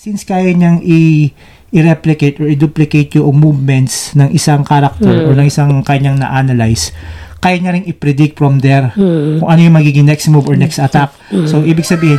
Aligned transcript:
Since 0.00 0.24
kaya 0.24 0.48
niyang 0.50 0.80
i- 0.80 1.28
i-replicate 1.70 2.40
or 2.40 2.48
i-duplicate 2.48 3.12
yung 3.14 3.36
movements 3.36 4.16
ng 4.16 4.32
isang 4.32 4.64
character 4.64 5.28
or 5.28 5.36
ng 5.36 5.44
isang 5.44 5.84
kanyang 5.84 6.16
na-analyze, 6.16 6.88
kaya 7.36 7.60
niya 7.60 7.76
rin 7.76 7.84
i-predict 7.84 8.32
from 8.34 8.58
there 8.58 8.96
kung 9.36 9.44
ano 9.44 9.60
yung 9.60 9.76
magiging 9.76 10.08
next 10.08 10.24
move 10.26 10.48
or 10.48 10.56
next 10.56 10.80
attack. 10.80 11.12
So, 11.44 11.60
ibig 11.62 11.84
sabihin, 11.84 12.16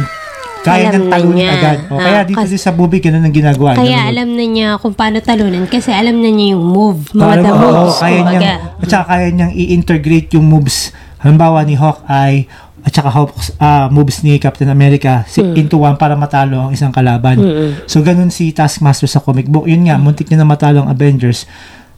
kaya 0.61 0.93
Alam 0.93 0.93
niyang 0.93 1.01
na 1.01 1.09
talunin 1.11 1.33
niya. 1.35 1.49
agad. 1.51 1.77
O, 1.89 1.97
kaya 1.97 2.13
Ah, 2.15 2.23
dito 2.23 2.37
kas- 2.37 2.53
din 2.53 2.61
sa 2.61 2.69
movie, 2.71 3.01
ganun 3.01 3.25
ang 3.25 3.33
ginagawa. 3.33 3.73
Kaya 3.73 3.89
Ganun. 3.97 4.09
alam 4.13 4.27
na 4.29 4.45
niya 4.45 4.69
kung 4.77 4.93
paano 4.93 5.17
talunan 5.19 5.65
kasi 5.65 5.89
alam 5.89 6.15
na 6.15 6.29
niya 6.29 6.53
yung 6.53 6.61
move, 6.63 7.01
mga 7.09 7.17
Parang, 7.17 7.41
the 7.43 7.53
moves. 7.57 7.97
kaya 7.97 8.13
kumbaga. 8.15 8.37
niyang, 8.37 8.61
at 8.77 8.87
saka 8.87 9.05
kaya 9.09 9.27
niyang 9.31 9.53
i-integrate 9.57 10.29
yung 10.31 10.45
moves, 10.45 10.93
halimbawa 11.21 11.61
ni 11.63 11.73
Hawkeye, 11.73 12.49
at 12.81 12.91
saka 12.91 13.13
Hawks, 13.13 13.53
ah, 13.61 13.93
moves 13.93 14.25
ni 14.25 14.41
Captain 14.41 14.65
America 14.65 15.21
si, 15.29 15.37
Hmm. 15.37 15.53
into 15.53 15.77
one 15.77 15.93
para 15.93 16.17
matalo 16.17 16.65
ang 16.65 16.71
isang 16.73 16.89
kalaban. 16.89 17.37
So, 17.85 18.01
ganun 18.01 18.33
si 18.33 18.49
Taskmaster 18.49 19.05
sa 19.05 19.21
comic 19.21 19.45
book. 19.45 19.69
Yun 19.69 19.85
nga, 19.85 20.01
muntik 20.01 20.25
niya 20.25 20.41
na 20.41 20.49
matalo 20.49 20.81
ang 20.81 20.89
Avengers 20.89 21.45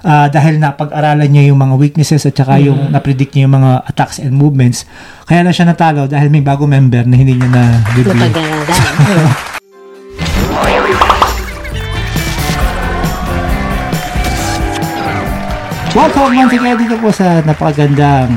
ah, 0.03 0.27
dahil 0.27 0.59
napag-aralan 0.59 1.31
niya 1.31 1.47
yung 1.47 1.63
mga 1.63 1.79
weaknesses 1.79 2.27
at 2.27 2.35
saka 2.35 2.59
yung 2.59 2.75
Hmm. 2.75 2.91
na-predict 2.91 3.31
niya 3.31 3.47
yung 3.47 3.55
mga 3.55 3.87
attacks 3.87 4.19
and 4.19 4.35
movements. 4.35 4.83
Kaya 5.23 5.47
lang 5.47 5.55
siya 5.55 5.71
natalo 5.71 6.03
dahil 6.03 6.27
may 6.27 6.43
bago 6.43 6.67
member 6.67 7.07
na 7.07 7.15
hindi 7.15 7.39
niya 7.39 7.47
na-review. 7.47 8.11
Napag-aralan. 8.11 9.31
Welcome 15.93 16.33
once 16.33 16.51
again 16.51 16.73
dito 16.75 16.97
po 16.97 17.13
sa 17.13 17.45
napakagandang 17.45 18.33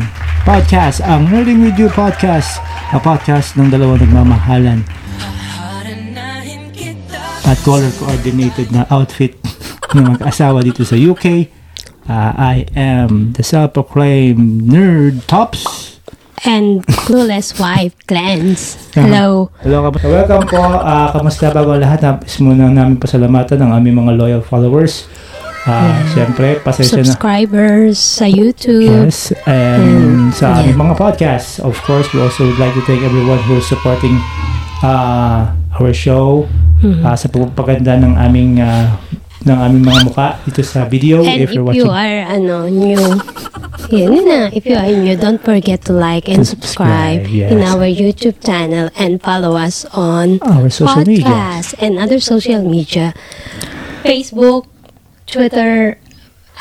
podcast, 0.47 1.03
ang 1.03 1.27
Nerding 1.27 1.59
With 1.59 1.75
You 1.75 1.91
Podcast, 1.91 2.63
a 2.95 3.03
podcast 3.03 3.59
ng 3.59 3.67
dalawang 3.67 3.99
nagmamahalan 3.99 4.87
at 7.43 7.59
color 7.67 7.91
coordinated 7.99 8.71
na 8.71 8.87
outfit 8.95 9.35
ng 9.99 10.15
mag-asawa 10.15 10.63
dito 10.63 10.87
sa 10.87 10.95
UK. 10.95 11.51
Uh, 12.07 12.31
I 12.39 12.63
am 12.79 13.35
the 13.35 13.43
self-proclaimed 13.43 14.71
Nerd 14.71 15.27
Tops. 15.27 15.67
And 16.47 16.87
clueless 16.95 17.59
wife, 17.63 17.99
Glens. 18.07 18.79
Hello. 18.95 19.51
Hello, 19.67 19.91
kamusta? 19.91 20.07
Welcome 20.07 20.47
po. 20.47 20.63
Uh, 20.63 21.11
kamusta 21.11 21.51
bago 21.51 21.75
ang 21.75 21.83
lahat? 21.83 22.07
Nais 22.07 22.39
muna 22.39 22.71
namin 22.71 23.03
pasalamatan 23.03 23.67
ng 23.67 23.71
aming 23.83 24.07
mga 24.07 24.13
loyal 24.15 24.43
followers. 24.47 25.11
Uh, 25.67 25.99
Siyempre, 26.15 26.63
pasensya 26.63 27.03
na. 27.03 27.11
Subscribers 27.11 27.99
sa 27.99 28.31
YouTube. 28.31 28.87
Yes, 28.87 29.35
and 29.51 30.31
sa 30.31 30.63
yeah. 30.63 30.71
mga 30.79 30.95
podcasts, 30.95 31.59
of 31.59 31.75
course, 31.83 32.07
we 32.15 32.23
also 32.23 32.47
would 32.47 32.59
like 32.63 32.71
to 32.79 32.83
thank 32.87 33.03
everyone 33.03 33.43
who 33.51 33.59
is 33.59 33.67
supporting 33.67 34.15
uh, 34.87 35.51
our 35.75 35.91
show 35.91 36.47
Mm-hmm. 36.77 37.09
uh, 37.09 37.17
sa 37.17 37.33
pagpapaganda 37.33 37.97
ng 38.05 38.21
aming 38.21 38.61
uh, 38.61 38.93
ng 39.49 39.59
aming 39.65 39.81
mga 39.81 40.01
muka 40.13 40.37
dito 40.45 40.61
sa 40.61 40.85
video. 40.85 41.25
And 41.25 41.41
if 41.41 41.49
if 41.49 41.57
you're 41.57 41.65
you 41.73 41.89
watching, 41.89 41.89
are 41.89 42.37
ano 42.37 42.69
new, 42.69 43.01
yun 43.89 44.29
na. 44.29 44.53
If 44.53 44.69
you 44.69 44.77
are 44.77 44.85
new, 44.85 45.17
don't 45.17 45.41
forget 45.41 45.89
to 45.89 45.97
like 45.97 46.29
and 46.29 46.45
To 46.45 46.53
subscribe 46.53 47.25
subscribe, 47.25 47.33
yes. 47.33 47.49
in 47.49 47.65
our 47.65 47.89
YouTube 47.89 48.45
channel 48.45 48.93
and 49.01 49.25
follow 49.25 49.57
us 49.57 49.89
on 49.97 50.37
our 50.45 50.69
social 50.69 51.01
media. 51.09 51.25
podcasts 51.25 51.73
and 51.81 51.97
other 51.97 52.21
social 52.21 52.61
media. 52.61 53.17
Facebook, 54.05 54.69
Twitter, 55.27 55.99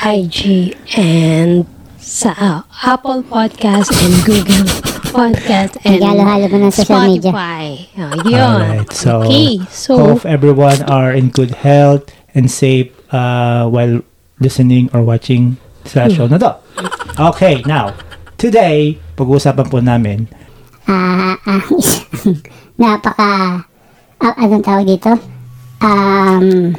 IG, 0.02 0.74
and 0.98 1.70
sa 2.02 2.34
ah, 2.38 2.60
Apple 2.86 3.22
Podcast 3.22 3.94
and 3.94 4.14
Google 4.26 4.66
Podcast 5.14 5.78
and 5.86 6.02
Halo-halo 6.02 6.50
mo 6.50 6.58
ng 6.66 6.74
social 6.74 7.02
media. 7.06 7.30
Spotify. 7.30 7.66
Oh, 7.98 8.14
yun. 8.26 8.58
Alright, 8.62 8.90
so, 8.92 9.24
okay. 9.24 9.62
So, 9.70 9.92
hope 9.98 10.26
everyone 10.26 10.82
are 10.90 11.14
in 11.14 11.30
good 11.30 11.62
health 11.62 12.10
and 12.34 12.50
safe 12.50 12.90
uh, 13.14 13.70
while 13.70 14.02
listening 14.42 14.90
or 14.92 15.06
watching 15.06 15.62
sa 15.86 16.10
show 16.10 16.26
na 16.26 16.42
to. 16.42 16.52
Okay, 17.32 17.62
now, 17.70 17.94
today, 18.36 18.98
pag-uusapan 19.16 19.66
po 19.72 19.80
namin 19.80 20.28
Ah, 20.86 21.34
ah, 21.50 21.62
napaka, 22.82 23.66
ah, 24.22 24.34
anong 24.38 24.62
tawag 24.62 24.86
dito? 24.86 25.18
Um, 25.82 26.78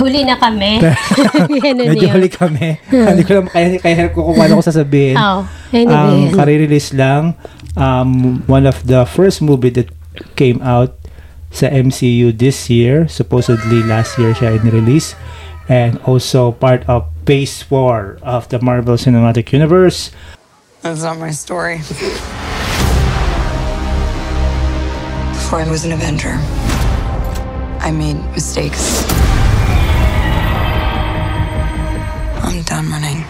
huli 0.00 0.24
na 0.26 0.36
kami. 0.40 0.80
Ganun 1.64 1.86
Medyo 1.94 2.08
huli 2.16 2.28
kami. 2.32 2.80
Hindi 2.90 3.22
ko 3.22 3.42
lang 3.42 3.48
kaya, 3.52 3.78
kaya 3.78 4.08
ko 4.10 4.24
kung 4.26 4.36
paano 4.36 4.58
ko 4.58 4.64
sasabihin. 4.64 5.16
Oh, 5.20 5.44
Ang 5.74 5.88
anyway. 5.92 6.34
kare-release 6.34 6.96
lang, 6.96 7.36
um, 7.76 8.42
one 8.48 8.66
of 8.66 8.80
the 8.86 9.04
first 9.04 9.42
movie 9.44 9.70
that 9.70 9.90
came 10.34 10.58
out 10.62 10.96
sa 11.54 11.70
MCU 11.70 12.34
this 12.34 12.66
year. 12.70 13.06
Supposedly 13.06 13.82
last 13.86 14.18
year 14.18 14.34
siya 14.34 14.58
in-release. 14.58 15.14
And 15.64 15.96
also 16.04 16.52
part 16.52 16.84
of 16.90 17.08
Phase 17.24 17.62
4 17.64 18.20
of 18.20 18.48
the 18.52 18.60
Marvel 18.60 18.96
Cinematic 19.00 19.48
Universe. 19.52 20.12
That's 20.82 21.00
not 21.00 21.16
my 21.16 21.30
story. 21.32 21.80
Before 25.32 25.60
I 25.60 25.68
was 25.70 25.84
an 25.88 25.92
Avenger, 25.92 26.36
I 27.80 27.88
made 27.92 28.20
mistakes. 28.36 29.00
I'm 32.44 32.60
done 32.68 32.92
running. 32.92 33.24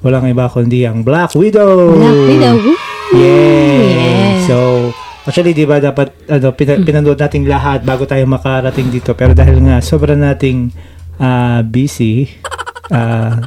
Walang 0.00 0.32
iba 0.32 0.48
kundi 0.48 0.88
ang 0.88 1.04
Black 1.04 1.36
Widow. 1.36 1.92
Black 1.92 2.20
Widow. 2.24 2.56
Yay! 3.12 3.20
Yeah. 3.20 4.32
So, 4.48 4.56
actually, 5.28 5.52
di 5.52 5.68
ba 5.68 5.76
dapat 5.76 6.24
ano, 6.24 6.56
pina- 6.56 6.80
pinanood 6.80 7.20
natin 7.20 7.44
lahat 7.44 7.84
bago 7.84 8.08
tayo 8.08 8.24
makarating 8.24 8.88
dito. 8.88 9.12
Pero 9.12 9.36
dahil 9.36 9.60
nga 9.60 9.84
sobrang 9.84 10.16
nating 10.16 10.72
ah, 11.20 11.60
busy, 11.60 12.32
uh, 12.88 13.44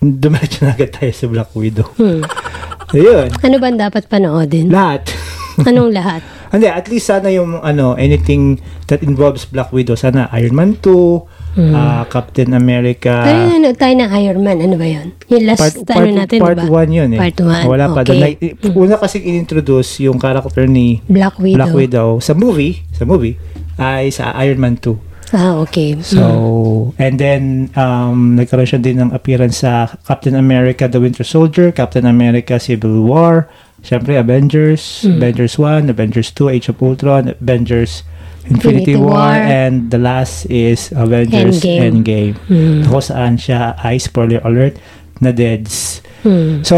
dumiretso 0.00 0.64
na 0.64 0.72
agad 0.72 0.96
tayo 0.96 1.12
sa 1.12 1.28
Black 1.28 1.52
Widow. 1.52 1.86
Hmm. 2.00 2.24
Ayun, 2.96 3.30
Ano 3.46 3.56
ba 3.62 3.70
dapat 3.70 4.10
panoodin? 4.10 4.66
lahat. 4.72 5.06
Anong 5.68 5.92
lahat? 5.94 6.24
Hindi, 6.52 6.66
at 6.66 6.90
least 6.90 7.06
sana 7.06 7.30
yung 7.30 7.62
ano, 7.62 7.94
anything 7.94 8.58
that 8.90 9.04
involves 9.06 9.46
Black 9.46 9.70
Widow. 9.70 9.94
Sana 9.94 10.26
Iron 10.34 10.58
Man 10.58 10.70
2, 10.82 11.70
ah, 11.70 12.02
Captain 12.10 12.50
America. 12.58 13.22
Pero 13.22 13.38
nanonood 13.46 13.78
tayo 13.78 13.94
ng 13.94 14.10
Iron 14.18 14.40
Man. 14.42 14.58
Ano 14.58 14.74
ba 14.74 14.86
yun? 14.88 15.14
Yung 15.30 15.46
last 15.46 15.62
part, 15.62 15.74
ano 15.78 15.86
part, 15.94 16.10
natin, 16.10 16.38
part 16.42 16.58
diba? 16.58 16.66
1 16.66 16.98
yun 16.98 17.08
eh. 17.14 17.20
Part 17.22 17.38
one, 17.38 17.64
Wala 17.70 17.84
pa. 17.86 18.02
okay. 18.02 18.06
doon. 18.10 18.18
Like, 18.18 18.38
una 18.74 18.94
kasi 18.98 19.22
in-introduce 19.22 20.02
yung 20.02 20.18
character 20.18 20.66
ni 20.66 20.98
Black 21.06 21.38
Widow. 21.38 21.54
Black 21.62 21.74
Widow 21.76 22.08
sa 22.18 22.34
movie, 22.34 22.82
sa 22.90 23.06
movie 23.06 23.38
ay 23.78 24.10
sa 24.10 24.34
Iron 24.42 24.58
Man 24.58 24.74
2. 24.74 25.09
Ah, 25.30 25.54
okay. 25.62 25.94
So, 26.02 26.90
and 26.98 27.14
then 27.14 27.70
um 27.78 28.34
nagkaroon 28.34 28.66
siya 28.66 28.82
din 28.82 28.98
ng 28.98 29.14
appearance 29.14 29.62
sa 29.62 29.86
Captain 30.02 30.34
America 30.34 30.90
The 30.90 30.98
Winter 30.98 31.22
Soldier, 31.22 31.70
Captain 31.70 32.02
America 32.02 32.58
Civil 32.58 33.06
War, 33.06 33.46
syempre 33.80 34.18
Avengers, 34.18 35.06
Hmm. 35.06 35.22
Avengers 35.22 35.54
1, 35.54 35.86
Avengers 35.86 36.34
2, 36.34 36.50
Age 36.50 36.66
of 36.74 36.82
Ultron, 36.82 37.30
Avengers 37.38 38.02
Infinity 38.50 38.90
Infinity, 38.90 38.94
War, 38.98 39.14
War. 39.22 39.30
and 39.38 39.94
the 39.94 40.02
last 40.02 40.50
is 40.50 40.90
Avengers 40.98 41.62
Endgame. 41.62 42.34
Endgame. 42.34 42.34
Hmm. 42.50 42.78
Kung 42.90 42.98
saan 43.04 43.38
siya 43.38 43.78
ay 43.78 44.02
spoiler 44.02 44.42
alert 44.42 44.82
na 45.22 45.30
deads. 45.30 46.02
Hmm. 46.26 46.66
So, 46.66 46.74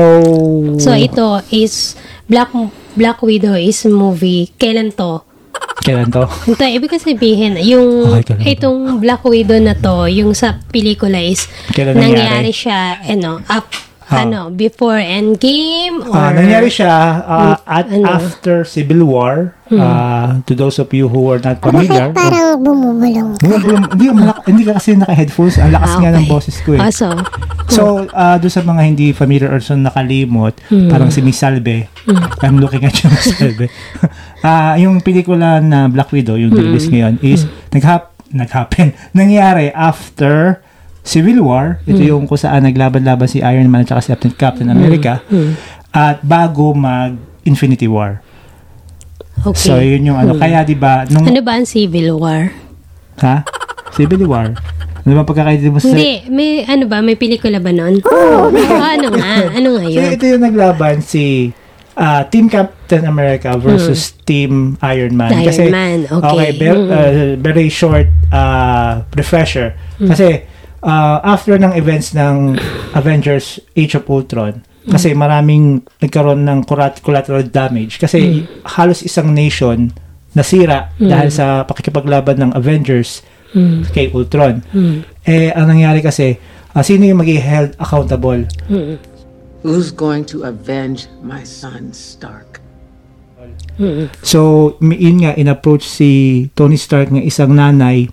So, 0.76 0.92
ito 0.92 1.40
is 1.48 1.96
Black 2.28 2.52
Black 2.92 3.24
Widow 3.24 3.56
is 3.56 3.80
movie. 3.88 4.52
Kailan 4.60 4.92
to? 5.00 5.24
Kailan 5.82 6.08
to? 6.08 6.24
Ito, 6.48 6.62
ibig 6.64 6.94
sabihin, 6.96 7.58
yung 7.60 8.14
Okay, 8.22 8.54
itong 8.56 9.02
Black 9.02 9.26
Widow 9.26 9.58
na 9.58 9.74
to, 9.74 10.06
yung 10.08 10.32
sa 10.32 10.62
pelikula 10.70 11.18
is 11.18 11.50
Kailan 11.74 11.98
nangyari 11.98 12.48
nangyari? 12.48 12.52
siya, 12.54 13.02
ano, 13.04 13.42
up, 13.50 13.66
Ah. 14.12 14.22
ano, 14.22 14.40
before 14.48 14.96
Endgame 14.96 16.02
or... 16.02 16.12
Ah, 16.12 16.30
nangyari 16.30 16.68
siya 16.68 16.92
uh, 17.20 17.56
at 17.62 17.88
ano? 17.88 17.96
Hmm. 17.98 18.16
after 18.18 18.54
Civil 18.62 19.02
War. 19.02 19.56
Uh, 19.72 20.44
to 20.44 20.52
those 20.52 20.76
of 20.76 20.92
you 20.92 21.08
who 21.08 21.32
are 21.32 21.40
not 21.40 21.56
familiar, 21.56 22.12
bakit 22.12 22.28
parang 22.28 22.60
bumubulong 22.60 23.32
ka? 23.32 23.40
Bumubulong, 23.40 23.84
hindi, 23.88 24.06
malak- 24.12 24.44
hindi 24.44 24.62
ka 24.62 24.76
kasi 24.76 24.92
naka-headphones. 24.92 25.56
Ang 25.56 25.72
lakas 25.72 25.90
Ah, 25.90 25.98
nga 25.98 26.10
ng 26.12 26.20
okay. 26.20 26.28
boses 26.28 26.56
ko 26.60 26.70
eh. 26.76 26.80
Ah, 26.82 26.92
so, 26.92 27.08
So, 27.72 27.82
uh, 28.06 28.36
doon 28.36 28.52
sa 28.52 28.60
mga 28.60 28.82
hindi 28.84 29.06
familiar 29.10 29.48
or 29.48 29.64
sa 29.64 29.72
nakalimot, 29.72 30.60
Hmm. 30.68 30.92
parang 30.92 31.08
si 31.08 31.24
Miss 31.24 31.40
Salve, 31.40 31.88
I'm 32.44 32.60
looking 32.60 32.84
at 32.84 32.92
you, 32.94 33.08
Miss 33.08 33.32
Salve. 33.32 33.72
Ah, 34.44 34.74
yung 34.74 35.00
pelikula 35.00 35.56
na 35.56 35.88
Black 35.88 36.10
Widow, 36.10 36.34
yung 36.34 36.52
release 36.52 36.90
ngayon, 36.90 37.16
is 37.22 37.44
naghap 37.70 38.12
naghappen, 38.28 38.90
nangyari 39.12 39.70
after 39.70 40.60
Civil 41.02 41.42
War. 41.42 41.82
Ito 41.82 41.98
yung 41.98 42.24
kung 42.24 42.38
saan 42.38 42.62
naglaban-laban 42.62 43.26
si 43.26 43.42
Iron 43.42 43.66
Man 43.66 43.82
at 43.82 43.98
si 43.98 44.10
Captain, 44.10 44.32
Captain 44.32 44.70
America. 44.70 45.18
At 45.90 46.22
bago 46.22 46.72
mag 46.72 47.18
Infinity 47.42 47.90
War. 47.90 48.22
okay. 49.42 49.58
So, 49.58 49.82
yun 49.82 50.06
yung 50.06 50.18
ano. 50.18 50.38
Kaya, 50.38 50.62
di 50.62 50.78
ba, 50.78 51.02
nung, 51.10 51.26
ano 51.26 51.42
ba 51.42 51.58
ang 51.58 51.66
Civil 51.66 52.14
War? 52.14 52.54
ha? 53.18 53.42
Civil 53.92 54.24
War. 54.24 54.54
Ano 55.02 55.18
ba 55.18 55.26
pagkakaintindi 55.26 55.70
mo 55.74 55.82
sa... 55.82 55.90
Hindi, 55.90 56.30
may 56.30 56.62
ano 56.62 56.86
ba, 56.86 57.02
may 57.02 57.18
pelikula 57.18 57.58
ba 57.58 57.74
nun? 57.74 57.98
Oo. 57.98 58.54
ano 58.94 59.10
nga? 59.10 59.50
Ano 59.50 59.68
nga 59.74 59.84
So, 59.84 59.98
yun? 59.98 60.10
ito 60.14 60.24
yung 60.30 60.42
naglaban 60.46 61.02
si 61.02 61.50
ah, 61.98 62.22
Team 62.22 62.46
Captain 62.46 63.02
America 63.04 63.58
versus 63.58 64.14
Team 64.22 64.78
Iron 64.80 65.18
Man. 65.18 65.34
Hmm. 65.34 65.42
Iron 65.42 65.48
Kasi, 65.50 65.62
Man, 65.68 65.98
okay. 66.06 66.48
ver- 66.54 66.78
Mm. 66.78 66.88
ah, 66.88 67.10
very 67.36 67.66
short 67.66 68.06
ah, 68.30 69.02
refresher. 69.12 69.74
Hmm. 69.98 70.06
Kasi, 70.06 70.46
ah, 70.82 71.22
after 71.24 71.56
ng 71.56 71.72
events 71.72 72.12
ng 72.12 72.58
Avengers 72.92 73.58
Age 73.74 73.94
of 73.94 74.06
Ultron, 74.06 74.62
kasi 74.82 75.14
maraming 75.14 75.86
nagkaroon 76.02 76.42
ng 76.42 76.66
collateral 76.98 77.46
damage. 77.46 78.02
Kasi 78.02 78.42
halos 78.66 79.06
isang 79.06 79.30
nation 79.30 79.94
nasira 80.34 80.90
dahil 80.98 81.30
sa 81.30 81.62
pakikipaglaban 81.62 82.38
ng 82.38 82.50
Avengers 82.52 83.22
Hmm. 83.52 83.84
kay 83.92 84.08
Ultron. 84.08 84.64
Hmm. 84.72 85.04
Eh, 85.28 85.52
ang 85.52 85.68
nangyari 85.68 86.00
kasi, 86.00 86.40
ah, 86.72 86.80
sino 86.80 87.04
yung 87.04 87.20
maging 87.20 87.36
held 87.36 87.70
accountable? 87.76 88.48
Hmm. 88.64 88.96
Who's 89.60 89.92
going 89.92 90.24
to 90.32 90.48
avenge 90.48 91.06
my 91.20 91.44
son, 91.44 91.92
Stark? 91.92 92.64
So, 94.22 94.72
mi- 94.80 94.96
yun 94.96 95.20
nga, 95.20 95.36
in-approach 95.36 95.84
si 95.84 96.10
Tony 96.54 96.80
Stark 96.80 97.12
ng 97.12 97.22
isang 97.22 97.52
nanay 97.52 98.08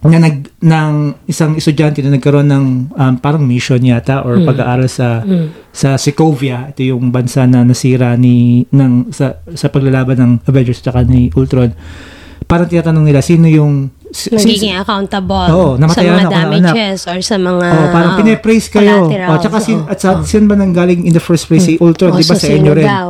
na 0.00 0.16
nag 0.16 0.48
ng 0.58 0.92
isang 1.28 1.60
estudyante 1.60 2.00
na 2.00 2.16
nagkaroon 2.16 2.48
ng 2.48 2.64
um, 2.88 3.14
parang 3.20 3.44
mission 3.44 3.76
yata 3.76 4.24
or 4.24 4.40
pag-aaral 4.40 4.88
sa 4.88 5.20
sa 5.68 6.00
Sokovia 6.00 6.72
ito 6.72 6.80
yung 6.80 7.12
bansa 7.12 7.44
na 7.44 7.68
nasira 7.68 8.16
ni 8.16 8.64
ng 8.66 9.12
sa 9.12 9.44
sa 9.52 9.68
paglalaban 9.68 10.16
ng 10.16 10.32
Avengers 10.48 10.80
at 10.80 11.04
ni 11.04 11.28
Ultron 11.36 11.76
parang 12.48 12.64
tinatanong 12.64 13.04
nila 13.04 13.20
sino 13.20 13.44
yung 13.44 13.92
si- 14.10 14.32
Nagiging 14.32 14.74
si- 14.74 14.80
accountable 14.80 15.46
Oo, 15.52 15.70
sa 15.78 16.02
mga 16.02 16.26
ako 16.26 16.32
damages 16.32 16.98
or 17.06 17.18
sa 17.22 17.36
mga 17.38 17.66
Oh, 17.70 17.86
parang 17.94 18.12
oh, 18.12 18.18
pinapraise 18.18 18.66
kayo. 18.66 19.06
Oh, 19.06 19.38
tsaka 19.38 19.62
sin, 19.62 19.78
Oo. 19.78 19.86
at 19.86 20.02
sa, 20.02 20.18
saan 20.26 20.50
ba 20.50 20.58
nanggaling 20.58 21.06
in 21.06 21.14
the 21.14 21.22
first 21.22 21.46
place 21.46 21.62
si 21.62 21.78
Ultron? 21.78 22.10
O, 22.10 22.18
di 22.18 22.26
ba 22.26 22.34
so 22.34 22.42
sa 22.42 22.50
inyo 22.50 22.72
rin? 22.74 22.86
daw? 22.88 23.08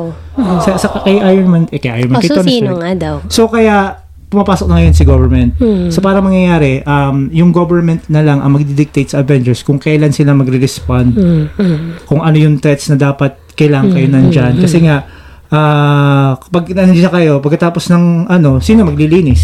Sa, 0.60 0.76
sa 0.76 0.86
kay 1.00 1.16
Iron 1.24 1.48
Man, 1.48 1.62
eh, 1.72 1.80
kay 1.80 2.04
Iron 2.04 2.12
Man, 2.12 2.20
O, 2.20 2.22
kay 2.22 2.28
so 2.28 2.44
sino 2.44 2.76
nga 2.76 2.92
daw? 2.92 3.14
So 3.32 3.48
kaya 3.48 3.96
pumapasok 4.30 4.66
na 4.66 4.78
ngayon 4.78 4.94
si 4.94 5.02
government. 5.02 5.50
Hmm. 5.58 5.90
So 5.90 5.98
para 5.98 6.22
mangyayari, 6.22 6.86
um, 6.86 7.26
yung 7.30 7.50
government 7.50 8.06
na 8.06 8.22
lang 8.22 8.38
ang 8.38 8.54
magdidictate 8.54 9.10
sa 9.10 9.20
Avengers 9.20 9.60
kung 9.60 9.76
kailan 9.76 10.14
sila 10.14 10.32
magre-respond, 10.32 11.08
Hmm, 11.12 11.44
hmm. 11.52 11.78
kung 12.06 12.22
ano 12.22 12.38
yung 12.38 12.56
threats 12.56 12.86
na 12.86 12.96
dapat 12.96 13.34
kailangan 13.52 13.90
kayo 13.90 14.06
nandyan. 14.06 14.54
Hmm. 14.54 14.62
Kasi 14.62 14.78
nga, 14.80 15.02
ah 15.50 16.38
kapag 16.38 16.70
nandiyan 16.70 17.10
kayo, 17.10 17.32
pagkatapos 17.42 17.90
ng 17.90 18.30
ano, 18.30 18.62
sino 18.62 18.86
maglilinis? 18.86 19.42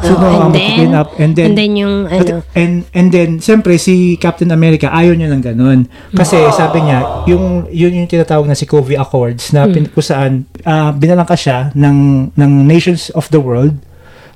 Sino 0.00 0.16
Oh, 0.16 0.48
ang 0.48 0.50
mag-clean 0.50 0.96
up? 0.96 1.12
And 1.20 1.36
then, 1.36 1.52
and 1.52 1.56
then 1.60 1.72
yung 1.76 1.94
at- 2.08 2.24
ano, 2.24 2.40
and 2.56 2.88
and 2.90 3.12
then 3.12 3.36
siyempre 3.36 3.76
si 3.76 4.16
Captain 4.16 4.48
America 4.48 4.88
ayaw 4.88 5.12
niya 5.12 5.28
ng 5.28 5.44
ganun. 5.44 5.84
Kasi 6.10 6.40
sabi 6.56 6.88
niya, 6.88 7.04
yung 7.28 7.68
yun 7.68 7.92
yung 7.94 8.08
tinatawag 8.08 8.48
na 8.48 8.56
si 8.56 8.64
Covey 8.64 8.96
Accords 8.96 9.52
na 9.52 9.68
pin, 9.68 9.84
kung 9.86 10.00
saan 10.02 10.48
ah, 10.64 10.88
binalangka 10.88 11.36
siya 11.36 11.68
ng 11.76 12.32
ng 12.32 12.52
nations 12.64 13.12
of 13.12 13.28
the 13.28 13.38
world 13.38 13.76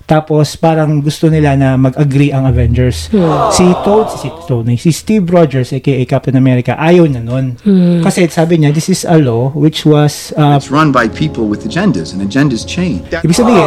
tapos 0.07 0.55
parang 0.55 1.03
gusto 1.03 1.27
nila 1.27 1.59
na 1.59 1.75
mag-agree 1.75 2.31
ang 2.31 2.47
Avengers. 2.47 3.11
Si 3.51 3.65
Toad, 3.83 4.07
si 4.15 4.31
Tony, 4.47 4.79
si 4.79 4.95
Steve 4.95 5.27
Rogers 5.27 5.75
aka 5.75 6.07
Captain 6.07 6.39
America 6.39 6.79
ayaw 6.79 7.11
na 7.11 7.19
nun. 7.19 7.59
Kasi 8.07 8.31
sabi 8.31 8.63
niya, 8.63 8.71
this 8.71 8.87
is 8.87 9.03
a 9.03 9.19
law 9.19 9.51
which 9.51 9.83
was 9.83 10.31
ah, 10.39 10.63
It's 10.63 10.71
run 10.71 10.95
by 10.95 11.11
people 11.11 11.51
with 11.51 11.67
agendas, 11.67 12.15
and 12.15 12.23
agendas 12.23 12.63
change. 12.63 13.03
Ibig 13.11 13.35
sabihin, 13.35 13.67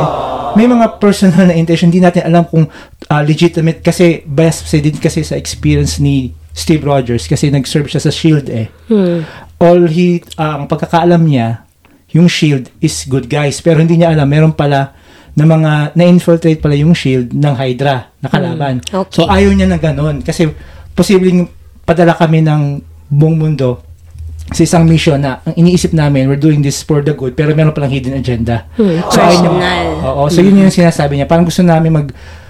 may 0.56 0.64
mga 0.66 1.04
personal 1.04 1.52
na 1.52 1.56
intention, 1.60 1.92
hindi 1.92 2.00
natin 2.00 2.24
alam 2.24 2.48
kung 2.48 2.72
ah, 3.12 3.20
legitimate 3.20 3.84
kasi 3.84 4.24
bias 4.24 4.64
kasi 4.64 4.80
din 4.80 4.96
kasi 4.96 5.28
sa 5.28 5.36
experience 5.36 6.00
ni 6.00 6.32
Steve 6.56 6.88
Rogers 6.88 7.28
kasi 7.28 7.52
nag-serve 7.52 7.92
siya 7.92 8.00
sa 8.00 8.12
SHIELD 8.16 8.48
eh. 8.48 8.68
All 9.60 9.92
he, 9.92 10.24
ah, 10.40 10.64
ang 10.64 10.72
pagkakaalam 10.72 11.20
niya, 11.28 11.68
yung 12.16 12.32
SHIELD 12.32 12.72
is 12.80 13.04
good 13.12 13.28
guys. 13.28 13.60
Pero 13.60 13.84
hindi 13.84 14.00
niya 14.00 14.16
alam, 14.16 14.24
meron 14.32 14.56
pala 14.56 14.96
na 15.40 15.46
mga, 15.48 15.72
na-infiltrate 15.96 16.60
pala 16.60 16.76
yung 16.76 16.92
SHIELD 16.92 17.32
ng 17.32 17.54
Hydra, 17.56 18.12
na 18.20 18.28
kalaban. 18.28 18.84
Hmm, 18.84 19.08
okay. 19.08 19.16
So 19.16 19.26
ayaw 19.26 19.56
niya 19.56 19.66
na 19.66 19.80
ganun. 19.80 20.20
Kasi 20.20 20.52
posibleng 20.92 21.48
padala 21.82 22.14
kami 22.14 22.44
ng 22.44 22.84
buong 23.08 23.40
mundo 23.40 23.82
sa 24.50 24.66
isang 24.66 24.84
mission 24.84 25.22
na 25.22 25.40
ang 25.46 25.54
iniisip 25.56 25.94
namin, 25.94 26.26
we're 26.26 26.40
doing 26.40 26.60
this 26.60 26.82
for 26.82 27.00
the 27.00 27.14
good, 27.14 27.38
pero 27.38 27.54
meron 27.54 27.70
palang 27.70 27.94
hidden 27.94 28.18
agenda. 28.18 28.66
Hmm, 28.74 28.98
So, 29.08 29.22
ayun 29.22 29.46
personal. 29.46 29.86
Oo, 30.04 30.24
so 30.28 30.42
yun 30.42 30.58
yung 30.60 30.74
sinasabi 30.74 31.16
niya. 31.16 31.30
Parang 31.30 31.46
gusto 31.46 31.62
namin 31.62 31.94
mag 31.94 32.08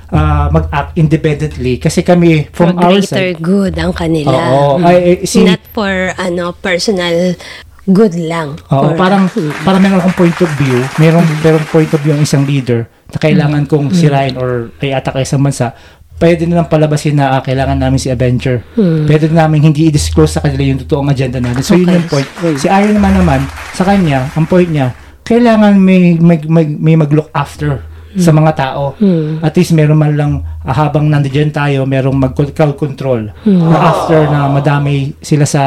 ah, 0.09 0.50
mag-act 0.50 0.97
independently 0.97 1.77
kasi 1.77 2.01
kami 2.01 2.50
from 2.50 2.74
for 2.74 2.81
our 2.81 2.97
greater 2.97 3.36
side. 3.36 3.38
good 3.38 3.75
ang 3.77 3.94
kanila. 3.94 4.31
Oo, 4.33 4.80
Hmm. 4.80 4.88
ay, 4.88 4.97
eh, 4.97 5.18
si 5.27 5.44
Not 5.45 5.62
for 5.69 5.91
ano 6.15 6.50
personal 6.56 7.36
good 7.85 8.15
lang. 8.15 8.57
Oo, 8.67 8.91
For- 8.91 8.97
parang 8.97 9.29
parang 9.65 9.79
meron 9.79 9.99
akong 9.99 10.17
point 10.17 10.37
of 10.37 10.51
view, 10.55 10.79
meron 10.97 11.23
merong 11.39 11.65
point 11.67 11.87
of 11.87 11.99
view 11.99 12.11
ang 12.11 12.21
isang 12.21 12.43
leader 12.43 12.87
na 13.09 13.17
kailangan 13.17 13.63
Hmm. 13.63 13.69
kong 13.69 13.85
sirain 13.91 14.35
or 14.35 14.71
ay 14.79 14.91
attack 14.91 15.15
sa 15.23 15.37
bansa. 15.37 15.67
Pwede 16.15 16.43
nilang 16.43 16.67
palabasin 16.67 17.15
na 17.15 17.31
ah, 17.31 17.41
kailangan 17.41 17.79
namin 17.79 17.95
si 17.95 18.11
Avenger. 18.11 18.59
Pwede 18.75 19.31
namin 19.31 19.63
hindi 19.63 19.87
i-disclose 19.87 20.35
sa 20.35 20.43
kanila 20.43 20.67
yung 20.67 20.83
totoong 20.83 21.07
agenda 21.07 21.39
natin. 21.39 21.63
So 21.63 21.73
yun 21.73 21.87
Hmm. 21.87 21.95
Okay. 21.95 21.95
yung 21.95 22.07
point. 22.11 22.29
Si 22.55 22.67
Iron 22.67 22.99
Man 22.99 23.15
naman, 23.15 23.39
sa 23.71 23.83
kanya, 23.83 24.27
ang 24.29 24.43
point 24.43 24.67
niya, 24.67 24.91
kailangan 25.23 25.79
may 25.79 26.15
may, 26.15 26.35
may, 26.43 26.65
may 26.67 26.95
mag-look 26.95 27.31
after 27.31 27.79
Hmm. 28.09 28.19
sa 28.19 28.31
mga 28.31 28.51
tao. 28.53 28.97
At 29.39 29.53
least 29.53 29.71
meron 29.71 29.95
man 29.95 30.13
lang 30.13 30.31
ah, 30.59 30.75
habang 30.75 31.07
nandiyan 31.07 31.49
tayo, 31.49 31.85
merong 31.85 32.19
mag-crowd 32.19 32.75
control. 32.75 33.31
Hmm. 33.41 33.63
Na 33.63 33.77
after 33.87 34.19
na 34.25 34.49
madami 34.49 35.15
sila 35.21 35.45
sa 35.45 35.63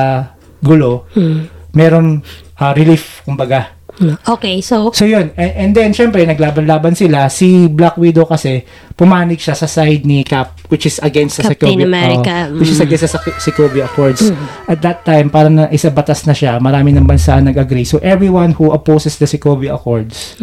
gulo, 0.58 1.08
Hmm. 1.10 1.48
Meron 1.72 2.22
ah, 2.56 2.72
relief, 2.72 3.24
kumbaga. 3.24 3.82
Okay, 4.24 4.64
so 4.64 4.88
So 4.96 5.04
yun, 5.04 5.36
and, 5.36 5.52
and 5.52 5.70
then 5.76 5.92
syempre 5.92 6.24
naglaban-laban 6.24 6.96
sila. 6.96 7.28
Si 7.28 7.68
Black 7.68 8.00
Widow 8.00 8.24
kasi 8.24 8.64
pumanik 8.94 9.38
siya 9.38 9.52
sa 9.52 9.66
side 9.66 10.04
ni 10.04 10.22
Cap 10.22 10.54
which 10.72 10.88
is 10.88 10.96
against 11.04 11.36
sa 11.36 11.52
Captain 11.52 11.76
Sokovia 11.76 11.84
America, 11.84 12.34
oh, 12.48 12.56
which 12.56 12.72
is 12.72 12.80
mm. 12.80 12.88
against 12.88 13.04
sa 13.06 13.20
Sokovia 13.36 13.84
Accords. 13.84 14.32
At 14.64 14.80
that 14.80 15.04
time 15.04 15.28
parang 15.28 15.60
na 15.60 15.68
isa 15.68 15.92
batas 15.92 16.24
na 16.24 16.32
siya. 16.32 16.56
Marami 16.56 16.96
ng 16.96 17.04
bansa 17.04 17.36
nag-agree. 17.36 17.84
So 17.84 18.00
everyone 18.00 18.56
who 18.56 18.72
opposes 18.72 19.20
the 19.20 19.28
Sokovia 19.28 19.76
Accords 19.76 20.40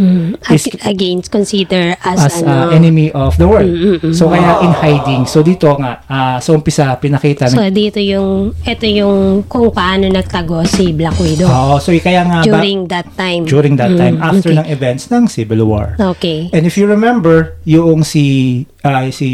is 0.54 0.70
ag- 0.70 0.86
against 0.86 1.34
consider 1.34 1.98
as, 2.06 2.30
as 2.30 2.46
ano. 2.46 2.70
uh, 2.70 2.78
enemy 2.78 3.10
of 3.10 3.34
the 3.42 3.50
world. 3.50 3.74
Mm, 3.74 4.14
So 4.14 4.30
kaya 4.30 4.62
in 4.62 4.74
hiding. 4.78 5.26
So 5.26 5.42
dito 5.42 5.74
nga 5.82 6.06
ah, 6.06 6.38
sa 6.38 6.54
umpisa 6.54 6.94
pinakita 7.02 7.50
So 7.50 7.66
dito 7.74 7.98
yung 7.98 8.54
ito 8.62 8.86
yung 8.86 9.50
kung 9.50 9.74
paano 9.74 10.06
nagtago 10.14 10.62
si 10.70 10.94
Black 10.94 11.18
Widow 11.18 11.50
Oo, 11.50 11.82
so 11.82 11.90
kaya 11.98 12.22
nga 12.22 12.46
ba- 12.46 12.62
during 12.62 12.86
that 12.86 13.10
time. 13.18 13.50
during 13.50 13.74
that 13.82 13.98
time 13.98 14.22
Mm, 14.22 14.30
after 14.30 14.52
okay. 14.54 14.60
ng 14.62 14.68
events 14.70 15.04
ng 15.10 15.26
Civil 15.26 15.66
War. 15.66 15.98
Okay. 15.98 16.50
And 16.54 16.66
if 16.66 16.78
you 16.78 16.86
remember, 16.86 17.58
yung 17.66 18.06
si 18.06 18.39
ah, 18.82 19.08
si 19.10 19.28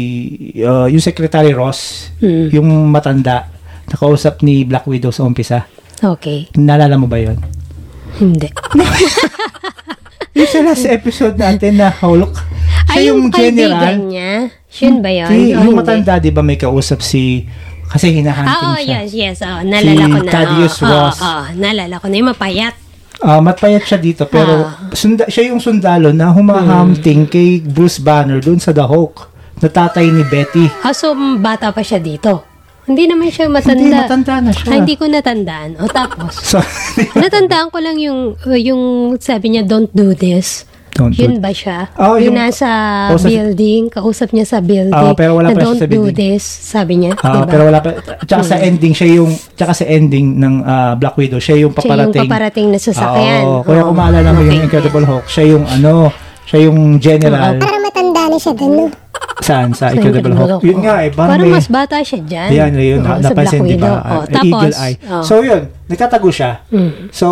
ah, 0.60 0.86
yung 0.86 1.00
Secretary 1.00 1.52
Ross, 1.52 2.10
Hmm. 2.18 2.48
yung 2.50 2.68
matanda, 2.86 3.48
nakausap 3.86 4.40
ni 4.40 4.62
Black 4.62 4.84
Widow 4.84 5.10
sa 5.10 5.22
umpisa. 5.22 5.66
Okay. 5.96 6.48
Naalala 6.54 6.94
mo 6.94 7.06
ba 7.06 7.16
yon? 7.16 7.38
Hindi. 8.16 8.48
Yung 10.34 10.44
sa 10.46 10.60
last 10.60 10.84
episode 10.84 11.32
natin 11.34 11.80
na 11.80 11.88
Hulk, 11.88 12.28
siya 12.28 12.92
Ay, 12.92 13.08
yung 13.08 13.24
yung 13.24 13.32
general. 13.32 13.96
niya? 14.04 14.52
Yun 14.76 15.00
ba 15.00 15.08
yun? 15.08 15.28
Si, 15.28 15.36
yung 15.50 15.64
hindi? 15.64 15.78
matanda, 15.80 16.12
di 16.18 16.28
ba 16.28 16.44
may 16.44 16.60
kausap 16.60 17.00
si, 17.00 17.48
kasi 17.86 18.12
hinahanting 18.12 18.52
Ah, 18.52 18.68
oh, 18.68 18.76
siya. 18.76 19.00
yes, 19.00 19.10
yes. 19.12 19.36
Oh, 19.40 19.64
nalala 19.64 19.96
Si 19.96 20.12
ko 20.12 20.18
na. 20.20 20.28
Thaddeus 20.28 20.76
oh, 20.76 20.84
Ross. 20.84 21.18
Oh, 21.18 21.24
oh, 21.24 21.44
nalala 21.56 21.96
ko 21.96 22.06
na. 22.06 22.14
Yung 22.14 22.28
mapayat. 22.28 22.76
Ah, 23.18 23.40
matpayat 23.40 23.80
siya 23.80 23.96
dito, 23.96 24.28
pero 24.28 24.52
Ah. 24.62 24.92
sunda, 24.92 25.24
siya 25.26 25.48
yung 25.48 25.58
sundalo 25.58 26.12
na 26.12 26.28
humahamting 26.28 27.24
kay 27.24 27.58
Bruce 27.58 27.96
Banner 27.96 28.38
doon 28.38 28.60
sa 28.60 28.70
The 28.70 28.84
Hulk, 28.84 29.32
na 29.58 29.68
tatay 29.68 30.12
ni 30.12 30.20
Betty. 30.22 30.68
Ah, 30.84 30.92
so 30.92 31.16
bata 31.38 31.72
pa 31.72 31.80
siya 31.80 31.96
dito. 31.96 32.44
Hindi 32.86 33.08
naman 33.08 33.32
siya 33.32 33.50
matanda. 33.50 33.82
Hindi, 33.82 33.90
matanda 33.90 34.34
na 34.38 34.50
siya. 34.52 34.68
Ah, 34.68 34.76
hindi 34.78 34.94
ko 34.94 35.04
natandaan. 35.08 35.70
O 35.80 35.88
tapos, 35.88 36.38
So, 36.54 36.60
natandaan 37.16 37.72
ko 37.72 37.82
lang 37.82 37.98
yung, 37.98 38.38
yung 38.54 38.82
sabi 39.18 39.50
niya, 39.50 39.66
don't 39.66 39.90
do 39.90 40.12
this. 40.12 40.62
Don't 40.96 41.12
do 41.12 41.20
Yun 41.20 41.38
ba 41.38 41.52
siya? 41.52 41.92
Oh, 41.94 42.16
yung, 42.16 42.32
yung- 42.32 42.38
nasa 42.38 42.68
Oh, 43.06 43.20
sa- 43.20 43.28
building, 43.28 43.88
kausap 43.88 44.32
niya 44.32 44.46
sa 44.46 44.58
building. 44.58 44.96
Oh, 44.96 45.12
pero 45.12 45.36
wala 45.36 45.52
na 45.52 45.60
don't 45.60 45.76
sa 45.76 45.84
do 45.84 45.92
building. 46.02 46.16
this, 46.32 46.42
sabi 46.42 46.98
niya. 46.98 47.12
Ah, 47.18 47.38
diba? 47.38 47.46
pero 47.46 47.62
wala 47.64 47.78
pa. 47.78 47.90
Tsaka 48.22 48.42
sa 48.42 48.56
ending, 48.58 48.90
siya 48.90 49.08
yung, 49.14 49.28
tsaka 49.52 49.72
sa 49.72 49.84
ending 49.84 50.34
ng 50.34 50.54
ah, 50.62 50.92
Black 50.94 51.14
Widow, 51.14 51.36
siya 51.36 51.56
yung 51.58 51.70
Siya 51.70 51.84
yung 51.84 52.08
paparating. 52.08 52.22
paparating 52.24 52.66
na 52.70 52.78
sasakyan. 52.78 53.42
Oo. 53.44 53.60
kung 53.62 53.92
maalala 53.94 54.28
mo 54.30 54.40
yung 54.40 54.48
Okay. 54.48 54.64
Incredible 54.66 55.04
Hulk, 55.04 55.26
siya 55.26 55.44
yung 55.46 55.64
ano, 55.64 56.08
siya 56.42 56.58
yung 56.64 56.78
general. 56.96 57.54
Para 57.56 57.76
matanda 57.76 58.22
na 58.26 58.36
siya 58.36 58.52
dun, 58.52 58.72
no? 58.74 58.86
Saan? 59.38 59.68
Sa 59.70 59.88
Sa 59.88 59.92
Incredible 59.92 60.32
Hulk. 60.32 60.60
Yun 60.62 60.80
nga 60.80 61.04
eh, 61.04 61.10
parang, 61.10 61.36
Parang 61.36 61.46
may, 61.46 61.54
mas 61.54 61.68
bata 61.68 62.00
siya 62.00 62.20
dyan. 62.20 62.48
Yan, 62.50 62.70
yun, 62.74 63.00
sa 63.02 63.20
napansin, 63.20 63.60
Black 63.60 63.68
di 63.68 63.76
ba? 63.76 63.84
Widow. 63.86 63.94
Oh, 64.00 64.24
tapos, 64.24 64.46
Eagle 64.46 64.74
Eye. 64.78 64.96
oh. 65.04 65.22
So, 65.22 65.34
yun, 65.40 65.62
nagtatago 65.84 66.28
siya. 66.30 66.50
Mm. 66.66 66.92
So, 67.10 67.26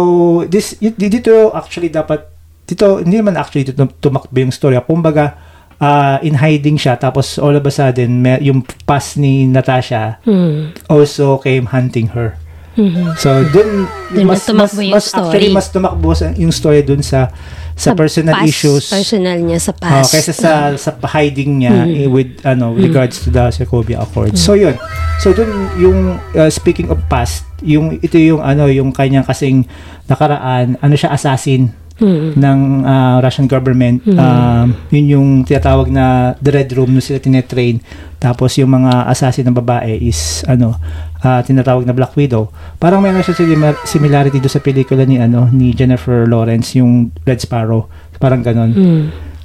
this, 0.44 0.76
y- 0.78 0.92
dito 0.92 1.33
actually 1.50 1.88
dapat, 1.88 2.34
dito, 2.64 3.00
hindi 3.00 3.16
naman 3.16 3.37
actually 3.37 3.64
dito 3.64 3.85
tumakbo 3.99 4.35
yung 4.35 4.50
story. 4.50 4.76
Kumbaga, 4.80 5.37
ah, 5.76 6.16
in 6.21 6.35
hiding 6.35 6.76
siya 6.76 6.97
tapos 6.97 7.37
all 7.37 7.52
of 7.52 7.62
a 7.62 7.71
sudden 7.71 8.21
may, 8.21 8.40
yung 8.40 8.62
past 8.85 9.16
ni 9.16 9.44
Natasha 9.44 10.16
Hmm. 10.23 10.73
also 10.87 11.37
came 11.38 11.66
hunting 11.66 12.09
her. 12.11 12.38
Mhm. 12.75 13.14
So 13.14 13.30
dun 13.47 13.87
Dun 14.11 14.26
mas 14.26 14.42
mas 14.50 14.75
yung 14.75 14.90
mas 14.90 15.06
actually 15.09 15.47
story. 15.47 15.54
mas 15.54 15.66
tumakbo 15.68 16.11
sa, 16.11 16.35
yung 16.35 16.50
story 16.50 16.83
dun 16.83 16.99
sa 17.00 17.30
sa, 17.75 17.90
personal 17.90 18.38
past, 18.38 18.47
issues 18.49 18.85
Personal 18.87 19.38
niya 19.40 19.59
sa 19.59 19.71
Oh, 19.71 19.78
past. 19.80 20.11
kaysa 20.11 20.30
sa 20.30 20.52
sa 20.75 20.90
hiding 21.09 21.59
niya 21.59 21.87
eh, 21.87 22.06
with 22.06 22.38
ano 22.42 22.71
with 22.71 22.87
regards 22.87 23.18
to 23.18 23.30
the 23.30 23.50
Sokovia 23.50 23.99
Accords. 24.00 24.38
So 24.38 24.54
yun. 24.54 24.75
So 25.18 25.30
dun 25.30 25.50
yung 25.76 25.99
uh, 26.33 26.49
speaking 26.49 26.87
of 26.88 27.02
past, 27.06 27.42
yung 27.61 27.99
ito 27.99 28.14
yung 28.14 28.38
ano 28.40 28.66
yung 28.66 28.90
kanyang 28.90 29.23
kasing 29.23 29.66
nakaraan, 30.06 30.75
ano 30.78 30.94
siya 30.94 31.11
assassin 31.11 31.71
Hmm. 31.94 32.34
ng 32.34 32.58
uh, 32.82 33.22
Russian 33.22 33.46
government. 33.46 34.02
Um, 34.04 34.74
yun 34.90 35.06
yung 35.08 35.28
tinatawag 35.42 35.86
na 35.88 36.34
the 36.42 36.50
Red 36.50 36.74
Room 36.74 36.90
no 36.90 36.98
sila 36.98 37.22
tinetrain. 37.22 37.78
Tapos 38.18 38.58
yung 38.58 38.74
mga 38.74 39.06
assassin 39.06 39.46
ng 39.46 39.54
babae 39.54 40.02
is 40.02 40.42
ano 40.44 40.74
uh, 41.22 41.40
tinatawag 41.40 41.86
na 41.86 41.94
Black 41.94 42.18
Widow. 42.18 42.50
Parang 42.76 42.98
meron 42.98 43.22
siya 43.22 43.38
simi- 43.38 43.80
similarity 43.86 44.42
do 44.42 44.50
sa 44.50 44.58
pelikula 44.58 45.06
ni 45.06 45.22
ano 45.22 45.46
ni 45.48 45.70
Jennifer 45.70 46.26
Lawrence 46.26 46.74
yung 46.74 47.14
Red 47.22 47.38
Sparrow. 47.38 47.86
Parang 48.18 48.42
ganon. 48.42 48.74
Hmm. 48.74 49.04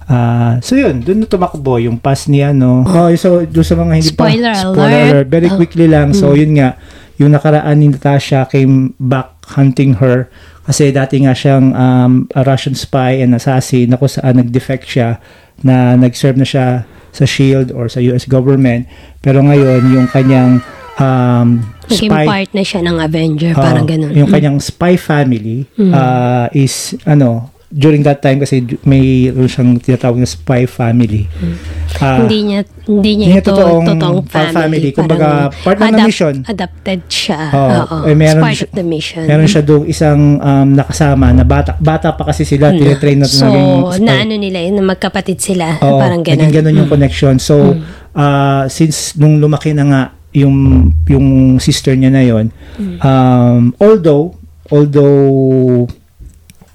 Ah, 0.09 0.57
so 0.65 0.73
yun, 0.73 1.05
doon 1.05 1.21
na 1.21 1.29
tumakbo 1.29 1.77
yung 1.77 2.01
pass 2.01 2.25
ni 2.25 2.41
ano. 2.41 2.81
Oh, 2.81 3.13
so 3.13 3.45
doon 3.45 3.61
sa 3.61 3.77
mga 3.77 3.93
hindi 3.93 4.09
Spoiler 4.09 4.57
pa 4.73 4.89
alert. 4.89 5.29
Very 5.29 5.53
Oh. 5.53 5.57
quickly 5.61 5.85
lang. 5.85 6.17
So 6.17 6.33
yun 6.33 6.57
nga, 6.57 6.81
yung 7.21 7.29
nakaraan 7.29 7.77
ni 7.77 7.93
Natasha 7.93 8.49
came 8.49 8.97
back 8.97 9.38
hunting 9.55 9.97
her 9.97 10.29
kasi 10.69 10.93
dati 10.93 11.17
nga 11.25 11.33
siyang 11.33 11.73
um, 11.73 12.11
a 12.37 12.45
Russian 12.45 12.77
spy 12.77 13.17
and 13.21 13.33
assassin 13.33 13.89
na 13.89 13.97
kung 13.97 14.11
saan 14.11 14.37
nag-defect 14.37 14.85
siya 14.85 15.17
na 15.65 15.97
nag-serve 15.97 16.37
na 16.37 16.45
siya 16.45 16.85
sa 17.09 17.25
SHIELD 17.25 17.73
or 17.73 17.89
sa 17.89 17.97
US 18.05 18.29
government. 18.29 18.85
Pero 19.25 19.41
ngayon, 19.41 19.81
yung 19.89 20.05
kanyang 20.07 20.61
um, 21.01 21.65
Naging 21.89 22.11
spy 22.13 22.25
part 22.29 22.49
na 22.53 22.61
siya 22.61 22.81
ng 22.85 22.97
Avenger. 23.01 23.51
Oo, 23.57 23.65
parang 23.65 23.89
ganun. 23.89 24.13
Yung 24.13 24.29
kanyang 24.29 24.61
spy 24.61 24.93
family 24.93 25.65
Mm. 25.73 25.89
uh, 25.89 26.47
is 26.53 26.93
ano 27.09 27.49
during 27.69 28.01
that 28.01 28.17
time 28.17 28.41
kasi 28.41 28.65
may 28.81 29.29
siyang 29.29 29.77
tinatawag 29.77 30.17
na 30.17 30.25
spy 30.25 30.65
family. 30.65 31.29
Ah, 32.01 32.25
hindi 32.25 32.49
niya 32.49 32.65
hindi 32.89 33.11
niya 33.13 33.27
niya 33.29 33.41
ito 33.45 33.53
totoong 33.53 33.85
totoong, 33.85 34.17
fa- 34.25 34.49
family. 34.49 34.57
family. 34.57 34.89
Kumbaga, 34.89 35.27
part 35.61 35.77
ng 35.77 35.93
adapt- 35.93 36.09
mission. 36.09 36.35
Adapted 36.49 37.01
siya. 37.05 37.41
Oo. 37.53 37.69
Oo. 37.77 37.97
Eh, 38.09 38.17
meron 38.17 38.41
part 38.41 38.57
siya- 38.57 38.69
of 38.69 38.73
the 38.73 38.85
mission. 38.85 39.23
Meron 39.29 39.45
siya 39.45 39.61
doon 39.61 39.83
isang 39.85 40.21
um, 40.41 40.67
nakasama 40.73 41.29
na 41.29 41.45
bata. 41.45 41.77
Bata 41.77 42.09
pa 42.17 42.33
kasi 42.33 42.41
sila, 42.41 42.73
tinetrain 42.73 43.21
na 43.21 43.29
so, 43.29 43.45
spy. 43.45 44.01
na 44.01 44.25
ano 44.25 44.33
nila 44.33 44.65
yun, 44.65 44.73
na 44.81 44.83
magkapatid 44.89 45.37
sila. 45.37 45.77
Oo, 45.77 46.01
parang 46.01 46.25
ganun. 46.25 46.41
naging 46.41 46.53
ganun 46.65 46.73
yung 46.73 46.89
connection. 46.89 47.37
So, 47.37 47.77
uh, 48.17 48.65
since 48.65 49.13
nung 49.13 49.37
lumaki 49.37 49.77
na 49.77 49.85
nga 49.85 50.01
yung 50.33 50.89
yung 51.05 51.57
sister 51.61 51.93
niya 51.93 52.09
na 52.09 52.21
yon, 52.25 52.49
um, 53.01 53.73
although 53.77 54.33
although 54.69 55.85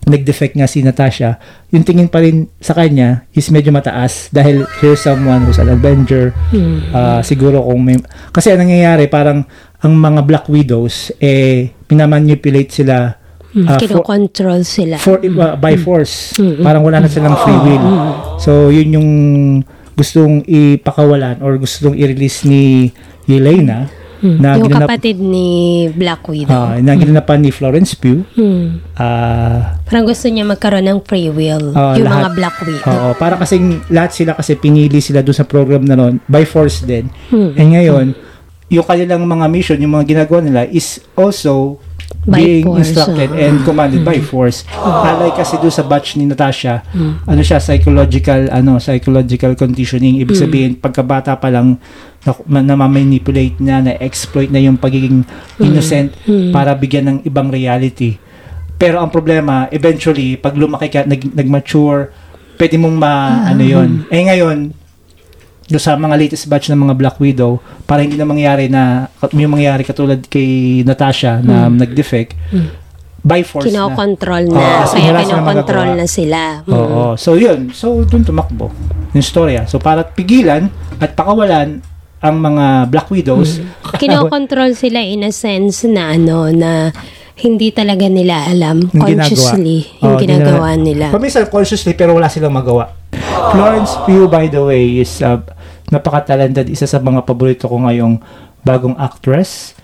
nag-defect 0.05 0.55
nga 0.55 0.69
si 0.69 0.85
Natasha, 0.85 1.41
yung 1.69 1.83
tingin 1.83 2.09
pa 2.09 2.21
rin 2.21 2.47
sa 2.61 2.73
kanya 2.73 3.25
is 3.33 3.49
medyo 3.49 3.73
mataas 3.73 4.29
dahil 4.29 4.69
here's 4.79 5.01
someone 5.01 5.45
who's 5.45 5.57
an 5.57 5.69
Avenger. 5.69 6.37
Ah, 6.93 7.25
siguro 7.25 7.65
kung 7.65 7.81
may... 7.81 7.97
Kasi 8.29 8.53
ang 8.53 8.65
nangyayari, 8.65 9.09
parang 9.09 9.49
ang 9.81 9.93
mga 9.93 10.21
Black 10.25 10.47
Widows, 10.47 11.13
eh, 11.19 11.73
pinamanipulate 11.85 12.73
sila 12.73 13.21
Mm, 13.55 13.71
ah, 13.71 13.79
for- 13.79 13.87
Kinokontrol 13.87 14.61
sila. 14.67 14.99
for 14.99 15.23
uh, 15.23 15.55
by 15.55 15.79
force. 15.79 16.35
Parang 16.59 16.83
wala 16.83 16.99
na 16.99 17.07
silang 17.07 17.39
free 17.39 17.55
will. 17.63 17.87
So 18.43 18.67
yun 18.67 18.99
yung 18.99 19.11
gustong 19.95 20.43
ipakawalan 20.43 21.39
or 21.39 21.55
gustong 21.55 21.95
i-release 21.95 22.43
ni 22.43 22.91
Yelena 23.31 23.87
na 24.25 24.57
yung 24.57 24.67
ginanap 24.67 24.89
kapatid 24.89 25.17
ni 25.17 25.49
Black 25.91 26.25
Widow. 26.25 26.51
ah, 26.51 26.75
na 26.77 26.93
ginanapan 26.95 27.39
ni 27.39 27.51
Florence 27.51 27.93
Pugh. 27.93 28.25
Hmm. 28.33 28.81
Ah, 28.95 29.77
Parang 29.85 30.05
gusto 30.05 30.27
niya 30.27 30.43
magkaroon 30.43 30.83
ng 30.83 31.01
free 31.03 31.29
will. 31.29 31.71
Oo, 31.71 31.93
yung 31.95 32.05
lahat. 32.05 32.21
mga 32.25 32.31
Black 32.33 32.57
Widow. 32.61 32.89
Oo, 32.89 33.09
para 33.15 33.37
kasing 33.37 33.65
lahat 33.89 34.11
sila 34.11 34.33
kasi 34.33 34.55
pinili 34.55 34.99
sila 34.99 35.21
doon 35.21 35.37
sa 35.37 35.45
program 35.45 35.83
na 35.83 35.93
noon 35.93 36.19
by 36.25 36.43
force 36.43 36.81
din. 36.81 37.13
Hmm. 37.29 37.53
And 37.55 37.69
ngayon, 37.71 38.07
yung 38.67 38.83
kanilang 38.83 39.23
mga 39.23 39.47
mission, 39.47 39.77
yung 39.77 39.93
mga 39.93 40.09
ginagawa 40.09 40.41
nila 40.41 40.63
is 40.65 40.99
also 41.15 41.79
By 42.25 42.37
being 42.39 42.65
force, 42.65 42.89
instructed 42.89 43.29
oo. 43.29 43.37
and 43.37 43.61
commanded 43.63 44.01
by 44.01 44.17
force. 44.19 44.65
Alay 44.75 45.29
kasi 45.31 45.57
doon 45.57 45.69
sa 45.69 45.85
batch 45.85 46.17
ni 46.17 46.25
Natasha, 46.25 46.81
ano 47.23 47.41
siya 47.41 47.61
psychological 47.61 48.49
ano 48.49 48.77
psychological 48.77 49.53
conditioning 49.53 50.17
ibig 50.17 50.33
sabihin 50.35 50.73
pagkabata 50.75 51.37
pa 51.37 51.49
lang 51.49 51.77
na, 52.25 52.61
na 52.65 52.75
manipulate 52.75 53.61
na 53.61 53.85
na 53.85 53.93
exploit 54.01 54.49
na 54.49 54.61
yung 54.61 54.81
pagiging 54.81 55.25
innocent 55.61 56.17
para 56.51 56.73
bigyan 56.73 57.05
ng 57.09 57.19
ibang 57.29 57.53
reality. 57.53 58.17
Pero 58.75 58.99
ang 58.99 59.13
problema, 59.13 59.71
eventually, 59.71 60.35
pag 60.35 60.57
lumaki 60.59 60.91
ka, 60.91 61.07
nag, 61.07 61.21
nag-mature, 61.31 62.11
pwede 62.59 62.75
mong 62.81 62.97
ma, 62.99 63.45
ano 63.47 63.63
yon 63.63 64.09
Eh 64.11 64.25
ngayon, 64.27 64.75
do 65.65 65.79
sa 65.81 65.97
mga 65.97 66.19
latest 66.19 66.45
batch 66.51 66.69
ng 66.69 66.81
mga 66.83 66.95
Black 66.99 67.17
Widow, 67.23 67.63
para 67.87 68.03
hindi 68.03 68.19
na 68.19 68.27
mangyari 68.27 68.67
na, 68.67 69.09
yung 69.33 69.55
mangyari 69.55 69.87
katulad 69.87 70.21
kay 70.27 70.83
Natasha 70.83 71.39
na 71.41 71.71
nag-defect, 71.71 72.35
by 73.25 73.41
force 73.41 73.73
na. 73.73 73.89
Kinokontrol 73.89 74.45
Oo, 74.53 74.59
na. 74.61 74.85
kasi 74.85 74.97
kaya 75.01 75.25
kinokontrol 75.25 75.91
na 75.97 76.07
sila. 76.11 76.41
Hmm. 76.69 76.75
Oo. 76.77 77.03
So, 77.17 77.41
yun. 77.41 77.73
So, 77.73 78.05
dun 78.05 78.21
tumakbo 78.21 78.69
yung 79.17 79.25
storya. 79.25 79.65
So, 79.65 79.81
para 79.81 80.05
pigilan 80.05 80.69
at 81.01 81.17
pakawalan 81.17 81.81
ang 82.25 82.41
mga 82.41 82.89
Black 82.89 83.09
Widows, 83.13 83.61
Kinokontrol 84.01 84.73
sila 84.73 85.05
in 85.05 85.29
a 85.29 85.33
sense 85.33 85.85
na 85.85 86.17
ano, 86.17 86.49
na 86.49 86.89
hindi 87.37 87.69
talaga 87.69 88.09
nila 88.09 88.49
alam 88.49 88.81
Yung 88.95 89.05
ginagawa. 89.05 89.29
consciously 89.29 89.79
yung 90.01 90.17
Oo, 90.17 90.21
ginagawa 90.23 90.69
nila. 90.79 91.13
Paminsan 91.13 91.53
consciously 91.53 91.93
pero 91.93 92.17
wala 92.17 92.33
silang 92.33 92.57
magawa. 92.57 92.97
Florence 93.53 93.93
Pugh 94.09 94.31
by 94.31 94.49
the 94.49 94.63
way 94.65 95.05
is 95.05 95.21
uh, 95.21 95.43
napaka-talented 95.93 96.73
isa 96.73 96.89
sa 96.89 97.03
mga 97.03 97.27
paborito 97.29 97.69
ko 97.69 97.77
ngayong 97.85 98.23
bagong 98.65 98.97
actress. 98.97 99.77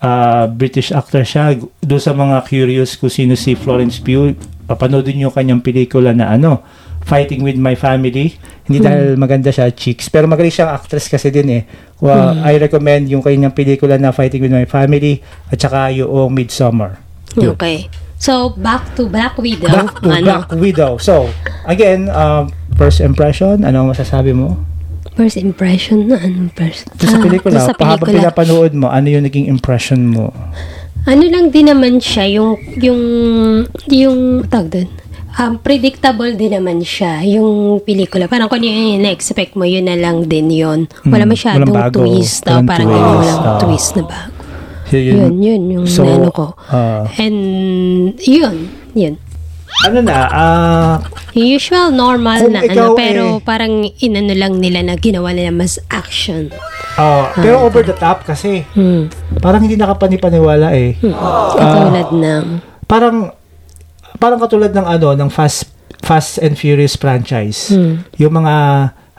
Uh, 0.00 0.48
British 0.48 0.94
actor 0.94 1.26
siya. 1.26 1.58
Doon 1.82 2.00
sa 2.00 2.14
mga 2.16 2.46
curious 2.46 2.96
kung 2.96 3.12
sino 3.12 3.36
si 3.36 3.52
Florence 3.52 4.00
Pugh, 4.00 4.32
papanoodin 4.64 5.20
niyo 5.20 5.28
kanyang 5.34 5.60
pelikula 5.60 6.14
na 6.16 6.32
ano, 6.32 6.64
Fighting 7.10 7.42
with 7.42 7.58
My 7.58 7.74
Family. 7.74 8.38
Hindi 8.64 8.78
dahil 8.78 9.18
maganda 9.18 9.50
siya, 9.50 9.74
chicks. 9.74 10.06
Pero 10.06 10.30
magaling 10.30 10.54
siyang 10.54 10.70
actress 10.70 11.10
kasi 11.10 11.34
din 11.34 11.50
eh. 11.50 11.62
Well, 11.98 12.38
I 12.40 12.54
recommend 12.56 13.10
yung 13.10 13.20
kanyang 13.20 13.52
pelikula 13.52 13.98
na 13.98 14.14
Fighting 14.14 14.46
with 14.46 14.54
My 14.54 14.64
Family 14.64 15.18
at 15.50 15.58
saka 15.58 15.90
yung 15.90 16.30
Midsommar. 16.30 17.02
Yun. 17.34 17.58
Okay. 17.58 17.90
So, 18.20 18.52
back 18.52 18.94
to 18.94 19.08
Black 19.08 19.34
Widow. 19.40 19.64
Black 19.66 19.96
to 19.98 20.12
ano, 20.12 20.24
Black 20.24 20.48
Widow. 20.52 21.00
So, 21.00 21.32
again, 21.64 22.12
um, 22.12 22.52
first 22.76 23.00
impression, 23.00 23.64
ano 23.64 23.88
masasabi 23.88 24.36
mo? 24.36 24.60
First 25.16 25.40
impression 25.40 26.12
na 26.12 26.20
ano 26.20 26.52
first? 26.52 26.84
Sa 27.00 27.16
Ah, 27.16 27.20
pelikula, 27.20 27.58
sa 27.58 27.72
pahabang 27.72 28.12
pelikula. 28.12 28.28
pinapanood 28.28 28.72
mo, 28.76 28.92
ano 28.92 29.08
yung 29.08 29.24
naging 29.24 29.48
impression 29.48 30.04
mo? 30.04 30.36
Ano 31.08 31.24
lang 31.24 31.48
din 31.48 31.72
naman 31.72 31.96
siya, 31.96 32.28
yung, 32.28 32.60
yung, 32.76 33.00
yung, 33.88 34.44
tag 34.52 34.68
doon, 34.68 34.88
um, 35.36 35.54
predictable 35.56 36.32
din 36.32 36.52
naman 36.52 36.80
siya, 36.80 37.20
yung 37.22 37.78
pelikula. 37.78 38.26
Parang 38.26 38.46
kung 38.46 38.60
yung 38.60 38.98
na-expect 38.98 39.52
mo, 39.52 39.62
yun 39.62 39.84
na 39.84 39.94
lang 39.94 40.24
din 40.24 40.48
yun. 40.48 40.88
Wala 41.04 41.22
Mm, 41.22 41.30
masyadong 41.30 41.68
walang 41.68 41.86
bago, 41.86 41.98
twist. 42.00 42.42
daw 42.42 42.56
walang 42.56 42.66
parang 42.66 42.86
twist, 42.86 42.96
ganyan, 42.96 43.14
walang 43.14 43.40
oo. 43.40 43.60
twist 43.60 43.90
na 43.92 44.04
bago. 44.04 44.30
So, 44.84 44.96
Yun, 44.98 45.34
yun, 45.38 45.62
yung 45.70 45.86
So, 45.86 46.02
ano 46.02 46.28
ko. 46.30 46.46
ah, 46.66 47.06
And, 47.14 47.38
yun, 48.18 48.56
yun. 48.92 49.14
ano 49.80 49.98
na, 50.02 50.16
ah, 50.26 50.94
Yung 51.30 51.46
usual, 51.48 51.94
normal 51.94 52.50
na 52.50 52.60
ano, 52.60 52.98
pero 52.98 53.38
eh- 53.38 53.40
parang 53.40 53.70
inano 53.96 54.34
lang 54.34 54.58
nila 54.58 54.82
na 54.82 54.98
ginawa 54.98 55.30
nila 55.30 55.54
mas 55.54 55.78
action. 55.88 56.50
ah, 56.96 57.30
pero 57.32 57.62
over 57.62 57.80
the 57.80 57.94
top 57.94 58.26
kasi, 58.26 58.66
Hmm. 58.74 59.06
parang 59.38 59.62
hindi 59.62 59.78
nakapanipaniwala 59.78 60.74
eh. 60.74 60.98
Katulad 61.54 62.10
ng, 62.10 62.44
Parang, 62.82 63.30
parang 64.20 64.38
katulad 64.38 64.70
ng 64.70 64.84
ano, 64.84 65.16
ng 65.16 65.28
Fast, 65.28 65.66
Fast 66.00 66.38
and 66.38 66.54
Furious 66.54 66.94
franchise. 66.94 67.72
Hmm. 67.72 68.04
Yung 68.14 68.36
mga 68.36 68.54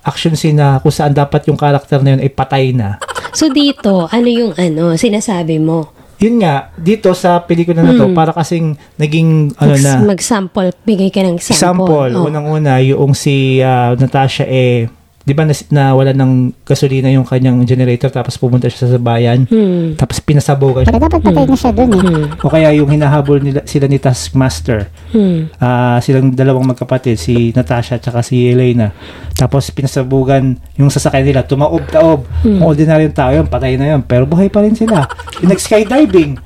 action 0.02 0.34
scene 0.34 0.56
na 0.56 0.78
kung 0.78 0.90
saan 0.90 1.12
dapat 1.12 1.46
yung 1.46 1.58
karakter 1.58 2.00
na 2.00 2.16
yun 2.16 2.22
ay 2.22 2.30
patay 2.30 2.72
na. 2.72 3.02
so 3.34 3.50
dito, 3.50 4.06
ano 4.08 4.28
yung 4.28 4.54
ano, 4.56 4.94
sinasabi 4.94 5.58
mo? 5.58 5.90
Yun 6.22 6.38
nga, 6.38 6.70
dito 6.78 7.10
sa 7.18 7.42
pelikula 7.42 7.82
na 7.82 7.98
to, 7.98 8.14
para 8.14 8.30
kasing 8.30 8.78
naging, 8.94 9.58
ano 9.58 9.74
Mag- 9.74 9.82
na, 9.82 9.94
Mag-sample, 10.06 10.70
bigay 10.86 11.10
ka 11.10 11.26
ng 11.26 11.42
sample. 11.42 11.58
example, 11.82 12.10
Oh. 12.14 12.30
unang-una, 12.30 12.78
yung 12.78 13.18
si 13.18 13.58
ah, 13.58 13.98
Natasha 13.98 14.46
eh, 14.46 14.86
di 15.22 15.38
ba 15.38 15.46
nawala 15.46 16.18
ng 16.18 16.66
gasolina 16.66 17.06
yung 17.14 17.22
kanyang 17.22 17.62
generator 17.62 18.10
tapos 18.10 18.42
pumunta 18.42 18.66
siya 18.66 18.98
sa 18.98 19.00
bayan. 19.00 19.46
Hmm. 19.46 19.94
Tapos 19.94 20.18
pinasabugan 20.18 20.86
siya. 20.86 20.98
Pero 20.98 21.06
dapat 21.06 21.22
patay 21.22 21.46
na 21.46 21.56
siya 21.58 21.72
dun 21.72 21.92
eh. 21.94 22.26
O 22.42 22.50
kaya 22.50 22.70
yung 22.74 22.90
hinahabol 22.90 23.38
nila, 23.38 23.62
sila 23.70 23.86
ni 23.86 24.02
Taskmaster. 24.02 24.90
Hmm. 25.14 25.54
Ah, 25.62 26.02
silang 26.02 26.34
dalawang 26.34 26.74
magkapatid, 26.74 27.22
si 27.22 27.54
Natasha 27.54 28.02
at 28.02 28.26
si 28.26 28.50
Elena. 28.50 28.90
Tapos 29.38 29.70
pinasabugan 29.70 30.58
yung 30.82 30.90
sasakyan 30.90 31.26
nila, 31.30 31.42
tumaob-taob. 31.46 32.26
Kung 32.42 32.66
ordinaryong 32.66 33.14
tao 33.14 33.32
yun, 33.34 33.46
patay 33.46 33.78
na 33.78 33.94
yun. 33.94 34.02
Pero 34.02 34.26
buhay 34.26 34.50
pa 34.50 34.66
rin 34.66 34.74
sila. 34.74 35.06
Yung 35.46 35.52
nag-skydiving, 35.54 36.42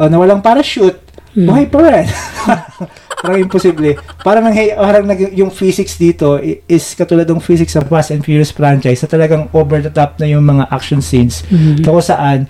o 0.00 0.08
nawalang 0.08 0.40
parachute, 0.40 0.96
buhay 1.36 1.68
pa 1.68 1.78
rin. 1.84 2.06
parang 3.26 3.42
imposible. 3.42 3.98
Parang, 4.22 4.42
nang, 4.46 4.54
parang 4.54 5.04
nag, 5.04 5.34
yung 5.34 5.50
physics 5.50 5.98
dito 5.98 6.38
is 6.70 6.94
katulad 6.94 7.26
ng 7.26 7.42
physics 7.42 7.74
sa 7.74 7.82
Fast 7.82 8.14
and 8.14 8.22
Furious 8.22 8.54
franchise 8.54 9.02
na 9.02 9.10
talagang 9.10 9.50
over 9.50 9.82
the 9.82 9.90
top 9.90 10.22
na 10.22 10.30
yung 10.30 10.46
mga 10.46 10.70
action 10.70 11.02
scenes. 11.02 11.42
Kung 11.82 11.98
saan, 11.98 12.46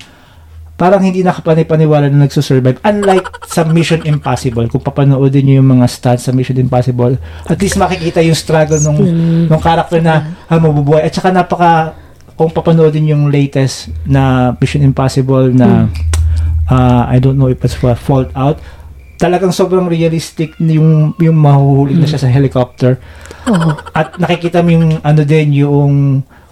parang 0.76 1.00
hindi 1.00 1.24
nakapanipaniwala 1.24 2.12
na 2.12 2.28
nagsusurvive. 2.28 2.76
Unlike 2.84 3.48
sa 3.48 3.64
Mission 3.64 4.04
Impossible, 4.04 4.68
kung 4.68 4.84
papanoodin 4.84 5.48
nyo 5.48 5.64
yung 5.64 5.80
mga 5.80 5.88
stunts 5.88 6.28
sa 6.28 6.36
Mission 6.36 6.60
Impossible, 6.60 7.16
at 7.48 7.56
least 7.56 7.80
makikita 7.80 8.20
yung 8.20 8.36
struggle 8.36 8.76
nung, 8.84 9.00
nung 9.48 9.62
character 9.64 10.04
na 10.04 10.36
ah, 10.46 10.60
mabubuhay. 10.60 11.08
At 11.08 11.16
saka 11.16 11.32
napaka, 11.32 11.96
kung 12.36 12.52
papanoodin 12.52 13.08
yung 13.08 13.32
latest 13.32 13.88
na 14.04 14.52
Mission 14.60 14.84
Impossible 14.84 15.48
na 15.48 15.88
ah, 16.68 17.08
I 17.08 17.16
don't 17.24 17.40
know 17.40 17.48
if 17.48 17.64
it's 17.64 17.72
for 17.72 17.96
Fallout, 17.96 18.60
talagang 19.16 19.50
sobrang 19.50 19.84
realistic 19.86 20.54
yung 20.58 21.12
yung 21.16 21.36
mahuhuli 21.36 21.96
na 21.96 22.06
siya 22.06 22.20
sa 22.20 22.28
helicopter. 22.28 23.00
Oo. 23.46 23.72
At 23.90 24.16
nakikita 24.16 24.60
mo 24.60 24.70
yung 24.70 25.00
ano 25.00 25.22
din 25.22 25.56
yung 25.56 25.92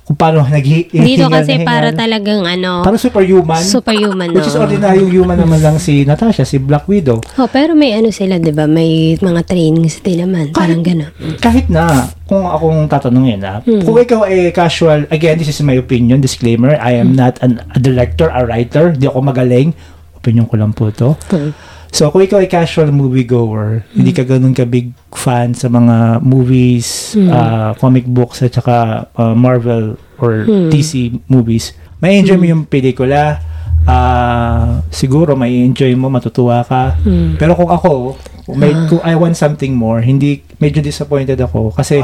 kung 0.04 0.20
paano 0.20 0.44
nag 0.44 0.60
Dito 0.92 1.32
kasi 1.32 1.64
para 1.64 1.88
talagang 1.88 2.44
ano, 2.44 2.84
Parang 2.84 3.00
superhuman. 3.00 3.64
superhuman, 3.64 4.36
Which 4.36 4.44
is 4.44 4.52
no? 4.52 4.68
ordinaryong 4.68 5.08
human 5.08 5.40
naman 5.40 5.64
lang 5.64 5.80
si 5.80 6.04
Natasha, 6.04 6.44
si 6.44 6.60
Black 6.60 6.84
Widow. 6.84 7.24
Oh, 7.40 7.48
pero 7.48 7.72
may 7.72 7.96
ano 7.96 8.12
sila, 8.12 8.36
'di 8.36 8.52
ba? 8.52 8.68
May 8.68 9.16
mga 9.16 9.40
trainings 9.48 10.04
din 10.04 10.20
naman, 10.20 10.52
parang 10.52 10.84
gano'n. 10.84 11.40
Kahit 11.40 11.72
na, 11.72 12.04
kung 12.22 12.44
akong 12.44 12.84
tatanungin 12.84 13.40
na, 13.40 13.64
Hmm. 13.64 13.80
kung 13.80 13.96
ikaw 13.96 14.28
ay 14.28 14.52
casual, 14.52 15.08
again, 15.08 15.40
this 15.40 15.48
is 15.48 15.64
my 15.64 15.72
opinion, 15.74 16.20
disclaimer, 16.20 16.76
I 16.76 17.00
Hmm. 17.00 17.02
am 17.02 17.10
not 17.16 17.40
an, 17.40 17.64
a 17.66 17.80
director, 17.80 18.28
a 18.28 18.44
writer, 18.44 18.92
di 18.92 19.08
ako 19.08 19.24
magaling, 19.24 19.72
opinion 20.14 20.44
ko 20.44 20.60
lang 20.60 20.76
po 20.76 20.92
to. 20.92 21.16
Hmm. 21.32 21.56
So, 21.94 22.10
kung 22.10 22.26
ikaw 22.26 22.42
ay 22.42 22.50
casual 22.50 22.90
moviegoer, 22.90 23.86
hindi 23.94 24.10
ka 24.10 24.26
ganun 24.26 24.50
ka 24.50 24.66
big 24.66 24.90
fan 25.14 25.54
sa 25.54 25.70
mga 25.70 26.26
movies, 26.26 27.14
Hmm. 27.14 27.30
ah, 27.30 27.70
comic 27.78 28.02
books, 28.02 28.42
at 28.42 28.50
saka 28.50 29.06
ah, 29.14 29.34
Marvel 29.38 29.94
or 30.18 30.42
Hmm. 30.42 30.74
DC 30.74 31.22
movies, 31.30 31.70
may 32.02 32.18
enjoy 32.18 32.34
mo 32.34 32.50
yung 32.50 32.66
pelikula, 32.66 33.38
ah, 33.86 34.82
siguro 34.90 35.38
may 35.38 35.62
enjoy 35.62 35.94
mo, 35.94 36.10
matutuwa 36.10 36.66
ka. 36.66 36.98
Hmm. 36.98 37.38
Pero 37.38 37.54
kung 37.54 37.70
ako, 37.70 38.18
kung, 38.42 38.58
may, 38.58 38.74
kung 38.90 38.98
I 39.06 39.14
want 39.14 39.38
something 39.38 39.78
more, 39.78 40.02
hindi, 40.02 40.42
medyo 40.58 40.82
disappointed 40.82 41.38
ako 41.38 41.70
kasi 41.70 42.02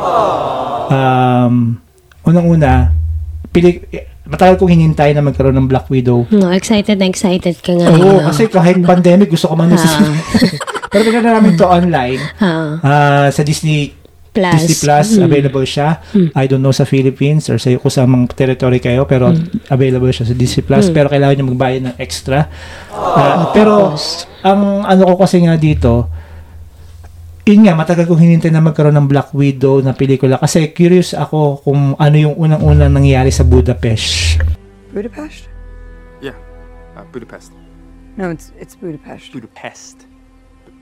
um, 0.86 1.82
unang-una, 2.22 2.94
pili, 3.50 3.82
matagal 4.30 4.54
kong 4.56 4.70
hinintay 4.70 5.10
na 5.10 5.20
magkaroon 5.20 5.52
ng 5.52 5.66
Black 5.66 5.90
Widow 5.90 6.24
No, 6.30 6.48
excited 6.48 6.96
na 6.96 7.04
excited 7.04 7.58
ka 7.58 7.74
nga. 7.74 7.90
Oo, 7.90 8.22
no? 8.22 8.30
kasi 8.30 8.46
kahit 8.46 8.78
pandemic, 8.80 9.28
gusto 9.28 9.50
ko 9.50 9.54
man 9.54 9.74
Ah. 9.74 10.06
Pero 10.90 11.02
bigla 11.04 11.22
namin 11.22 11.54
to 11.54 11.62
online. 11.64 12.18
Ah, 12.80 13.30
sa 13.30 13.42
Disney 13.42 13.94
plus. 14.30 14.54
Disney 14.56 14.76
Plus, 14.80 15.08
Mm. 15.12 15.22
available 15.24 15.62
siya. 15.64 15.88
I 16.34 16.46
don't 16.46 16.58
know 16.58 16.70
sa 16.70 16.82
Philippines 16.82 17.46
or 17.46 17.58
sa 17.58 17.70
kung 17.72 17.90
sa 17.90 18.06
mga 18.06 18.30
territory 18.32 18.78
kayo, 18.78 19.02
pero 19.02 19.34
available 19.66 20.10
siya 20.10 20.26
sa 20.26 20.34
Disney 20.34 20.62
Plus. 20.62 20.86
Pero 20.88 21.10
kailangan 21.10 21.34
nyo 21.36 21.46
magbayad 21.50 21.82
ng 21.84 21.96
extra. 21.98 22.46
Ah, 22.90 23.50
pero, 23.50 23.94
ang 24.42 24.82
ano 24.82 25.02
ko 25.04 25.14
kasi 25.20 25.42
nga 25.42 25.54
dito, 25.54 26.06
yun 27.42 27.64
nga, 27.64 27.74
matagal 27.74 28.04
kong 28.04 28.20
hinintay 28.20 28.48
na 28.48 28.60
magkaroon 28.60 28.94
ng 28.94 29.06
Black 29.06 29.32
Widow 29.32 29.80
na 29.80 29.90
pelikula 29.90 30.36
kasi 30.36 30.70
curious 30.70 31.12
ako 31.12 31.60
kung 31.60 31.94
ano 31.94 32.16
yung 32.16 32.34
unang-unang 32.34 32.92
nangyari 32.92 33.28
sa 33.28 33.42
Budapest. 33.42 34.38
Budapest? 34.90 35.48
Yeah, 36.20 36.36
uh, 36.94 37.06
Budapest. 37.08 37.50
No, 38.14 38.28
it's 38.28 38.52
it's 38.56 38.74
Budapest. 38.74 39.30
Budapest. 39.30 39.96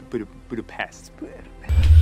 Bud- 0.09 0.24
Budapest. 0.48 1.12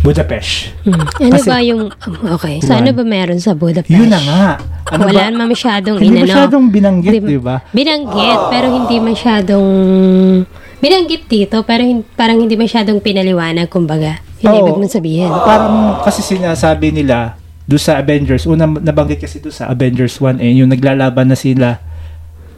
Budapest. 0.00 0.70
Hmm. 0.87 1.02
Ano 1.18 1.35
Kasi- 1.35 1.50
ba 1.50 1.59
yung... 1.59 1.90
Okay, 2.38 2.62
so 2.62 2.70
ano 2.72 2.94
ba 2.94 3.02
meron 3.02 3.42
sa 3.42 3.59
Budapest? 3.59 3.90
Yun 3.90 4.07
na 4.07 4.20
nga. 4.22 4.44
Ano 4.94 5.11
Wala 5.11 5.26
ba? 5.26 5.30
naman 5.35 5.46
masyadong 5.50 5.98
Hindi 5.98 6.22
inano. 6.22 6.30
masyadong 6.30 6.64
binanggit, 6.70 7.12
Hindi- 7.18 7.35
di 7.35 7.42
ba? 7.42 7.59
Binanggit, 7.74 8.40
pero 8.48 8.66
hindi 8.70 8.96
masyadong... 9.02 9.66
Binanggit 10.76 11.24
dito, 11.26 11.64
pero 11.64 11.80
hin- 11.80 12.04
parang 12.14 12.36
hindi 12.36 12.54
masyadong 12.54 13.00
pinaliwanag, 13.00 13.66
kumbaga. 13.66 14.20
Yun 14.38 14.52
Oo. 14.52 14.60
ibig 14.62 14.76
mong 14.76 14.92
sabihin. 14.92 15.30
Parang 15.32 16.04
kasi 16.04 16.20
sinasabi 16.20 16.92
nila 16.92 17.40
do 17.64 17.74
sa 17.74 17.96
Avengers, 17.96 18.44
una 18.44 18.68
nabanggit 18.68 19.18
kasi 19.18 19.40
do 19.40 19.48
sa 19.48 19.66
Avengers 19.66 20.20
1 20.20 20.38
eh, 20.38 20.52
yung 20.54 20.68
naglalaban 20.68 21.26
na 21.26 21.34
sila 21.34 21.80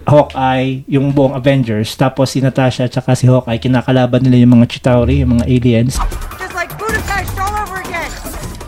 Hawkeye, 0.04 0.88
yung 0.88 1.12
buong 1.12 1.32
Avengers, 1.32 1.92
tapos 1.94 2.32
si 2.32 2.40
Natasha 2.40 2.84
at 2.84 2.92
saka 2.92 3.12
si 3.12 3.24
Hawkeye, 3.24 3.60
kinakalaban 3.60 4.24
nila 4.24 4.40
yung 4.40 4.56
mga 4.56 4.66
Chitauri, 4.66 5.20
yung 5.20 5.36
mga 5.36 5.44
aliens. 5.46 6.00
Just 6.34 6.52
like 6.52 6.72
Budapest 6.74 7.36
all 7.36 7.52
over 7.54 7.78
again. 7.78 8.08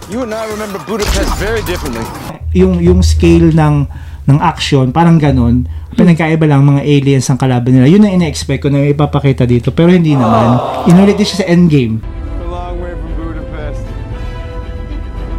You 0.06 0.22
and 0.22 0.30
I 0.30 0.44
remember 0.46 0.78
Budapest 0.84 1.32
very 1.36 1.64
differently. 1.64 2.04
Yung 2.52 2.78
yung 2.78 3.00
scale 3.00 3.50
ng 3.50 3.88
ng 4.22 4.38
action, 4.38 4.90
parang 4.90 5.16
ganun. 5.16 5.64
Pinagkaiba 5.90 6.44
lang 6.44 6.62
mga 6.62 6.82
aliens 6.82 7.26
ang 7.26 7.36
kalaban 7.36 7.72
nila. 7.72 7.86
Yun 7.86 8.04
ang 8.04 8.14
ina-expect 8.14 8.60
ko 8.60 8.68
na 8.68 8.84
ipapakita 8.84 9.44
dito, 9.44 9.70
pero 9.70 9.88
hindi 9.88 10.12
naman. 10.12 10.56
Inulit 10.86 11.14
din 11.14 11.24
siya 11.24 11.40
sa 11.40 11.48
Endgame. 11.48 11.98
A 11.98 12.06
long 12.44 12.76
way 12.78 12.92
from 12.92 13.10
Budapest. 13.16 13.82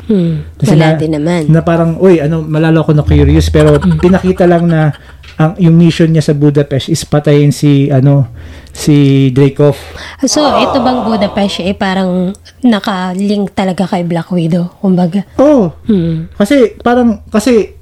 Hmm. 0.06 0.34
Kasi 0.56 0.72
Wala 0.72 0.88
na- 0.88 1.00
din 1.00 1.12
naman. 1.14 1.42
na 1.48 1.62
parang, 1.62 1.96
uy, 1.98 2.20
ano, 2.20 2.42
malalo 2.42 2.82
ako 2.82 2.92
na 2.94 3.04
curious, 3.04 3.48
pero 3.48 3.74
pinakita 3.80 4.44
lang 4.44 4.66
na 4.66 4.92
ang 5.38 5.56
yung 5.58 5.74
mission 5.74 6.06
niya 6.06 6.22
sa 6.22 6.34
Budapest 6.34 6.86
is 6.88 7.02
patayin 7.02 7.50
si, 7.50 7.88
ano, 7.88 8.28
si 8.70 8.94
Dreykov. 9.30 9.74
So, 10.22 10.44
ito 10.60 10.78
bang 10.78 11.00
Budapest 11.02 11.62
eh, 11.62 11.72
parang 11.72 12.36
naka-link 12.62 13.52
talaga 13.52 13.88
kay 13.88 14.04
Black 14.04 14.28
Widow, 14.30 14.68
kumbaga. 14.78 15.24
Oh, 15.36 15.72
Hmm. 15.86 16.28
kasi 16.34 16.76
parang, 16.78 17.24
kasi, 17.26 17.80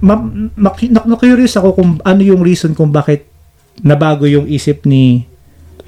ma, 0.00 0.14
ma, 0.54 0.70
na, 0.74 1.00
na-curious 1.04 1.56
ako 1.56 1.74
kung 1.74 1.90
ano 2.00 2.20
yung 2.20 2.40
reason 2.40 2.72
kung 2.72 2.90
bakit 2.90 3.26
nabago 3.80 4.24
yung 4.24 4.44
isip 4.44 4.84
ni 4.84 5.24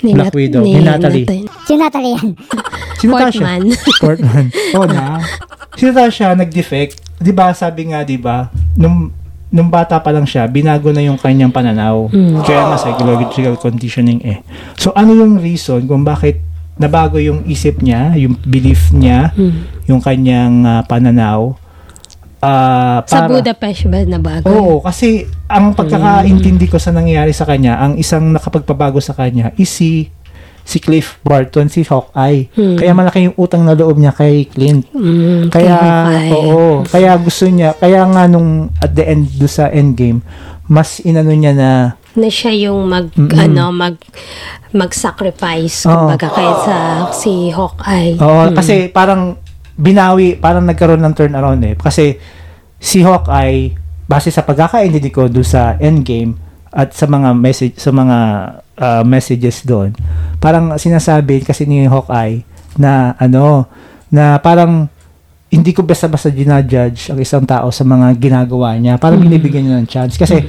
Ni 0.00 0.16
Black 0.16 0.32
Widow, 0.32 0.64
ni 0.64 0.80
Natalie. 0.80 1.28
Nat- 1.28 1.68
Si 1.68 1.74
Natalie 1.76 2.16
yan. 2.16 2.28
Si 3.00 3.08
Natasha. 3.08 3.40
Portman. 3.40 3.62
Portman. 3.96 4.44
Oo 4.76 4.84
na. 4.84 5.24
Si 5.72 5.84
Natasha 5.84 6.32
nag-defect. 6.32 7.00
'Di 7.16 7.32
ba 7.32 7.52
sabi 7.52 7.88
nga 7.88 8.00
'di 8.00 8.16
ba 8.16 8.48
nung 8.76 9.08
nung 9.50 9.68
bata 9.68 9.98
pa 9.98 10.08
lang 10.08 10.24
siya, 10.24 10.46
binago 10.46 10.88
na 10.88 11.02
yung 11.02 11.16
kanyang 11.16 11.50
pananaw. 11.50 12.06
Kaya 12.44 12.70
nga 12.70 12.76
psychological 12.76 13.56
conditioning 13.56 14.22
eh. 14.22 14.40
So 14.76 14.94
ano 14.94 15.12
yung 15.12 15.36
reason 15.36 15.84
kung 15.84 16.00
bakit 16.00 16.38
nabago 16.76 17.20
yung 17.20 17.44
isip 17.44 17.80
niya, 17.80 18.16
yung 18.16 18.40
belief 18.40 18.88
niya, 18.88 19.36
yung 19.84 20.00
kanyang 20.00 20.64
ah, 20.64 20.80
pananaw? 20.80 21.59
Sa 22.40 23.04
para- 23.20 23.28
Budapest 23.30 23.84
ba 23.86 24.00
na 24.02 24.16
bago? 24.16 24.48
Oo, 24.48 24.74
kasi 24.80 25.22
ang 25.44 25.72
pagkakaintindi 25.72 26.66
ko 26.66 26.76
sa 26.76 26.88
nangyari 26.88 27.30
sa 27.30 27.44
kanya, 27.44 27.76
ang 27.78 27.96
isang 27.96 28.32
nakapagpabago 28.32 28.96
sa 28.98 29.12
kanya 29.12 29.52
is 29.54 29.68
si 29.68 30.08
si 30.62 30.78
Cliff 30.78 31.18
Barton, 31.20 31.66
si 31.66 31.82
Hawkeye. 31.82 32.46
Kaya 32.54 32.92
malaki 32.92 33.26
yung 33.26 33.36
utang 33.36 33.60
na 33.60 33.74
loob 33.74 33.96
niya 33.96 34.12
kay 34.12 34.46
Clint. 34.46 34.86
Hmm, 34.90 35.48
Kaya, 35.48 35.76
kay 36.06 36.30
oo, 36.30 36.84
kaya 36.84 37.10
gusto 37.16 37.44
niya, 37.44 37.74
kaya 37.74 38.06
nga 38.06 38.24
nung 38.24 38.70
at 38.78 38.94
the 38.94 39.02
end 39.02 39.26
do 39.34 39.44
sa 39.44 39.66
endgame, 39.66 40.22
mas 40.64 41.00
inano 41.00 41.32
niya 41.32 41.52
na, 41.52 41.70
na 42.12 42.28
siya 42.28 42.70
yung 42.70 42.86
mag 42.86 43.10
ano 43.34 43.70
mag 43.70 43.98
mag-sacrifice 44.70 45.84
kumbaga 45.84 46.28
kaysa 46.28 46.76
si 47.12 47.50
Hawkeye. 47.50 48.16
oo, 48.16 48.42
kasi 48.52 48.86
parang 48.88 49.36
binawi, 49.80 50.36
parang 50.36 50.68
nagkaroon 50.68 51.00
ng 51.00 51.14
turnaround 51.16 51.64
eh. 51.64 51.74
Kasi 51.74 52.20
si 52.76 53.00
Hawkeye, 53.00 53.72
base 54.04 54.28
sa 54.28 54.44
pagkakaintindi 54.44 55.08
ko 55.08 55.26
do 55.26 55.40
sa 55.40 55.80
endgame, 55.80 56.36
at 56.70 56.94
sa 56.94 57.10
mga 57.10 57.34
message 57.34 57.74
sa 57.82 57.90
mga 57.90 58.18
ah, 58.78 59.02
messages 59.02 59.66
doon 59.66 59.90
parang 60.38 60.78
sinasabi 60.78 61.42
kasi 61.42 61.66
ni 61.66 61.82
Hawkeye 61.84 62.46
na 62.78 63.18
ano 63.18 63.66
na 64.06 64.38
parang 64.38 64.86
hindi 65.50 65.74
ko 65.74 65.82
basta-basta 65.82 66.30
ginajudge 66.30 67.10
ang 67.10 67.18
isang 67.18 67.42
tao 67.42 67.74
sa 67.74 67.82
mga 67.82 68.14
ginagawa 68.22 68.78
niya. 68.78 69.02
Parang 69.02 69.18
binibigyan 69.18 69.66
niya 69.66 69.82
ng 69.82 69.90
chance. 69.90 70.14
Kasi 70.14 70.46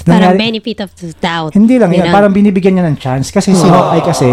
Parang 0.00 0.32
nangyari- 0.32 0.40
benefit 0.48 0.78
of 0.80 0.90
the 0.96 1.12
doubt. 1.20 1.52
hindi 1.52 1.76
lang 1.76 1.92
yan, 1.92 2.08
parang 2.08 2.32
binibigyan 2.32 2.80
niya 2.80 2.88
ng 2.88 2.96
chance. 2.96 3.28
Kasi 3.28 3.52
si 3.52 3.68
Hawkeye 3.68 4.00
kasi 4.00 4.32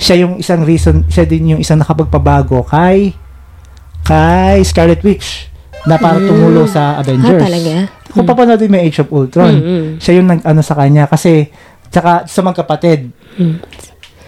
siya 0.00 0.24
yung 0.24 0.40
isang 0.40 0.64
reason, 0.64 1.04
siya 1.04 1.28
din 1.28 1.52
yung 1.52 1.60
isang 1.60 1.76
nakapagpabago 1.76 2.64
kay 2.64 3.12
kay 4.02 4.62
Scarlet 4.62 5.02
Witch. 5.02 5.48
na 5.82 5.98
para 5.98 6.14
tumulo 6.14 6.62
sa 6.62 6.94
Avengers. 6.94 7.42
Ah, 7.42 7.46
talaga? 7.50 7.74
Kung 8.14 8.22
papanoodin 8.22 8.70
mo 8.70 8.78
yung 8.78 8.86
Age 8.86 9.02
of 9.02 9.10
Ultron, 9.10 9.54
siya 9.98 10.22
yung 10.22 10.30
nag-ano 10.30 10.62
sa 10.62 10.78
kanya 10.78 11.10
kasi 11.10 11.50
tsaka 11.90 12.22
sa 12.30 12.40
magkapatid. 12.46 13.10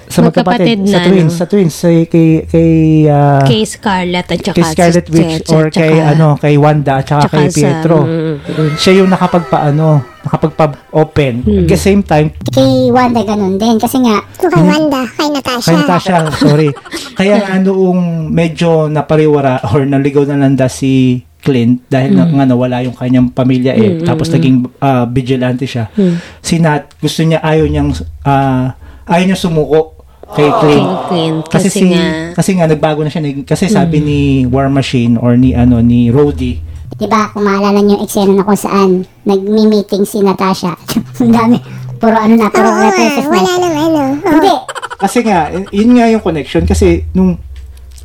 Sa 0.07 0.21
magkapatid, 0.21 0.79
Magkapatid 0.79 0.79
sa 0.87 0.97
na 0.97 1.07
twins, 1.07 1.25
ano? 1.27 1.35
sa 1.35 1.45
twins, 1.45 1.75
sa 1.75 1.89
kay 2.05 2.29
kay 2.45 2.73
ah, 3.07 3.43
Kay 3.43 3.63
Scarlet 3.65 4.27
at 4.27 4.39
saka 4.39 4.53
kay 4.53 4.65
Scarlet 4.67 5.05
si- 5.05 5.13
Witch 5.13 5.35
tsaka- 5.43 5.55
or 5.55 5.65
kay 5.69 5.95
ano, 5.97 6.27
kay 6.37 6.55
Wanda 6.55 6.93
at 6.97 7.07
saka, 7.07 7.21
tsaka 7.25 7.35
kay 7.35 7.47
sa- 7.47 7.57
Pietro. 7.57 7.97
mm, 8.01 8.35
mm. 8.39 8.71
Siya 8.77 8.93
yung 8.97 9.09
nakapagpaano, 9.09 9.87
nakapagpa-open. 10.23 11.35
At 11.45 11.67
the 11.67 11.77
same 11.77 12.03
time, 12.03 12.31
Kay 12.47 12.89
Wanda 12.89 13.21
ganun 13.21 13.57
din. 13.57 13.77
Kasi 13.77 13.99
nga, 13.99 14.23
kay 14.35 14.49
Wanda, 14.55 15.03
kay 15.11 15.29
Natasha. 15.29 15.67
Kay 15.67 15.77
Natasha, 15.77 16.17
sorry. 16.33 16.71
Kaya 17.15 17.41
nga 17.41 17.57
noong 17.59 18.01
medyo 18.27 18.87
napariwara 18.87 19.61
or 19.69 19.83
naligaw 19.83 20.25
na 20.25 20.39
landa 20.39 20.67
si 20.67 21.23
Clint 21.39 21.85
dahil 21.87 22.17
na, 22.17 22.25
nga 22.25 22.45
nawala 22.47 22.81
yung 22.81 22.97
kanyang 22.97 23.29
pamilya 23.29 23.73
eh. 23.73 24.01
Tapos 24.01 24.29
naging 24.29 24.65
ah, 24.79 25.05
vigilante 25.05 25.65
siya. 25.65 25.93
Si 26.39 26.57
Nat, 26.57 26.97
gusto 26.97 27.21
niya, 27.21 27.39
ayaw 27.39 27.67
niyang, 27.67 27.93
ah, 28.25 28.73
ayaw 29.05 29.25
niya 29.27 29.37
sumuko 29.37 29.94
kay 30.33 30.49
Clint. 30.49 30.89
Kay 30.89 31.05
Clint, 31.09 31.43
Kasi, 31.47 31.69
kasi 31.69 31.69
si, 31.69 31.83
nga- 31.93 32.33
kasi 32.33 32.51
nga 32.57 32.67
nagbago 32.67 33.05
na 33.05 33.13
siya. 33.13 33.23
Kasi 33.45 33.69
sabi 33.69 34.01
ni 34.01 34.19
War 34.49 34.73
Machine 34.73 35.21
or 35.21 35.37
ni 35.37 35.53
ano 35.53 35.85
ni 35.85 36.09
Rhodey, 36.09 36.65
Diba, 36.95 37.27
kung 37.35 37.43
maalala 37.43 37.83
niyo 37.83 37.99
yung 37.99 38.05
eksena 38.07 38.33
na 38.39 38.47
kung 38.47 38.55
saan 38.55 38.91
nagmi-meeting 39.27 40.07
si 40.07 40.23
Natasha. 40.23 40.79
Ang 41.21 41.35
dami. 41.35 41.59
Puro 41.99 42.15
ano 42.15 42.35
na, 42.39 42.47
puro 42.47 42.71
references 42.71 43.27
na. 43.27 43.35
Wala 43.35 43.53
nang 43.59 43.77
ano. 43.77 44.01
Hindi. 44.23 44.55
kasi 44.95 45.19
nga, 45.27 45.51
yun 45.75 45.91
nga 45.99 46.07
yung 46.07 46.23
connection. 46.23 46.63
Kasi 46.63 47.03
nung 47.11 47.35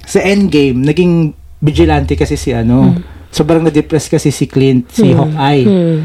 sa 0.09 0.25
endgame, 0.25 0.81
naging 0.81 1.37
vigilante 1.61 2.17
kasi 2.17 2.33
si 2.33 2.49
ano, 2.49 2.97
sobrang 3.29 3.61
na-depress 3.61 4.09
kasi 4.09 4.33
si 4.33 4.49
Clint, 4.49 4.89
si 4.89 5.13
Hawkeye. 5.13 5.65
Hmm. 5.69 5.97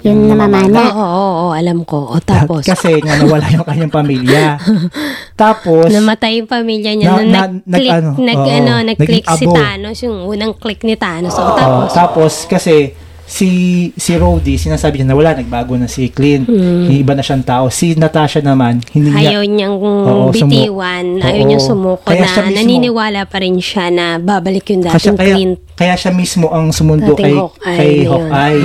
Yung 0.00 0.26
namamana. 0.26 0.80
Oo, 0.86 0.96
oo, 0.96 1.30
oo, 1.42 1.48
alam 1.52 1.84
ko. 1.84 2.08
O 2.08 2.16
tapos, 2.18 2.64
Kasi 2.64 2.98
nga 2.98 3.20
nawala 3.20 3.44
yung 3.50 3.62
kanyang 3.62 3.92
pamilya. 3.92 4.56
Tapos, 5.40 5.88
namatay 5.88 6.40
yung 6.40 6.48
pamilya 6.48 6.92
niya 6.92 7.06
Na- 7.06 7.16
nung 7.18 7.30
na- 7.30 7.48
nag-click, 7.48 7.88
nag- 7.88 7.96
ano, 7.98 8.10
nag, 8.18 8.36
oo, 8.38 8.48
ano, 8.50 8.72
nag-click 8.82 9.26
si. 9.34 9.44
Thanos, 9.46 9.96
yung 10.00 10.18
unang 10.26 10.52
click 10.54 10.80
ni 10.82 10.96
Thanos. 10.96 11.32
O 11.32 11.40
oh, 11.42 11.52
tapos, 11.54 11.88
tapos 11.92 12.32
kasi 12.46 12.92
si 13.24 13.48
si 13.94 14.18
Rhodey, 14.18 14.58
sinasabi 14.58 15.00
niya 15.00 15.06
na 15.06 15.16
wala, 15.16 15.30
nagbago 15.32 15.76
na 15.76 15.86
si 15.86 16.08
Clint. 16.08 16.44
Iba 16.84 17.14
na 17.14 17.22
siyang 17.22 17.40
tao. 17.42 17.68
Si 17.68 17.94
Natasha 17.94 18.40
naman, 18.40 18.82
hindi 18.90 19.08
niya 19.08 19.32
ayaw 19.32 19.42
niyang 19.44 19.76
Oo, 19.78 20.28
sumu- 20.30 20.50
bitiwan, 20.50 21.06
ayaw 21.20 21.38
Oo. 21.38 21.46
niyang 21.46 21.62
sumuko 21.62 22.04
Kaya 22.04 22.20
na 22.20 22.32
mismo- 22.42 22.56
naniniwala 22.58 23.20
pa 23.24 23.38
rin 23.38 23.56
siya 23.56 23.86
na 23.88 24.18
babalik 24.18 24.66
yung 24.66 24.82
dating 24.82 25.14
kaya, 25.14 25.28
Clint. 25.30 25.56
Kaya 25.80 25.96
siya 25.96 26.12
mismo 26.12 26.52
ang 26.52 26.68
sumundo 26.76 27.16
Dating 27.16 27.24
kay 27.24 27.34
Hawkeye 27.40 27.78
kay. 27.80 27.96
Hawkeye. 28.04 28.64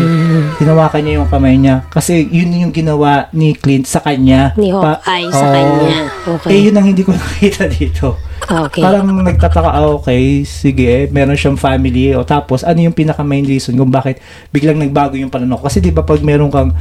Hinawakan 0.60 1.00
niya 1.00 1.14
yung 1.24 1.30
kamay 1.32 1.56
niya. 1.56 1.88
Kasi 1.88 2.28
yun 2.28 2.52
yung 2.52 2.76
ginawa 2.76 3.32
ni 3.32 3.56
Clint 3.56 3.88
sa 3.88 4.04
kanya. 4.04 4.52
Ni 4.60 4.68
Hawkeye 4.68 5.32
sa 5.32 5.48
Oo. 5.48 5.54
kanya. 5.56 6.00
Okay. 6.36 6.50
Eh, 6.52 6.60
yun 6.68 6.76
ang 6.76 6.92
hindi 6.92 7.08
ko 7.08 7.16
nakita 7.16 7.72
dito. 7.72 8.20
Okay. 8.44 8.84
Parang 8.84 9.08
nagtataka, 9.08 9.70
ah, 9.72 9.96
okay, 9.96 10.44
sige, 10.44 11.08
meron 11.08 11.40
siyang 11.40 11.56
family. 11.56 12.12
O 12.20 12.28
tapos, 12.28 12.68
ano 12.68 12.84
yung 12.84 12.92
pinaka-main 12.92 13.48
reason 13.48 13.80
kung 13.80 13.90
bakit 13.90 14.20
biglang 14.52 14.76
nagbago 14.76 15.16
yung 15.16 15.32
pananaw? 15.32 15.64
Kasi 15.64 15.80
di 15.80 15.96
ba 15.96 16.04
pag 16.04 16.20
meron 16.20 16.52
kang 16.52 16.76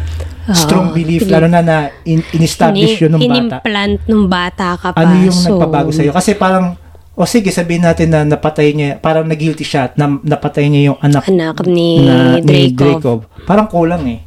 strong 0.50 0.90
Oo. 0.90 0.96
belief, 0.98 1.30
lalo 1.30 1.46
na 1.46 1.62
na 1.62 1.76
in, 2.02 2.20
in-establish 2.34 3.06
yun 3.06 3.16
ng 3.16 3.22
bata, 3.22 3.38
Inimplant 3.38 3.96
nung 4.10 4.26
bata 4.26 4.74
ka 4.76 4.92
pa. 4.92 4.98
ano 4.98 5.14
yung 5.24 5.32
so, 5.32 5.54
nagpabago 5.54 5.94
sa'yo? 5.94 6.10
Kasi 6.10 6.34
parang, 6.34 6.74
o 7.14 7.27
sige, 7.27 7.55
sabihin 7.55 7.87
natin 7.87 8.11
na 8.11 8.27
napatay 8.27 8.74
niya, 8.74 8.98
parang 8.98 9.27
nag-guilty 9.31 9.62
siya 9.62 9.90
at 9.90 9.92
na, 9.94 10.18
napatay 10.18 10.66
niya 10.66 10.92
yung 10.92 10.98
anak, 10.98 11.31
Anak 11.31 11.62
ni 11.66 12.03
na, 12.03 12.42
ni 12.42 12.74
Draco. 12.74 12.98
Dracov. 12.98 13.18
Parang 13.46 13.70
kulang 13.70 14.03
eh. 14.11 14.20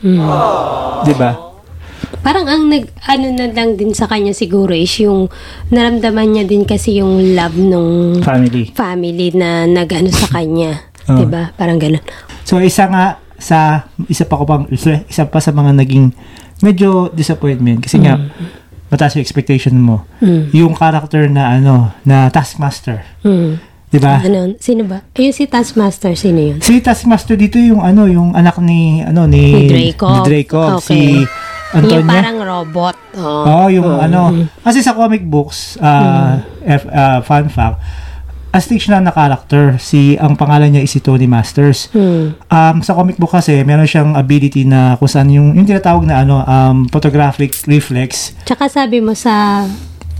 Hmm. 0.00 0.24
Di 1.04 1.12
ba? 1.12 1.36
Parang 2.24 2.48
ang 2.48 2.68
nag, 2.68 2.88
ano 3.04 3.28
na 3.32 3.52
lang 3.52 3.76
din 3.76 3.92
sa 3.92 4.08
kanya 4.08 4.32
siguro 4.32 4.72
is 4.72 4.92
yung 5.00 5.28
naramdaman 5.68 6.32
niya 6.32 6.44
din 6.48 6.64
kasi 6.64 7.00
yung 7.00 7.36
love 7.36 7.56
nung 7.56 8.20
Family. 8.24 8.72
family 8.72 9.32
na 9.36 9.68
nag-ano 9.68 10.08
sa 10.08 10.28
kanya. 10.32 10.80
Oh. 11.08 11.16
'Di 11.16 11.26
ba? 11.28 11.52
Parang 11.56 11.80
ganun. 11.80 12.00
So 12.44 12.60
isa 12.60 12.88
nga 12.88 13.20
sa 13.40 13.88
isa 14.08 14.28
pa 14.28 14.36
ko 14.36 14.44
pang 14.44 14.64
isa, 14.68 15.00
isa 15.08 15.24
pa 15.28 15.40
sa 15.40 15.52
mga 15.52 15.72
naging 15.80 16.12
medyo 16.60 17.08
disappointment 17.12 17.80
kasi 17.80 18.00
nga 18.04 18.20
mataas 18.90 19.14
yung 19.14 19.22
expectation 19.22 19.74
mo. 19.74 20.02
Yung 20.50 20.74
character 20.74 21.26
na 21.26 21.54
ano 21.54 21.74
na 22.02 22.28
Taskmaster, 22.28 23.00
Hmm. 23.22 23.56
'di 23.86 23.98
ba? 23.98 24.18
Ano, 24.20 24.54
sino 24.58 24.82
ba? 24.84 25.06
Ayun 25.12 25.30
si 25.30 25.46
Taskmaster, 25.46 26.14
sino 26.14 26.38
yun? 26.38 26.58
Si 26.58 26.78
Taskmaster 26.78 27.34
dito 27.34 27.56
yung 27.56 27.80
ano 27.80 28.04
yung 28.04 28.34
anak 28.34 28.58
ni 28.58 29.00
ano 29.00 29.24
ni 29.24 29.42
Ni 29.46 29.62
Draco. 29.66 30.06
ni 30.06 30.18
Draco, 30.22 30.62
Okay. 30.76 30.84
si 30.84 30.98
Yung 31.70 31.86
Antonia. 31.86 32.10
parang 32.12 32.38
robot. 32.40 32.96
Oh. 33.14 33.42
Oh, 33.46 33.66
yung 33.68 33.86
ano. 33.86 34.34
Kasi 34.58 34.82
sa 34.82 34.90
comic 34.90 35.22
books, 35.22 35.78
uh, 35.78 36.42
F, 36.60 36.82
uh, 36.84 37.22
fun 37.22 37.46
fact, 37.46 37.78
astig 38.50 38.82
na 38.90 38.98
na 38.98 39.14
character. 39.14 39.78
Si, 39.78 40.18
ang 40.18 40.34
pangalan 40.34 40.74
niya 40.74 40.82
is 40.82 40.90
si 40.90 40.98
Tony 40.98 41.30
Masters. 41.30 41.90
Hmm. 41.94 42.34
Um, 42.50 42.76
sa 42.82 42.98
comic 42.98 43.16
book 43.16 43.30
kasi, 43.30 43.62
meron 43.62 43.86
siyang 43.86 44.18
ability 44.18 44.66
na 44.66 44.98
kung 44.98 45.10
saan 45.10 45.30
yung, 45.30 45.54
yung 45.54 45.66
tinatawag 45.66 46.06
na 46.06 46.22
ano, 46.22 46.42
um, 46.42 46.90
photographic 46.90 47.54
reflex. 47.70 48.34
Tsaka 48.42 48.66
sabi 48.66 48.98
mo 48.98 49.14
sa 49.14 49.64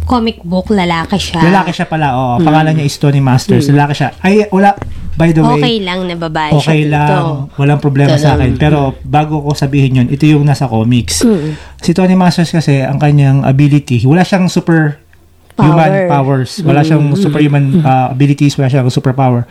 comic 0.06 0.42
book, 0.42 0.74
lalaki 0.74 1.18
siya. 1.18 1.38
Lalaki 1.38 1.70
siya 1.70 1.86
pala, 1.86 2.14
oo. 2.18 2.34
Pangalan 2.42 2.74
niya 2.78 2.86
is 2.86 2.98
Tony 2.98 3.22
Masters. 3.22 3.70
Lalaki 3.70 3.94
siya. 3.94 4.10
Ay, 4.22 4.46
wala, 4.50 4.74
by 5.14 5.30
the 5.30 5.42
way, 5.42 5.62
Okay 5.62 5.76
lang 5.86 6.06
na 6.06 6.14
babae 6.18 6.50
siya 6.50 6.58
okay 6.58 6.80
dito. 6.82 6.94
lang, 6.94 7.24
walang 7.54 7.78
problema 7.82 8.18
sa 8.18 8.34
Ganun. 8.34 8.38
akin. 8.38 8.52
Pero 8.58 8.78
bago 9.06 9.38
ko 9.42 9.54
sabihin 9.54 10.02
yun, 10.02 10.08
ito 10.10 10.26
yung 10.26 10.42
nasa 10.42 10.66
comics. 10.66 11.22
Mm. 11.22 11.54
Si 11.78 11.90
Tony 11.94 12.18
Masters 12.18 12.50
kasi, 12.50 12.82
ang 12.82 12.98
kanyang 12.98 13.46
ability, 13.46 14.02
wala 14.02 14.26
siyang 14.26 14.50
super 14.50 14.98
human 15.60 15.90
Power. 15.92 16.08
powers. 16.08 16.50
Wala 16.64 16.80
siyang 16.80 17.12
superhuman 17.14 17.84
uh, 17.84 18.08
abilities, 18.14 18.56
wala 18.56 18.68
siyang 18.72 18.88
superpower. 18.88 19.44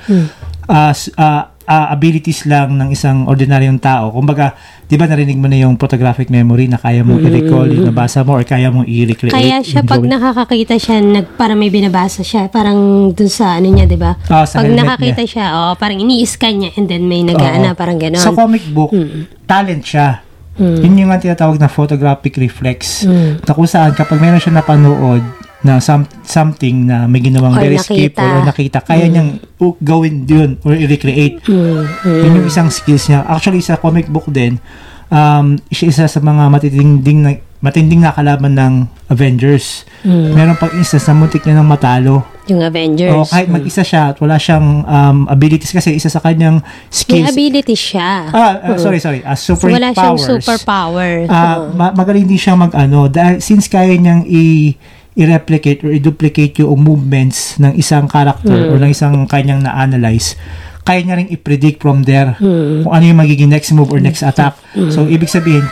Uh, 0.70 0.94
uh, 1.18 1.44
uh, 1.70 1.88
abilities 1.94 2.50
lang 2.50 2.74
ng 2.74 2.90
isang 2.90 3.30
ordinaryong 3.30 3.78
tao. 3.78 4.10
Kumbaga, 4.10 4.58
di 4.90 4.98
ba 4.98 5.06
narinig 5.06 5.38
mo 5.38 5.46
na 5.46 5.62
yung 5.62 5.78
photographic 5.78 6.34
memory 6.34 6.66
na 6.66 6.82
kaya 6.82 7.06
mong 7.06 7.22
i-recall 7.22 7.70
yung 7.70 7.86
nabasa 7.94 8.26
mo 8.26 8.42
or 8.42 8.44
kaya 8.46 8.74
mong 8.74 8.90
i-recreate. 8.90 9.34
Kaya 9.34 9.62
siya 9.62 9.86
pag 9.86 10.02
nakakakita 10.02 10.82
siya, 10.82 10.98
nag, 11.02 11.38
parang 11.38 11.62
may 11.62 11.70
binabasa 11.70 12.26
siya, 12.26 12.50
parang 12.50 13.10
dun 13.14 13.30
sa 13.30 13.62
ano 13.62 13.70
niya, 13.70 13.86
di 13.86 13.98
ba? 14.02 14.18
Sa 14.26 14.62
pag 14.62 14.66
helmet 14.66 14.82
nakakita 14.82 15.24
siya, 15.30 15.46
oh, 15.54 15.74
parang 15.78 16.02
ini-scan 16.02 16.54
niya 16.58 16.72
and 16.74 16.90
then 16.90 17.06
may 17.06 17.22
nag-aana, 17.22 17.78
parang 17.78 18.02
gano'n. 18.02 18.22
Sa 18.22 18.34
comic 18.34 18.66
book, 18.74 18.90
talent 19.46 19.86
siya. 19.86 20.26
Yun 20.60 20.92
yung 21.00 21.10
nga 21.14 21.22
tinatawag 21.24 21.56
na 21.56 21.72
photographic 21.72 22.36
reflex. 22.36 23.06
Na 23.46 23.54
kung 23.54 23.70
saan, 23.70 23.94
kapag 23.94 24.18
meron 24.18 24.42
siya 24.42 24.58
napanood 24.58 25.49
na 25.62 25.78
some, 25.78 26.08
something 26.24 26.86
na 26.86 27.04
may 27.04 27.20
ginawang 27.20 27.52
Or 27.52 27.60
very 27.60 27.76
skip 27.78 28.16
nakita. 28.16 28.24
or 28.24 28.40
nakita, 28.44 28.78
kaya 28.80 29.06
niyang 29.06 29.30
uh, 29.58 29.76
gawin 29.78 30.24
yun 30.24 30.56
or 30.62 30.72
i-recreate. 30.72 31.44
Hmm, 31.44 31.84
Yun 32.02 32.38
yung 32.38 32.48
isang 32.48 32.68
skills 32.70 33.06
niya. 33.06 33.24
Actually, 33.26 33.60
sa 33.60 33.76
comic 33.76 34.08
book 34.08 34.24
din, 34.26 34.56
um, 35.08 35.60
siya 35.68 35.86
isa 35.86 36.06
sa 36.06 36.20
mga 36.20 36.48
matitinding 36.48 37.20
na, 37.20 37.32
matinding 37.60 38.00
na 38.00 38.16
kalaban 38.16 38.56
ng 38.56 38.74
Avengers. 39.10 39.84
Meron 40.08 40.56
pang 40.56 40.72
instance 40.72 41.04
na 41.04 41.14
muntik 41.14 41.44
niya 41.44 41.60
ng 41.60 41.68
matalo. 41.68 42.24
Yung 42.48 42.64
Avengers. 42.64 43.12
O 43.12 43.28
kahit 43.28 43.46
mag-isa 43.46 43.84
siya 43.84 44.10
at 44.10 44.18
wala 44.18 44.40
siyang 44.40 44.82
um, 44.82 45.28
abilities 45.28 45.70
kasi 45.70 45.92
isa 45.92 46.08
sa 46.08 46.18
kanyang 46.18 46.64
may 46.64 46.88
skills 46.90 47.30
ability 47.30 47.76
siya. 47.76 48.32
Ah, 48.32 48.54
ah, 48.64 48.78
sorry, 48.80 48.98
sorry. 48.98 49.20
Ah, 49.22 49.36
So, 49.36 49.54
super 49.54 49.70
wala 49.70 49.92
siyang 49.92 50.16
powers. 50.16 50.24
superpower. 50.40 51.28
Ah, 51.28 51.60
Oo. 51.60 51.76
ma- 51.76 51.92
magaling 51.92 52.24
din 52.24 52.40
siyang 52.40 52.58
mag-ano. 52.58 53.06
Dahil, 53.06 53.38
since 53.38 53.68
kaya 53.68 53.92
niyang 53.92 54.24
i- 54.24 54.80
i-replicate 55.20 55.84
or 55.84 55.92
i-duplicate 55.92 56.56
yung 56.58 56.80
movements 56.80 57.38
ng 57.58 57.76
isang 57.76 58.08
character 58.08 58.56
Hmm. 58.58 58.72
or 58.72 58.78
ng 58.78 58.90
isang 58.90 59.14
kanyang 59.26 59.60
na-analyze, 59.60 60.40
kaya 60.82 61.04
niya 61.04 61.16
rin 61.18 61.28
i-predict 61.28 61.78
from 61.78 62.02
there 62.02 62.34
Hmm. 62.36 62.82
kung 62.82 62.94
ano 62.94 63.04
yung 63.06 63.20
magiging 63.20 63.48
next 63.48 63.70
move 63.70 63.90
or 63.90 64.00
next 64.00 64.22
attack. 64.22 64.56
So, 64.88 65.06
ibig 65.06 65.28
sabihin, 65.28 65.68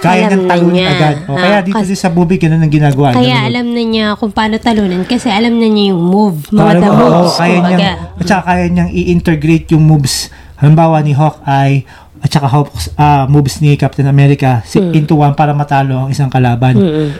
kaya 0.00 0.28
Alam 0.28 0.30
niyang 0.30 0.46
talunin 0.46 0.76
niya. 0.78 0.88
agad. 0.90 1.16
O, 1.24 1.34
kaya 1.34 1.56
Ah, 1.56 1.62
dito 1.62 1.74
kas- 1.74 1.88
din 1.88 1.96
sa 1.98 2.08
movie, 2.08 2.36
ganun 2.36 2.60
ang 2.60 2.68
ginagawa. 2.70 3.08
Kaya 3.10 3.24
Ganun. 3.34 3.48
alam 3.48 3.66
na 3.66 3.82
niya 3.82 4.06
kung 4.14 4.30
paano 4.30 4.54
talunin 4.58 5.02
kasi 5.02 5.26
alam 5.26 5.56
na 5.56 5.64
niya 5.64 5.90
yung 5.90 6.02
move, 6.02 6.38
mga 6.48 6.60
Parang, 6.60 6.82
the 6.82 6.92
moves. 6.92 7.34
kaya 7.34 7.56
kumbaga. 7.56 7.72
niyang, 7.74 7.98
at 8.14 8.26
saka 8.26 8.42
kaya 8.46 8.64
niyang 8.68 8.90
i-integrate 8.90 9.66
yung 9.70 9.80
moves, 9.82 10.28
halimbawa 10.54 11.00
ni 11.00 11.12
Hawkeye, 11.12 11.88
at 12.24 12.32
saka 12.32 12.48
Hawk's, 12.48 12.88
ah, 12.96 13.28
moves 13.28 13.60
ni 13.60 13.76
Captain 13.76 14.06
America 14.06 14.64
si, 14.64 14.80
Hmm. 14.80 14.96
into 14.96 15.14
one 15.14 15.32
para 15.32 15.52
matalo 15.52 16.00
ang 16.00 16.08
isang 16.08 16.26
kalaban. 16.26 16.72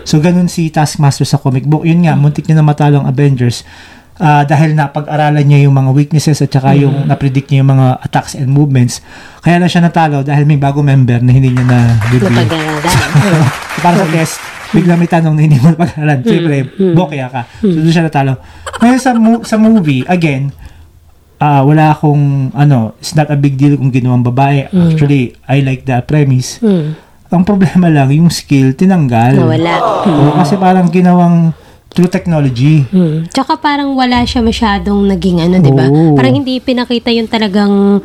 So, 0.03 0.17
ganun 0.17 0.49
si 0.49 0.67
Taskmaster 0.67 1.23
sa 1.23 1.37
comic 1.37 1.63
book. 1.63 1.85
Yun 1.85 2.01
nga, 2.03 2.17
muntik 2.17 2.43
niya 2.43 2.57
na 2.57 2.65
matalo 2.65 2.99
ang 2.99 3.07
Avengers 3.07 3.69
ah, 4.17 4.41
dahil 4.43 4.73
napag-aralan 4.73 5.43
niya 5.43 5.67
yung 5.67 5.75
mga 5.75 5.91
weaknesses 5.91 6.39
at 6.39 6.49
saka 6.49 6.71
Hmm. 6.71 6.81
yung 6.81 6.95
na-predict 7.05 7.51
niya 7.51 7.61
yung 7.61 7.73
mga 7.73 7.87
attacks 8.01 8.33
and 8.33 8.49
movements. 8.49 9.03
Kaya 9.39 9.59
lang 9.59 9.67
siya 9.67 9.83
natalo 9.83 10.23
dahil 10.23 10.43
may 10.45 10.57
bago 10.57 10.81
member 10.81 11.19
na 11.19 11.31
hindi 11.31 11.51
niya 11.51 11.63
na-review. 11.63 12.31
Napag-aralan. 12.31 13.45
para 13.85 13.97
sa 13.99 14.07
test, 14.09 14.35
bigla 14.71 14.95
may 14.95 15.07
tanong 15.07 15.35
na 15.35 15.43
hindi 15.43 15.59
mo 15.59 15.69
napag-aralan. 15.69 16.23
Siyempre, 16.23 16.57
bokya 16.95 17.27
ka. 17.29 17.43
So, 17.59 17.75
doon 17.75 17.91
siya 17.91 18.07
natalo. 18.07 18.41
Ngayon 18.79 18.99
sa, 18.99 19.11
mo- 19.13 19.45
sa 19.45 19.57
movie, 19.57 20.07
again, 20.07 20.49
ah, 21.45 21.61
wala 21.61 21.93
akong, 21.93 22.49
ano, 22.57 22.97
it's 22.97 23.13
not 23.13 23.29
a 23.29 23.37
big 23.37 23.61
deal 23.61 23.77
kung 23.77 23.93
ginawang 23.93 24.25
babae. 24.25 24.65
Actually, 24.73 25.37
I 25.45 25.61
like 25.61 25.85
the 25.85 26.01
premise. 26.01 26.57
Hmm. 26.65 26.97
Ang 27.29 27.45
problema 27.45 27.91
lang, 27.93 28.09
yung 28.15 28.31
skill, 28.33 28.73
tinanggal. 28.73 29.37
Nawala. 29.37 29.75
Oo, 30.09 30.39
kasi 30.41 30.55
parang 30.57 30.89
ginawang 30.89 31.53
through 31.93 32.09
technology. 32.09 32.87
Hmm. 32.89 33.27
Tsaka 33.29 33.59
parang 33.59 33.93
wala 33.93 34.25
siya 34.25 34.41
masyadong 34.41 35.05
naging 35.11 35.45
ano, 35.45 35.61
di 35.61 35.73
ba? 35.75 35.87
Parang 36.17 36.35
hindi 36.41 36.63
pinakita 36.63 37.11
yung 37.13 37.29
talagang 37.29 38.01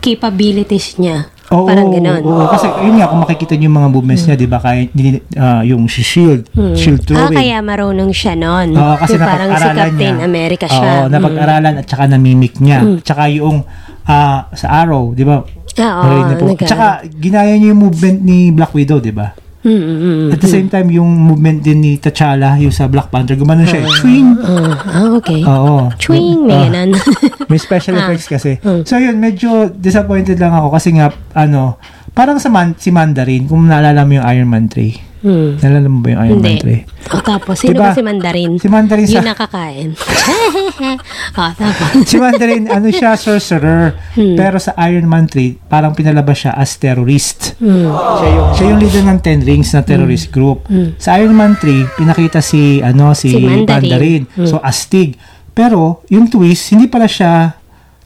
capabilities 0.00 0.96
niya. 0.96 1.28
Oo, 1.50 1.66
parang 1.66 1.90
ganon. 1.90 2.22
Oo, 2.22 2.46
kasi 2.46 2.66
yun 2.80 2.94
nga, 2.94 3.10
kung 3.10 3.20
makikita 3.20 3.52
niyo 3.54 3.66
yung 3.66 3.76
mga 3.76 3.90
movements 3.90 4.22
niya, 4.22 4.36
di 4.36 4.46
ba, 4.46 4.58
nini- 4.88 5.24
ah, 5.34 5.62
yung 5.62 5.86
si 5.86 6.00
shield, 6.00 6.46
shield 6.74 7.02
Ah, 7.02 7.26
throwing. 7.26 7.36
kaya 7.36 7.58
marunong 7.58 8.10
siya 8.10 8.34
nun. 8.34 8.70
Oo, 8.72 8.94
kasi 8.96 9.14
Yung 9.14 9.26
parang 9.26 9.50
si 9.50 9.66
Captain 9.68 10.14
niya. 10.14 10.24
America 10.24 10.66
siya. 10.66 10.92
Oo, 10.94 11.02
Mm. 11.02 11.10
napag-aralan 11.10 11.74
at 11.76 11.86
saka 11.86 12.04
namimik 12.06 12.54
niya. 12.56 12.78
Tsaka 13.00 13.26
yung 13.28 13.66
ah, 14.02 14.50
sa 14.52 14.82
Arrow, 14.82 15.10
di 15.10 15.22
ba? 15.22 15.42
Ah, 15.76 16.02
oo, 16.02 16.34
nag- 16.50 16.58
Tsaka 16.60 16.86
ginaya 17.06 17.54
niya 17.54 17.70
yung 17.70 17.82
movement 17.84 18.18
ni 18.20 18.50
Black 18.50 18.70
Widow, 18.70 18.98
di 18.98 19.10
ba? 19.10 19.34
Mm, 19.60 19.76
mm, 19.76 19.98
mm. 20.00 20.28
At 20.32 20.40
the 20.40 20.48
same 20.48 20.66
time, 20.66 20.88
yung 20.88 21.04
movement 21.06 21.60
din 21.60 21.80
ni 21.80 21.92
T'Challa, 21.94 22.56
yung 22.56 22.72
sa 22.72 22.88
Black 22.88 23.08
Panther, 23.08 23.36
gumanon 23.36 23.64
siya. 23.64 23.84
eh. 23.84 23.92
Swing! 23.92 24.40
Ah, 24.40 25.12
okay. 25.12 25.44
Oo. 25.44 25.92
Chwing, 25.94 26.48
may 26.48 26.56
Ah. 26.56 26.64
ganon. 26.66 26.96
May 27.50 27.58
special 27.58 27.92
Ah. 27.94 28.06
effects 28.06 28.24
kasi. 28.26 28.56
So 28.86 28.96
yun, 28.96 29.18
medyo 29.18 29.68
disappointed 29.68 30.38
lang 30.38 30.54
ako 30.54 30.72
kasi 30.72 30.94
nga, 30.94 31.10
ano, 31.34 31.76
parang 32.10 32.38
sa 32.38 32.48
man, 32.48 32.72
si 32.74 32.88
Mandarin, 32.88 33.44
kung 33.44 33.66
naalala 33.66 34.06
mo 34.06 34.16
yung 34.16 34.26
Iron 34.30 34.48
Man 34.48 34.66
3. 34.66 35.09
Hmm. 35.20 35.60
Naalala 35.60 35.88
mo 35.92 36.00
ba 36.00 36.08
yung 36.16 36.20
Iron 36.24 36.40
Man 36.40 36.56
3? 36.56 36.64
Hindi. 36.64 36.78
O 37.12 37.16
tapos, 37.20 37.54
sino 37.60 37.76
Diba? 37.76 37.92
ba 37.92 37.96
si 37.96 38.02
Mandarin? 38.04 38.52
Si 38.56 38.68
Mandarin 38.72 39.04
sa... 39.04 39.14
Yung 39.20 39.28
nakakain. 39.28 39.88
o 41.36 41.40
tapos. 41.52 41.88
si 42.08 42.16
Mandarin, 42.16 42.64
ano 42.72 42.88
siya, 42.88 43.20
sorcerer. 43.20 43.92
Hmm. 44.16 44.34
Pero 44.34 44.56
sa 44.56 44.72
Iron 44.88 45.04
Man 45.04 45.28
3, 45.28 45.68
parang 45.68 45.92
pinalabas 45.92 46.48
siya 46.48 46.52
as 46.56 46.72
terrorist. 46.80 47.60
Hmm. 47.60 47.92
Siya, 47.92 48.28
yung, 48.32 48.48
siya 48.56 48.64
yung 48.72 48.80
leader 48.80 49.04
ng 49.04 49.20
Ten 49.20 49.40
Rings 49.44 49.70
na 49.76 49.84
terrorist 49.84 50.32
group. 50.32 50.64
Sa 50.96 51.20
Iron 51.20 51.36
Man 51.36 51.60
3, 51.60 52.00
pinakita 52.00 52.40
si, 52.40 52.80
ano, 52.80 53.12
si, 53.12 53.36
Si 53.36 53.40
Mandarin. 53.44 54.24
Hmm. 54.24 54.40
Mandarin. 54.40 54.48
So, 54.48 54.56
astig. 54.64 55.20
Pero, 55.52 56.00
yung 56.08 56.32
twist, 56.32 56.72
hindi 56.72 56.88
pala 56.88 57.04
siya 57.04 57.59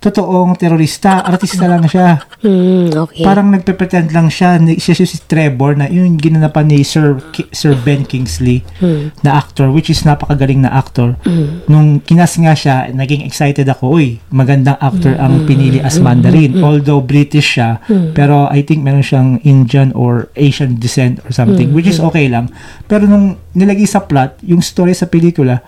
totoong 0.05 0.53
terorista. 0.55 1.25
Artista 1.25 1.65
lang 1.65 1.89
siya. 1.89 2.21
Hmm, 2.45 2.93
okay. 2.93 3.25
Parang 3.25 3.49
nagpe-pretend 3.49 4.13
lang 4.13 4.29
siya. 4.29 4.61
ni- 4.61 4.77
Siya 4.77 4.93
si 4.95 5.17
Trevor 5.25 5.75
na 5.75 5.89
yung 5.89 6.15
ginanapan 6.15 6.69
ni 6.69 6.85
Sir, 6.85 7.17
Ki- 7.33 7.49
Sir 7.49 7.73
Ben 7.75 8.05
Kingsley 8.05 8.61
Hmm. 8.79 9.09
na 9.25 9.35
actor, 9.35 9.73
which 9.73 9.89
is 9.89 10.05
napakagaling 10.05 10.61
na 10.61 10.71
actor. 10.71 11.17
Nung 11.65 11.99
kinas 11.99 12.37
nga 12.37 12.53
siya, 12.53 12.93
naging 12.93 13.25
excited 13.25 13.65
ako, 13.65 13.97
uy, 13.97 14.21
magandang 14.29 14.77
actor 14.79 15.17
ang 15.17 15.45
pinili 15.45 15.81
as 15.81 15.97
Mandarin. 15.97 16.61
Although 16.61 17.01
British 17.01 17.57
siya, 17.57 17.81
pero 18.13 18.47
I 18.49 18.61
think 18.61 18.85
meron 18.85 19.01
siyang 19.01 19.41
Indian 19.43 19.95
or 19.95 20.29
Asian 20.35 20.77
descent 20.77 21.23
or 21.23 21.31
something, 21.31 21.73
which 21.73 21.87
is 21.87 21.97
okay 21.99 22.29
lang. 22.29 22.53
Pero 22.85 23.07
nung 23.07 23.41
nilagay 23.53 23.87
sa 23.87 24.03
plot, 24.03 24.43
yung 24.43 24.61
story 24.61 24.93
sa 24.93 25.07
pelikula, 25.07 25.63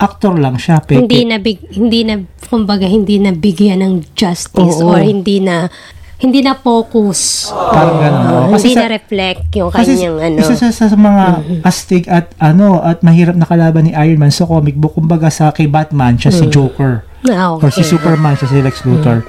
actor 0.00 0.34
lang 0.34 0.56
siya, 0.56 0.80
peke. 0.80 0.98
hindi 0.98 1.20
na 1.22 1.36
big, 1.36 1.60
hindi 1.70 2.00
na 2.02 2.18
kumbaga 2.42 2.84
hindi 2.84 3.16
na 3.16 3.30
bigyan 3.30 3.78
ng 3.78 3.94
justice 4.12 4.80
Oo. 4.80 4.90
or 4.90 4.98
hindi 4.98 5.38
na 5.38 5.68
hindi 6.16 6.40
na 6.40 6.52
focus. 6.52 7.48
Parang 7.48 7.96
ganun. 7.96 8.24
No? 8.26 8.52
Kasi 8.52 8.64
hindi 8.66 8.76
sa- 8.76 8.82
na 8.82 8.90
reflect 8.90 9.44
yung 9.54 9.70
Kasi 9.70 9.92
kanyang 9.94 10.16
ano. 10.20 10.38
isa 10.38 10.54
sa, 10.68 10.84
sa 10.84 10.92
mga 10.92 11.24
astig 11.62 12.04
at 12.06 12.32
ano 12.36 12.80
at 12.80 13.00
mahirap 13.00 13.32
na 13.32 13.44
kalaban 13.44 13.88
ni 13.88 13.92
Iron 13.94 14.18
Man 14.18 14.28
sa 14.28 14.44
comic 14.44 14.76
book 14.76 14.92
kumbaga 14.92 15.28
sa 15.28 15.48
kay 15.48 15.64
Batman 15.64 16.16
siya 16.16 16.28
si 16.30 16.44
Joker 16.46 17.08
Ah, 17.24 17.52
or 17.52 17.68
si 17.68 17.80
okay. 17.80 17.88
Superman 17.90 18.36
siya 18.36 18.48
si 18.48 18.56
Lex 18.58 18.84
Luthor. 18.84 19.24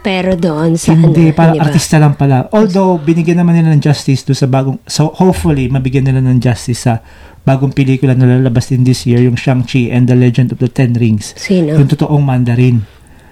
Pero 0.00 0.36
doon 0.36 0.76
sa 0.76 0.92
Hindi, 0.92 1.32
ano, 1.32 1.32
parang 1.32 1.56
di 1.56 1.60
ba? 1.60 1.64
artista 1.64 1.96
lang 1.96 2.12
pala. 2.12 2.44
Although 2.50 3.00
binigyan 3.00 3.40
naman 3.40 3.56
nila 3.56 3.72
ng 3.72 3.80
justice 3.80 4.20
do 4.22 4.36
sa 4.36 4.44
bagong 4.44 4.76
so 4.84 5.08
hopefully 5.10 5.72
mabigyan 5.72 6.04
nila 6.04 6.20
ng 6.20 6.44
justice 6.44 6.84
sa 6.84 7.00
bagong 7.44 7.76
pelikula 7.76 8.16
na 8.16 8.24
lalabas 8.24 8.72
din 8.72 8.82
this 8.82 9.04
year 9.04 9.20
yung 9.20 9.36
Shang-Chi 9.36 9.92
and 9.92 10.08
the 10.08 10.16
Legend 10.16 10.56
of 10.56 10.58
the 10.58 10.68
Ten 10.68 10.96
Rings. 10.96 11.36
Sino? 11.36 11.76
Yung 11.76 11.88
totoong 11.88 12.24
Mandarin. 12.24 12.82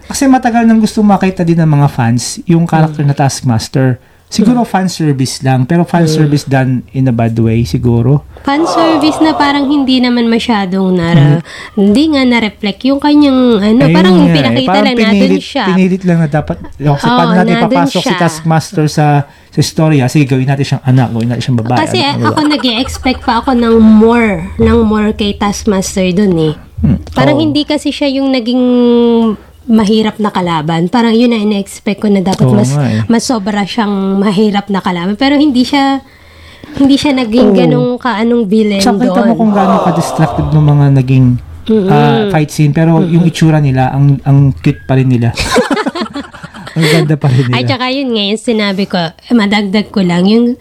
Kasi 0.06 0.28
matagal 0.28 0.68
nang 0.68 0.78
gusto 0.78 1.00
makita 1.00 1.42
din 1.42 1.56
ng 1.58 1.70
mga 1.72 1.88
fans 1.88 2.38
yung 2.44 2.68
character 2.68 3.02
na 3.02 3.16
Taskmaster. 3.16 3.96
Siguro 4.32 4.64
fan 4.64 4.88
service 4.88 5.44
lang, 5.44 5.68
pero 5.68 5.84
fan 5.84 6.08
service 6.08 6.48
done 6.48 6.80
in 6.96 7.04
a 7.04 7.12
bad 7.12 7.36
way 7.36 7.68
siguro. 7.68 8.24
Fan 8.40 8.64
service 8.64 9.20
na 9.20 9.36
parang 9.36 9.68
hindi 9.68 10.00
naman 10.00 10.24
masyadong 10.24 10.96
nara, 10.96 11.44
hindi 11.76 12.16
nga 12.16 12.24
na-reflect 12.24 12.80
yung 12.88 12.96
kanyang 12.96 13.60
ano, 13.60 13.82
Ayun 13.84 13.92
parang 13.92 14.14
nga 14.16 14.24
eh. 14.24 14.32
pinakita 14.32 14.68
Parang 14.72 14.84
lang 14.88 14.96
na 14.96 15.04
doon 15.04 15.12
pinilit- 15.12 15.44
siya. 15.44 15.64
Pinilit 15.68 16.02
lang 16.08 16.18
na 16.24 16.28
dapat, 16.32 16.56
yung 16.80 16.96
kasi 16.96 17.06
Oo, 17.06 17.18
paano 17.20 17.32
natin 17.36 17.54
nandun 17.54 17.68
papasok 17.76 18.00
si 18.00 18.08
siya. 18.08 18.18
Taskmaster 18.18 18.86
sa 18.88 19.06
sa 19.52 19.60
storya, 19.60 20.08
sige 20.08 20.24
gawin 20.24 20.48
natin 20.48 20.64
siyang 20.64 20.84
anak, 20.88 21.08
gawin 21.12 21.28
natin 21.28 21.42
siyang 21.44 21.60
babae. 21.60 21.78
Kasi 21.84 21.98
ano, 22.00 22.16
ano 22.16 22.26
ako 22.32 22.40
nag 22.48 22.64
expect 22.80 23.20
pa 23.20 23.44
ako 23.44 23.52
ng 23.52 23.76
more, 23.76 24.48
ng 24.56 24.78
more 24.80 25.12
kay 25.12 25.36
Taskmaster 25.36 26.08
dun 26.16 26.32
eh. 26.40 26.54
Hmm. 26.80 26.98
Parang 27.12 27.36
Oo. 27.36 27.44
hindi 27.44 27.68
kasi 27.68 27.92
siya 27.92 28.08
yung 28.08 28.32
naging 28.32 28.64
mahirap 29.66 30.18
na 30.18 30.34
kalaban. 30.34 30.90
Parang 30.90 31.14
yun 31.14 31.30
na 31.30 31.38
ina-expect 31.38 32.02
ko 32.02 32.08
na 32.10 32.22
dapat 32.22 32.46
Oo 32.46 32.56
mas 32.56 32.70
nga 32.74 32.86
eh. 32.88 33.02
mas 33.06 33.22
sobra 33.22 33.62
siyang 33.62 34.18
mahirap 34.18 34.66
na 34.70 34.82
kalaban. 34.82 35.14
Pero 35.14 35.38
hindi 35.38 35.62
siya 35.62 36.02
hindi 36.78 36.96
siya 36.96 37.12
naging 37.14 37.48
Oo. 37.52 37.56
ganong 37.58 37.90
kaanong 38.00 38.44
villain 38.48 38.80
Tsaka 38.80 39.02
kita 39.02 39.20
mo 39.28 39.34
kung 39.36 39.52
gaano 39.52 39.82
ka-distracted 39.84 40.46
ng 40.54 40.66
mga 40.66 40.86
naging 41.02 41.26
ah, 41.90 42.26
fight 42.32 42.50
scene, 42.50 42.74
pero 42.74 43.02
yung 43.02 43.22
itsura 43.26 43.62
nila, 43.62 43.94
ang 43.94 44.18
ang 44.26 44.50
cute 44.56 44.82
pa 44.82 44.98
rin 44.98 45.10
nila. 45.10 45.30
ang 46.76 46.86
ganda 46.88 47.14
pa 47.14 47.28
rin 47.30 47.46
nila. 47.46 47.54
Ay, 47.54 47.62
tsaka 47.68 47.86
yun 47.92 48.08
nga, 48.14 48.24
yung 48.26 48.42
sinabi 48.42 48.84
ko, 48.88 48.98
eh, 48.98 49.34
madagdag 49.34 49.92
ko 49.92 50.00
lang, 50.02 50.26
yung 50.26 50.56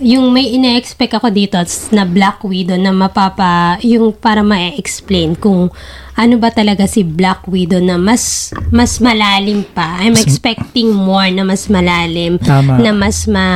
yung 0.00 0.30
may 0.30 0.50
ina-expect 0.50 1.14
ako 1.14 1.28
dito 1.28 1.58
na 1.90 2.02
Black 2.02 2.42
Widow 2.42 2.76
na 2.76 2.90
mapapa, 2.90 3.78
yung 3.82 4.14
para 4.14 4.42
ma-explain 4.42 5.34
kung 5.34 5.70
ano 6.18 6.34
ba 6.34 6.50
talaga 6.50 6.82
si 6.90 7.06
Black 7.06 7.46
Widow 7.46 7.78
na 7.78 7.94
mas 7.94 8.50
mas 8.74 8.98
malalim 8.98 9.62
pa. 9.62 10.02
I'm 10.02 10.18
expecting 10.18 10.90
more 10.90 11.30
na 11.30 11.46
mas 11.46 11.70
malalim. 11.70 12.42
Tama. 12.42 12.82
Na 12.82 12.90
mas 12.90 13.22
ma 13.30 13.46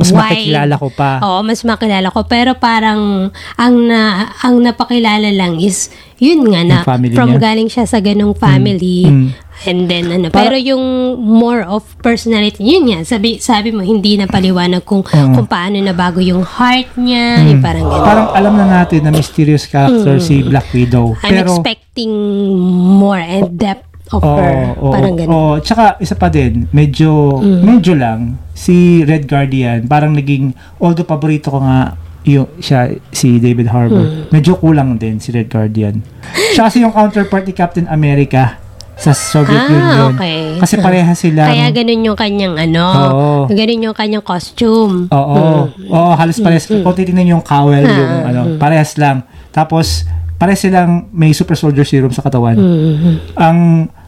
Mas 0.00 0.08
wide. 0.08 0.48
makikilala 0.48 0.74
ko 0.80 0.88
pa. 0.88 1.20
Oo, 1.20 1.44
mas 1.44 1.60
makilala 1.60 2.08
ko. 2.08 2.24
Pero 2.24 2.56
parang 2.56 3.28
ang 3.60 3.74
na 3.84 4.32
ang 4.40 4.64
napakilala 4.64 5.28
lang 5.28 5.60
is 5.60 5.92
yun 6.16 6.40
nga 6.48 6.64
na 6.64 6.78
from 6.88 7.36
niya. 7.36 7.36
galing 7.36 7.68
siya 7.68 7.84
sa 7.84 8.00
ganong 8.00 8.32
family. 8.32 9.04
mm. 9.04 9.28
And 9.64 9.88
then 9.88 10.12
ano, 10.12 10.28
Para- 10.28 10.52
pero 10.52 10.56
yung 10.60 10.84
more 11.16 11.64
of 11.64 11.80
personality, 11.98 12.60
yun 12.60 12.92
nga, 12.92 13.08
sabi, 13.08 13.40
sabi 13.40 13.72
mo, 13.72 13.80
hindi 13.80 14.20
na 14.20 14.28
paliwanag 14.28 14.84
kung, 14.84 15.00
kung 15.00 15.48
paano 15.48 15.80
na 15.80 15.96
bago 15.96 16.20
yung 16.20 16.44
heart 16.44 16.92
niya, 16.94 17.40
yung 17.42 17.64
parang 17.64 17.88
gano'n. 17.88 17.96
Mm. 17.96 18.06
Parang 18.06 18.28
alam 18.36 18.52
na 18.52 18.66
natin 18.76 19.00
na 19.00 19.10
mysterious 19.10 19.64
character 19.64 20.20
si 20.20 20.44
Black 20.44 20.68
Widow. 20.70 21.16
Mm. 21.16 21.24
I'm 21.24 21.32
pero, 21.32 21.50
expecting 21.56 22.12
more 23.00 23.16
and 23.18 23.56
depth 23.56 23.88
of 24.12 24.20
Oo, 24.20 24.36
her. 24.36 24.54
oo, 24.76 24.92
parang 24.92 25.14
gano'n. 25.16 25.32
oo. 25.32 25.52
Tsaka, 25.64 25.96
isa 25.98 26.14
pa 26.14 26.28
din, 26.28 26.68
medyo, 26.70 27.40
Mm. 27.40 27.60
medyo 27.64 27.92
lang, 27.96 28.36
si 28.52 29.02
Red 29.02 29.24
Guardian, 29.24 29.88
parang 29.88 30.12
naging, 30.12 30.52
although 30.76 31.02
paborito 31.02 31.48
ko 31.48 31.64
nga, 31.64 31.96
yung, 32.22 32.46
siya, 32.58 32.90
si 33.08 33.38
David 33.38 33.70
Harbour, 33.70 34.04
Mm. 34.04 34.22
medyo 34.30 34.58
kulang 34.58 34.98
din 34.98 35.16
si 35.16 35.30
Red 35.30 35.48
Guardian. 35.48 36.04
Siya 36.52 36.66
kasi 36.66 36.82
yung 36.82 36.92
counterpart 36.92 37.46
ni 37.46 37.54
Captain 37.54 37.86
America 37.86 38.58
sa 38.96 39.12
Soviet 39.12 39.60
Ah, 39.60 39.68
Union. 39.68 40.08
okay. 40.10 40.56
Kasi 40.56 40.74
pareha 40.80 41.12
sila. 41.12 41.52
Kaya 41.52 41.68
ganun 41.68 42.00
yung 42.02 42.16
kanyang 42.16 42.56
ano, 42.58 42.84
Oo. 42.88 43.30
ganun 43.46 43.84
yung 43.84 43.94
kanyang 43.94 44.24
costume. 44.24 45.12
Oo. 45.12 45.68
Oo, 45.68 46.10
halos 46.16 46.40
parehas. 46.40 46.64
Kung 46.64 46.96
titignan 46.96 47.28
yung 47.28 47.44
cowl, 47.44 47.76
Ah, 47.76 47.84
yung 47.84 48.24
ano, 48.24 48.40
parehas 48.56 48.96
lang. 48.96 49.20
Tapos, 49.52 50.08
parehas 50.36 50.64
silang 50.64 51.12
may 51.12 51.30
super 51.30 51.54
soldier 51.54 51.84
serum 51.84 52.08
sa 52.10 52.24
katawan. 52.24 52.56
Ang, 53.36 53.58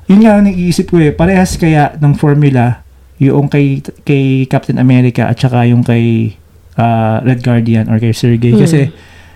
yun 0.05 0.21
nga 0.25 0.33
ang 0.35 0.45
nag-iisip 0.45 0.89
ko 0.89 0.97
eh, 0.99 1.13
parehas 1.13 1.55
kaya 1.55 1.93
ng 1.95 2.17
formula, 2.17 2.81
yung 3.21 3.45
kay, 3.47 3.85
kay 4.03 4.47
Captain 4.47 4.81
America 4.81 5.29
at 5.29 5.37
saka 5.37 5.69
yung 5.69 5.85
kay 5.85 6.33
ah, 6.75 7.21
Red 7.21 7.45
Guardian 7.45 7.93
or 7.93 8.01
kay 8.01 8.17
Sergey. 8.17 8.57
Kasi, 8.57 8.89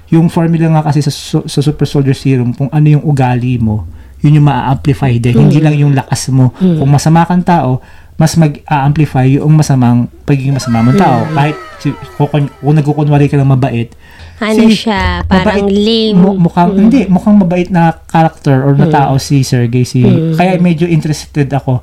yung 0.09 0.29
formula 0.29 0.69
nga 0.71 0.89
kasi 0.89 1.01
sa, 1.01 1.13
sa 1.41 1.61
super 1.61 1.85
soldier 1.85 2.13
serum, 2.13 2.53
kung 2.53 2.69
ano 2.69 2.87
yung 2.89 3.05
ugali 3.05 3.57
mo, 3.57 3.85
yun 4.23 4.39
yung 4.39 4.47
ma-amplify 4.47 5.19
din. 5.19 5.35
Hindi 5.37 5.59
lang 5.59 5.75
yung 5.75 5.93
lakas 5.93 6.31
mo. 6.31 6.55
Kung 6.57 6.89
masama 6.89 7.23
kang 7.23 7.43
tao, 7.43 7.83
mas 8.15 8.39
mag-amplify 8.39 9.27
yung 9.27 9.51
masamang 9.53 10.07
pagiging 10.23 10.55
masama 10.55 10.81
mong 10.81 10.95
tao. 10.97 11.27
Kahit 11.29 11.57
si, 11.79 11.91
kung, 12.15 12.31
kung 12.31 12.75
nagkukunwari 12.75 13.27
ka 13.27 13.35
ng 13.35 13.51
mabait, 13.51 13.91
Ano 14.39 14.67
siya, 14.69 15.23
parang 15.25 15.67
mabait- 15.67 15.71
lame. 15.71 16.15
mu- 16.15 16.39
mukhang, 16.41 16.71
Hindi, 16.77 17.07
mukhang 17.07 17.37
mabait 17.37 17.67
na 17.67 17.95
character 18.05 18.63
or 18.63 18.75
na 18.75 18.87
tao 18.89 19.15
si 19.17 19.43
Sergey. 19.43 19.83
Si, 19.83 20.03
Kaya 20.35 20.55
medyo 20.57 20.87
interested 20.87 21.51
ako. 21.51 21.83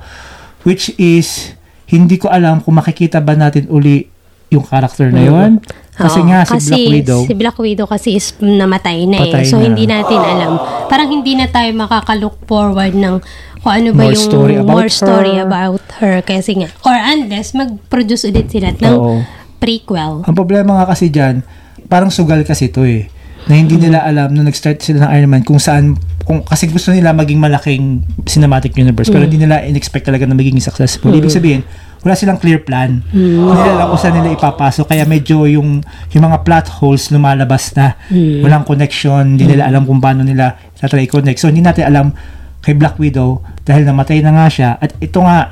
Which 0.63 0.91
is, 0.95 1.56
hindi 1.88 2.15
ko 2.15 2.28
alam 2.28 2.60
kung 2.60 2.75
makikita 2.75 3.19
ba 3.19 3.34
natin 3.34 3.67
uli 3.67 4.08
yung 4.49 4.63
character 4.63 5.08
na 5.10 5.21
yon 5.21 5.52
Kasi 5.99 6.23
Oo, 6.23 6.27
nga 6.31 6.47
si 6.47 6.55
Black 6.55 6.88
Widow, 6.95 7.19
si 7.27 7.33
Black 7.35 7.57
Widow 7.59 7.83
kasi 7.83 8.15
is 8.15 8.31
namatay 8.39 9.03
na 9.03 9.19
Patay 9.19 9.43
eh. 9.43 9.51
So, 9.51 9.59
na. 9.59 9.67
hindi 9.67 9.83
natin 9.83 10.15
alam. 10.15 10.55
Parang 10.88 11.12
hindi 11.12 11.35
na 11.35 11.51
tayo 11.51 11.67
makaka-look 11.75 12.39
forward 12.47 12.95
ng 12.95 13.19
kung 13.59 13.73
ano 13.75 13.89
ba 13.91 14.07
More 14.07 14.15
yung 14.15 14.23
story 14.23 14.55
about 14.55 14.71
more 14.71 14.88
story 14.88 15.33
her. 15.35 15.43
about 15.43 15.83
her. 15.99 16.23
Kasi 16.23 16.63
nga, 16.63 16.71
or 16.88 16.95
unless 16.95 17.51
mag-produce 17.51 18.23
ulit 18.23 18.47
sila 18.47 18.71
ng 18.71 18.95
Oo. 18.95 19.19
prequel. 19.59 20.23
ang 20.23 20.35
problema 20.35 20.79
nga 20.79 20.95
kasi 20.95 21.12
dyan, 21.12 21.43
parang 21.91 22.07
sugal 22.07 22.47
kasi 22.47 22.71
to 22.71 22.88
eh. 22.88 23.12
Na 23.51 23.59
hindi 23.59 23.75
nila 23.75 23.99
alam 24.07 24.31
nung 24.31 24.47
nag-start 24.47 24.79
sila 24.79 25.03
ng 25.03 25.12
Iron 25.19 25.29
Man 25.35 25.43
kung 25.43 25.59
saan, 25.59 25.99
kung, 26.23 26.47
kasi 26.47 26.71
gusto 26.71 26.95
nila 26.95 27.12
maging 27.12 27.43
malaking 27.43 28.07
cinematic 28.23 28.71
universe 28.71 29.12
pero 29.12 29.27
hindi 29.27 29.41
nila 29.41 29.67
in-expect 29.67 30.07
talaga 30.07 30.23
na 30.23 30.38
magiging 30.38 30.63
successful. 30.63 31.12
Ibig 31.12 31.27
sabihin, 31.27 31.67
wala 31.99 32.13
silang 32.15 32.39
clear 32.39 32.63
plan. 32.63 33.03
Hindi 33.12 33.59
nila 33.59 33.75
alam 33.75 33.88
kung 33.91 33.99
saan 33.99 34.15
nila 34.15 34.29
ipapasok. 34.33 34.85
Kaya 34.88 35.03
medyo 35.03 35.43
yung, 35.43 35.83
yung 36.15 36.23
mga 36.23 36.47
plot 36.47 36.67
holes 36.79 37.12
lumalabas 37.12 37.75
na. 37.75 37.99
Walang 38.41 38.63
connection. 38.63 39.35
Hindi 39.35 39.55
nila 39.55 39.67
alam 39.67 39.83
kung 39.83 39.99
paano 39.99 40.23
nila 40.23 40.55
tatry 40.79 41.12
connect. 41.12 41.43
So, 41.43 41.51
hindi 41.51 41.59
natin 41.59 41.85
alam 41.85 42.15
kay 42.59 42.75
Black 42.75 42.95
Widow 42.95 43.43
dahil 43.63 43.83
namatay 43.83 44.23
na 44.23 44.31
nga 44.31 44.47
siya. 44.47 44.69
At 44.79 44.95
ito 44.99 45.19
nga, 45.19 45.51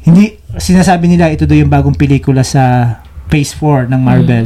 hindi, 0.00 0.32
sinasabi 0.56 1.12
nila 1.12 1.28
ito 1.28 1.44
daw 1.44 1.56
yung 1.56 1.68
bagong 1.68 1.96
pelikula 1.96 2.40
sa 2.40 2.96
Phase 3.28 3.52
4 3.52 3.92
ng 3.92 4.00
Marvel. 4.00 4.44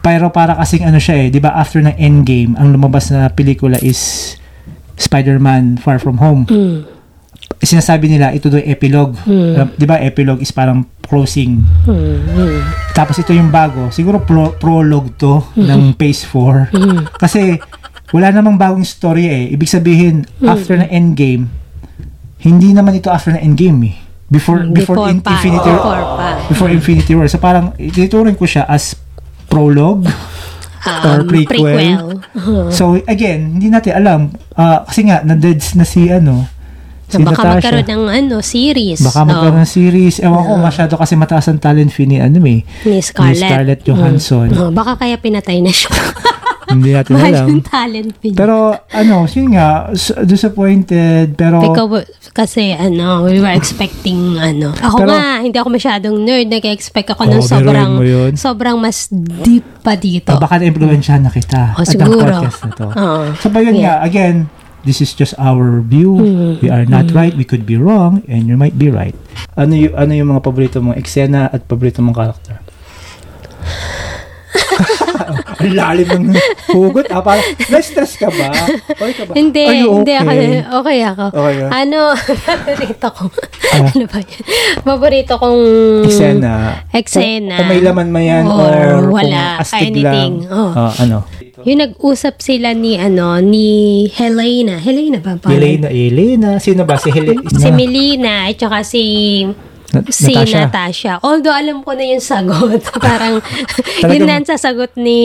Pero 0.00 0.32
para 0.32 0.56
kasing 0.56 0.88
ano 0.88 0.96
siya 0.96 1.26
eh, 1.26 1.28
'di 1.28 1.44
ba 1.44 1.52
after 1.52 1.76
ng 1.84 1.92
Endgame, 2.00 2.56
ang 2.56 2.72
lumabas 2.72 3.12
na 3.12 3.28
pelikula 3.28 3.76
is 3.84 4.32
Spider-Man 4.96 5.76
Far 5.76 6.00
From 6.00 6.16
Home. 6.16 6.48
Sinasabi 7.60 8.08
nila 8.08 8.32
ito 8.32 8.48
daw 8.48 8.56
epilogue. 8.58 9.14
Uh, 9.22 9.68
'Di 9.70 9.84
ba 9.84 9.98
epilogue 9.98 10.40
is 10.40 10.48
parang 10.48 10.80
closing. 11.02 11.60
Tapos 12.92 13.16
ito 13.16 13.30
yung 13.30 13.48
bago, 13.48 13.90
siguro 13.90 14.18
pro- 14.18 14.54
prologue 14.54 15.12
to 15.14 15.44
ng 15.54 15.92
Phase 15.94 16.24
4. 16.24 16.72
Kasi 17.14 17.60
wala 18.10 18.30
namang 18.30 18.56
bagong 18.56 18.82
story 18.82 19.26
eh. 19.26 19.44
Ibig 19.50 19.68
sabihin 19.68 20.14
after 20.40 20.74
ng 20.74 20.88
Endgame, 20.88 21.46
hindi 22.40 22.72
naman 22.72 22.94
ito 22.94 23.06
after 23.06 23.30
ng 23.30 23.42
Endgame 23.44 23.80
eh. 23.86 23.96
Before 24.26 24.62
before, 24.62 24.96
Before 24.96 25.08
in- 25.08 25.20
pa. 25.20 25.34
Infinity 25.34 25.68
Before 25.68 26.02
pa. 26.16 26.28
before 26.46 26.70
Infinity 26.70 27.12
War. 27.12 27.26
So 27.26 27.36
parang 27.36 27.74
ituturing 27.76 28.34
ko 28.34 28.46
siya 28.46 28.64
as 28.64 28.94
prologue 29.46 30.06
or 30.80 31.20
Um, 31.20 31.28
prequel. 31.28 32.24
So 32.70 32.96
again, 33.04 33.58
hindi 33.58 33.68
natin 33.68 33.92
alam 33.94 34.20
Ah, 34.52 34.80
kasi 34.82 35.04
nga 35.04 35.20
na-deads 35.20 35.74
na 35.74 35.82
si 35.82 36.08
ano 36.08 36.46
si 37.10 37.16
Na 37.16 37.26
baka 37.26 37.42
Natasha. 37.42 37.52
magkaroon 37.52 37.88
ng 37.88 38.04
ano, 38.08 38.36
series. 38.38 39.00
Baka 39.02 39.20
magkaroon 39.22 39.52
Oo. 39.52 39.60
ng 39.60 39.70
series. 39.70 40.14
Ewan 40.18 40.42
ko, 40.42 40.52
masyado 40.56 40.92
kasi 40.94 41.12
mataas 41.14 41.46
ang 41.46 41.58
talent 41.58 41.90
fee 41.90 42.06
ni, 42.06 42.16
ano 42.16 42.38
eh, 42.40 42.62
ni 42.62 42.96
Scarlett. 42.98 43.34
ni 43.34 43.44
Scarlett 43.44 43.80
Johansson. 43.82 44.48
Oh, 44.52 44.70
baka 44.70 44.94
kaya 44.96 45.16
pinatay 45.16 45.58
na 45.58 45.68
siya. 45.68 45.90
Hindi 46.70 46.94
natin 46.94 47.12
Mahal 47.12 47.34
alam. 47.34 47.46
yung 47.50 47.64
talent 47.66 48.10
fee. 48.16 48.30
Pero, 48.30 48.54
ano, 48.86 49.26
yun 49.26 49.46
nga, 49.50 49.90
disappointed, 50.22 51.34
pero, 51.34 51.58
Ikaw, 51.60 51.86
kasi 52.30 52.70
ano, 52.70 53.26
we 53.26 53.38
were 53.38 53.50
expecting 53.50 54.38
ano. 54.38 54.70
Ako 54.72 54.96
Pero- 54.96 55.10
nga, 55.10 55.42
hindi 55.42 55.56
ako 55.56 55.66
masyadong 55.68 56.16
nerd. 56.16 56.46
Nag-expect 56.46 57.10
ako 57.10 57.26
ng 57.26 57.30
Oh, 57.32 57.42
biruin 57.42 57.50
sobrang, 57.50 57.90
sobrang 58.36 58.76
mas 58.78 59.10
deep 59.10 59.66
pa 59.82 59.94
dito. 59.94 60.30
ah, 60.30 60.38
baka 60.38 60.56
na-influensyahan 60.56 61.22
na 61.22 61.30
kita 61.30 61.74
Oh, 61.74 61.82
at 61.82 61.84
ang 61.84 61.90
siguro. 61.90 62.34
podcast 62.38 62.60
na 62.60 62.70
to. 62.72 62.86
Oo. 62.88 63.22
So, 63.36 63.46
ba 63.50 63.58
yun 63.60 63.74
Yeah. 63.74 63.82
nga, 63.98 64.06
again, 64.06 64.36
this 64.84 65.00
is 65.00 65.14
just 65.14 65.34
our 65.38 65.80
view. 65.80 66.12
We 66.60 66.70
are 66.70 66.86
not 66.86 67.10
right. 67.12 67.34
We 67.34 67.44
could 67.44 67.66
be 67.66 67.76
wrong, 67.76 68.24
and 68.28 68.46
you 68.46 68.56
might 68.56 68.78
be 68.78 68.90
right. 68.90 69.14
Ano 69.56 69.76
yung, 69.76 69.94
ano 69.96 70.12
yung 70.14 70.28
mga 70.32 70.42
paborito 70.44 70.80
mong 70.80 70.96
eksena 70.96 71.52
at 71.52 71.68
paborito 71.68 72.00
mong 72.00 72.16
karakter? 72.16 72.60
Ang 75.60 75.74
lalim 75.74 76.08
ng 76.08 76.24
hugot. 76.68 77.06
Ah, 77.08 77.20
parang, 77.20 77.44
na-stress 77.66 78.16
ka 78.16 78.28
ba? 78.28 78.48
Okay 78.90 79.12
ka 79.12 79.22
ba? 79.24 79.32
Hindi, 79.32 79.62
Are 79.62 79.76
you 79.76 79.90
hindi 79.94 80.12
ako. 80.12 80.26
okay? 80.26 80.48
Okay 80.64 80.98
ako. 81.02 81.24
Okay 81.30 81.54
ka? 81.54 81.66
Ano, 81.70 82.00
paborito 82.46 83.08
ko. 83.10 83.24
Ah. 83.70 83.86
ano 83.86 84.04
ba 84.04 84.18
yun? 84.18 84.42
Paborito 84.80 85.32
kong 85.36 85.62
Eksena. 86.04 86.52
Eksena. 86.90 87.54
Kung, 87.54 87.60
kung 87.60 87.70
may 87.70 87.80
laman 87.80 88.08
man 88.08 88.22
yan 88.22 88.44
or, 88.44 88.56
Or 88.56 89.00
kung 89.02 89.14
wala, 89.14 89.42
astig 89.60 89.92
anything. 89.92 90.32
lang. 90.42 90.50
Oh. 90.50 90.70
Ah, 90.72 90.92
ano? 90.98 91.18
Yung 91.60 91.76
nag-usap 91.78 92.40
sila 92.40 92.72
ni 92.72 92.96
ano 92.96 93.36
ni 93.36 93.68
Helena. 94.08 94.80
Helena 94.80 95.20
ba? 95.20 95.36
Parang- 95.36 95.52
Elena, 95.54 95.92
Elena. 95.92 96.50
Sino 96.56 96.88
ba? 96.88 96.96
Si 96.96 97.12
Helena. 97.12 97.44
Si 97.46 97.68
Melina 97.70 98.48
at 98.48 98.56
saka 98.56 98.80
si 98.80 99.04
Si 100.06 100.30
Natasha. 100.30 100.58
Natasha. 100.60 101.12
Although 101.20 101.50
alam 101.52 101.82
ko 101.82 101.92
na 101.92 102.04
yung 102.04 102.22
sagot. 102.22 102.78
Parang 103.02 103.42
yun 104.06 104.22
na 104.22 104.38
ang 104.38 104.46
sasagot 104.46 104.94
ni 104.94 105.20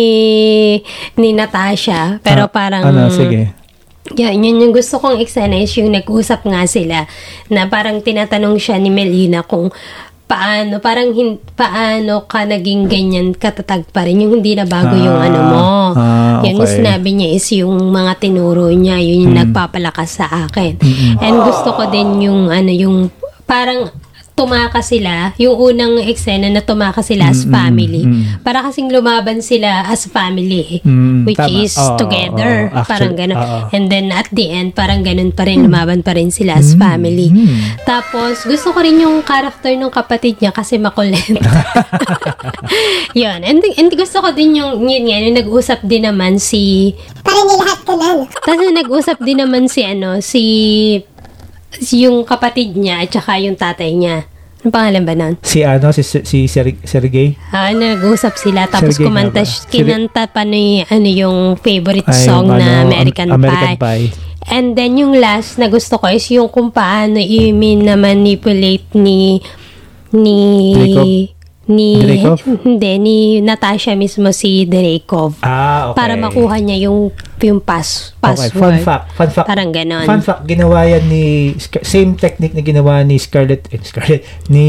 ni 1.15 1.31
Natasha. 1.31 2.17
Pero 2.19 2.45
Ah, 2.45 2.51
parang 2.51 2.83
Ano, 2.83 3.09
sige. 3.09 3.53
yan, 4.11 4.37
yun 4.37 4.57
yung 4.59 4.73
gusto 4.73 4.97
kong 4.97 5.17
eksena 5.17 5.55
is 5.55 5.73
yung 5.73 5.89
nag-usap 5.89 6.41
nga 6.43 6.65
sila 6.65 7.05
na 7.47 7.65
parang 7.65 7.99
tinatanong 7.99 8.57
siya 8.57 8.77
ni 8.77 8.89
Melina 8.89 9.41
kung 9.41 9.69
paano, 10.25 10.77
parang 10.77 11.13
hin, 11.13 11.37
paano 11.53 12.25
ka 12.25 12.41
naging 12.43 12.85
ganyan 12.85 13.27
katatag 13.31 13.85
pa 13.87 14.01
rin, 14.01 14.17
yung 14.19 14.41
hindi 14.41 14.53
na 14.53 14.65
bago 14.65 14.93
yung 14.93 15.13
Ah, 15.15 15.25
ano 15.25 15.39
mo. 15.43 15.65
ah, 15.93 16.37
yung 16.41 16.57
okay. 16.57 16.81
sinabi 16.81 17.13
niya 17.13 17.29
is 17.31 17.45
yung 17.51 17.77
mga 17.87 18.17
tinuro 18.19 18.69
niya, 18.69 18.97
yun 18.97 19.29
yung 19.29 19.37
nagpapalakas 19.37 20.17
sa 20.17 20.25
akin. 20.45 20.81
And 21.19 21.37
gusto 21.39 21.73
ko 21.73 21.85
din 21.87 22.25
yung 22.25 22.49
ano, 22.49 22.69
yung 22.69 23.13
parang 23.45 23.93
tumaka 24.35 24.83
sila, 24.83 25.31
yung 25.35 25.55
unang 25.55 26.03
eksena 26.03 26.47
na 26.47 26.59
tumaka 26.59 26.99
sila 26.99 27.31
as 27.31 27.47
family. 27.47 28.03
Para 28.43 28.59
kasing 28.61 28.91
lumaban 28.91 29.39
sila 29.39 29.87
as 29.87 30.05
family, 30.05 30.83
Mm, 30.83 31.23
which 31.23 31.39
tama. 31.39 31.55
is 31.57 31.71
Oo, 31.73 31.95
together. 31.95 32.67
oo, 32.67 32.83
parang 32.83 33.15
actually, 33.15 33.31
gano'n. 33.31 33.37
oo. 33.37 33.59
And 33.71 33.87
then 33.87 34.11
at 34.11 34.27
the 34.29 34.45
end, 34.49 34.75
parang 34.75 35.01
ganun 35.01 35.31
pa 35.31 35.43
rin, 35.43 35.63
lumaban 35.63 36.03
pa 36.03 36.11
rin 36.11 36.29
sila 36.29 36.55
as 36.55 36.75
family. 36.75 37.31
Tapos, 37.83 38.43
gusto 38.43 38.69
ko 38.69 38.79
rin 38.79 38.99
yung 38.99 39.23
character 39.23 39.71
ng 39.71 39.87
kapatid 39.89 40.35
niya 40.37 40.51
kasi 40.51 40.75
makulit. 40.75 41.23
yun. 43.15 43.39
And, 43.39 43.63
and 43.63 43.91
gusto 43.91 44.19
ko 44.19 44.31
din 44.31 44.57
yung, 44.57 44.83
yun 44.83 45.03
nga, 45.05 45.17
yung 45.21 45.37
nag-usap 45.37 45.79
din 45.81 46.03
naman 46.03 46.37
si, 46.37 46.91
Para 47.23 47.39
ni 47.39 47.55
lahat 47.55 47.79
ka 47.81 47.93
na. 47.95 48.09
tapos 48.43 48.67
nag-usap 48.69 49.17
din 49.21 49.39
naman 49.39 49.65
si, 49.65 49.81
ano, 49.81 50.19
si 50.19 50.43
yung 51.95 52.23
kapatid 52.23 52.75
niya 52.75 53.03
at 53.03 53.11
saka 53.11 53.39
yung 53.39 53.57
tatay 53.57 53.91
niya. 53.95 54.27
Ano 54.65 54.73
pangalan 54.73 55.05
ba 55.05 55.13
nun? 55.13 55.33
Si 55.45 55.61
ano, 55.61 55.93
si, 55.93 56.01
si 56.01 56.49
Ser- 56.49 56.81
Sergey? 56.81 57.37
Ah, 57.53 57.69
nag-usap 57.69 58.33
sila 58.33 58.65
tapos 58.65 58.97
Sergey 58.97 59.05
kumanta, 59.05 59.45
kinanta 59.69 60.25
pa 60.25 60.41
ni 60.41 60.81
ano 60.89 61.05
yung 61.05 61.37
favorite 61.61 62.09
Ay, 62.09 62.25
song 62.25 62.49
yung 62.49 62.57
na 62.57 62.81
ano, 62.81 62.89
American, 62.89 63.27
Am- 63.29 63.37
American 63.37 63.77
Pie. 63.77 64.09
Pie. 64.09 64.09
And 64.45 64.77
then 64.77 64.97
yung 64.97 65.17
last 65.17 65.57
na 65.57 65.69
gusto 65.69 65.97
ko 65.97 66.05
is 66.09 66.25
yung 66.29 66.49
kung 66.49 66.69
paano 66.69 67.17
i-manipulate 67.17 68.85
ni 68.93 69.41
ni 70.13 70.37
Dreykov? 70.73 71.34
Ni 71.67 71.97
Dreykov? 71.97 72.37
hindi 72.67 72.91
ni 72.97 73.17
Natasha 73.39 73.93
mismo 73.93 74.29
si 74.29 74.63
Dreykov 74.63 75.39
Ah, 75.39 75.89
okay. 75.89 75.97
para 75.97 76.13
makuha 76.15 76.57
niya 76.57 76.85
yung 76.85 77.09
yung 77.37 77.57
pass 77.57 78.13
Okay, 78.17 78.49
fun 78.49 78.73
password. 78.73 78.81
fact. 78.81 79.05
Fun 79.13 79.29
fact. 79.29 79.47
Parang 79.47 79.69
ganon. 79.69 80.03
Fun 80.03 80.19
fact, 80.19 80.45
ginawa 80.45 80.81
yan 80.83 81.05
ni, 81.05 81.53
same 81.83 82.13
technique 82.15 82.53
na 82.53 82.61
ginawa 82.61 83.01
ni 83.01 83.15
Scarlett, 83.15 83.69
eh, 83.69 83.77
Scarlett, 83.79 84.21
ni 84.47 84.65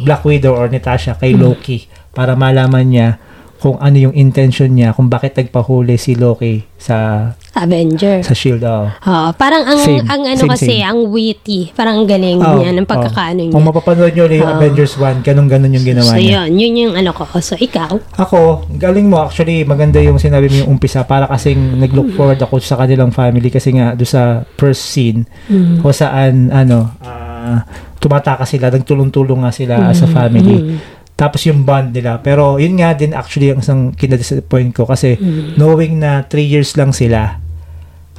Black 0.00 0.22
Widow 0.22 0.50
or 0.50 0.66
Natasha 0.66 1.14
kay 1.14 1.32
Hmm. 1.32 1.42
Loki 1.44 1.86
para 2.10 2.32
malaman 2.32 2.84
niya 2.84 3.08
kung 3.56 3.76
ano 3.76 3.96
yung 3.98 4.12
intention 4.12 4.68
niya, 4.70 4.92
kung 4.92 5.06
bakit 5.06 5.32
nagpahuli 5.32 5.96
si 5.96 6.12
Loki 6.12 6.60
sa 6.76 7.30
Avenger. 7.52 8.20
sa 8.20 8.32
shield. 8.32 8.60
Oh. 8.60 8.92
Oh, 9.02 9.28
parang 9.32 9.64
ang 9.64 9.80
Same. 9.80 10.04
ang 10.04 10.22
ano 10.22 10.36
Same, 10.38 10.52
kasi 10.52 10.72
same. 10.76 10.84
ang 10.84 11.08
witty, 11.08 11.72
parang 11.72 11.96
ang 11.96 12.06
galing 12.06 12.36
Oh, 12.36 12.60
niya 12.60 12.70
ng 12.70 12.84
oh. 12.84 12.90
pagkakaano 12.90 13.40
niya. 13.42 13.54
Kung 13.56 13.64
mapapanood 13.64 14.12
nyo 14.12 14.24
ulit 14.24 14.38
yung 14.38 14.46
Oh. 14.46 14.56
Avengers 14.56 14.92
1, 14.94 15.20
ganun-ganun 15.22 15.72
yung 15.72 15.86
ginawa 15.86 16.04
so 16.06 16.14
niya. 16.14 16.44
yun, 16.44 16.48
yun 16.54 16.72
yung 16.78 16.94
ano 16.94 17.10
ko. 17.10 17.24
So 17.38 17.56
ikaw, 17.56 17.96
Ako, 18.14 18.38
galing 18.76 19.08
mo. 19.08 19.24
Actually, 19.24 19.64
maganda 19.64 19.98
yung 19.98 20.16
sinabi 20.16 20.46
mo 20.46 20.56
yung 20.58 20.70
umpisa 20.70 21.00
para 21.02 21.24
kasing 21.26 21.80
nag-look 21.80 22.12
forward 22.12 22.36
ako 22.38 22.60
sa 22.60 22.76
kanilang 22.76 23.08
family 23.08 23.48
kasi 23.48 23.72
nga 23.72 23.92
do 23.92 24.04
sa 24.04 24.44
first 24.54 24.84
scene 24.86 25.24
kung 25.80 25.90
saan 25.90 26.52
ano, 26.52 26.92
ah, 27.00 27.64
tumataka 27.96 28.44
sila, 28.44 28.68
nagtulong-tulong 28.68 29.40
nga 29.40 29.50
sila 29.50 29.74
as 29.88 29.98
a 29.98 30.08
family. 30.08 30.76
Tapos 31.16 31.48
yung 31.48 31.64
bond 31.64 31.96
nila. 31.96 32.20
Pero 32.20 32.60
yun 32.60 32.76
nga 32.76 32.92
din 32.92 33.16
actually 33.16 33.48
ang 33.48 33.64
isang 33.64 33.96
kinadisappoint 33.96 34.76
ko 34.76 34.84
kasi 34.84 35.16
knowing 35.56 35.96
na 35.96 36.20
3 36.28 36.44
years 36.44 36.76
lang 36.76 36.92
sila 36.92 37.40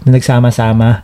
na 0.01 0.09
nagsama-sama. 0.13 1.03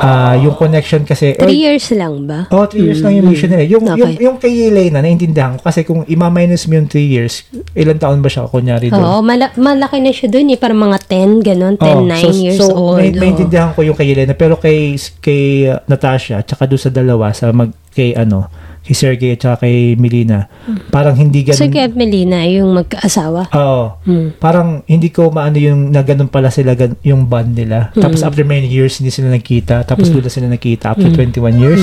ah, 0.00 0.34
yung 0.36 0.54
connection 0.54 1.04
kasi 1.04 1.36
three 1.36 1.62
years 1.62 1.88
lang 1.92 2.26
ba? 2.26 2.46
Oh, 2.50 2.66
3 2.66 2.76
years 2.78 3.00
lang 3.00 3.16
yung 3.16 3.28
mission 3.28 3.48
nila. 3.48 3.64
Yung, 3.64 3.84
Okay. 3.84 3.96
yung, 3.96 4.12
yung 4.18 4.36
kay 4.36 4.68
Elena, 4.68 5.00
naintindihan 5.00 5.56
ko. 5.56 5.64
Kasi 5.64 5.84
kung 5.84 6.04
ima-minus 6.04 6.66
mo 6.66 6.76
yung 6.76 6.88
3 6.88 7.00
years, 7.00 7.44
ilang 7.72 7.96
taon 7.96 8.20
ba 8.20 8.28
siya 8.28 8.44
kunyari 8.46 8.88
doon? 8.88 9.00
Oo, 9.00 9.20
mala- 9.20 9.54
malaki 9.56 9.98
na 10.00 10.12
siya 10.12 10.28
dun 10.28 10.48
eh. 10.48 10.58
Parang 10.58 10.80
mga 10.80 10.98
10, 11.04 11.40
ganun. 11.40 11.74
10, 11.76 12.06
9 12.06 12.44
years 12.44 12.60
old. 12.60 12.98
May, 12.98 13.10
oo. 13.10 13.20
maintindihan 13.20 13.72
ko 13.72 13.80
yung 13.82 13.96
kay 13.96 14.10
Elena. 14.10 14.32
Pero 14.32 14.56
kay, 14.56 14.94
kay 15.20 15.40
uh, 15.68 15.80
Natasha, 15.86 16.40
tsaka 16.42 16.66
doon 16.66 16.80
sa 16.80 16.90
dalawa, 16.90 17.32
sa 17.32 17.50
mag, 17.50 17.72
kay 17.90 18.12
ano, 18.14 18.46
kay 18.80 18.94
Sergey 18.96 19.36
at 19.36 19.44
saka 19.44 19.68
kay 19.68 19.94
Melina. 19.94 20.48
Parang 20.88 21.12
hindi 21.12 21.44
ganun. 21.44 21.60
So, 21.60 21.68
kay 21.68 21.86
Melina, 21.92 22.42
yung 22.48 22.72
mag-asawa. 22.72 23.52
Oo. 23.52 23.84
Hmm. 24.08 24.32
Parang 24.40 24.80
hindi 24.88 25.12
ko 25.12 25.28
maano 25.28 25.60
yung 25.60 25.92
na 25.92 26.00
ganun 26.00 26.32
pala 26.32 26.48
sila 26.48 26.72
gan- 26.72 26.96
yung 27.04 27.28
bond 27.28 27.54
nila. 27.54 27.92
Tapos 27.92 28.24
after 28.24 28.42
many 28.42 28.66
years 28.66 28.96
hindi 28.98 29.12
sila 29.12 29.28
nagkita. 29.30 29.84
Tapos 29.84 30.08
doon 30.08 30.24
na 30.24 30.32
sila 30.32 30.46
nagkita 30.48 30.96
after 30.96 31.12
21 31.12 31.60
years. 31.60 31.82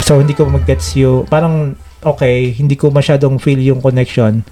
So 0.00 0.18
hindi 0.20 0.32
ko 0.32 0.48
mag-gets 0.48 0.96
yung 0.96 1.28
parang 1.28 1.76
okay, 2.00 2.52
hindi 2.54 2.78
ko 2.78 2.88
masyadong 2.88 3.36
feel 3.42 3.60
yung 3.60 3.82
connection. 3.82 4.46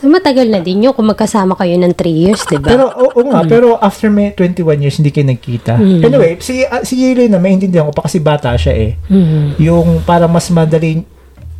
Matagal 0.00 0.48
na 0.48 0.60
din 0.60 0.80
yun 0.80 0.96
kung 0.96 1.08
magkasama 1.08 1.52
kayo 1.54 1.76
ng 1.76 1.92
3 1.92 2.08
years, 2.08 2.40
di 2.48 2.56
ba? 2.56 2.72
Pero 2.72 2.84
oo 2.88 3.20
nga, 3.28 3.44
pero 3.44 3.76
after 3.76 4.08
may 4.08 4.32
21 4.32 4.80
years 4.80 4.96
hindi 4.96 5.12
kayo 5.12 5.28
nagkita. 5.28 5.76
Anyway, 5.76 6.40
si 6.40 6.64
uh, 6.64 6.80
si 6.80 7.04
Yelena 7.04 7.36
maintindihan 7.36 7.84
ko 7.84 7.92
pa 7.92 8.08
kasi 8.08 8.16
bata 8.16 8.56
siya 8.56 8.72
eh. 8.72 8.90
Mhm. 9.12 9.60
Yung 9.60 10.00
para 10.02 10.24
mas 10.24 10.48
madali 10.48 11.04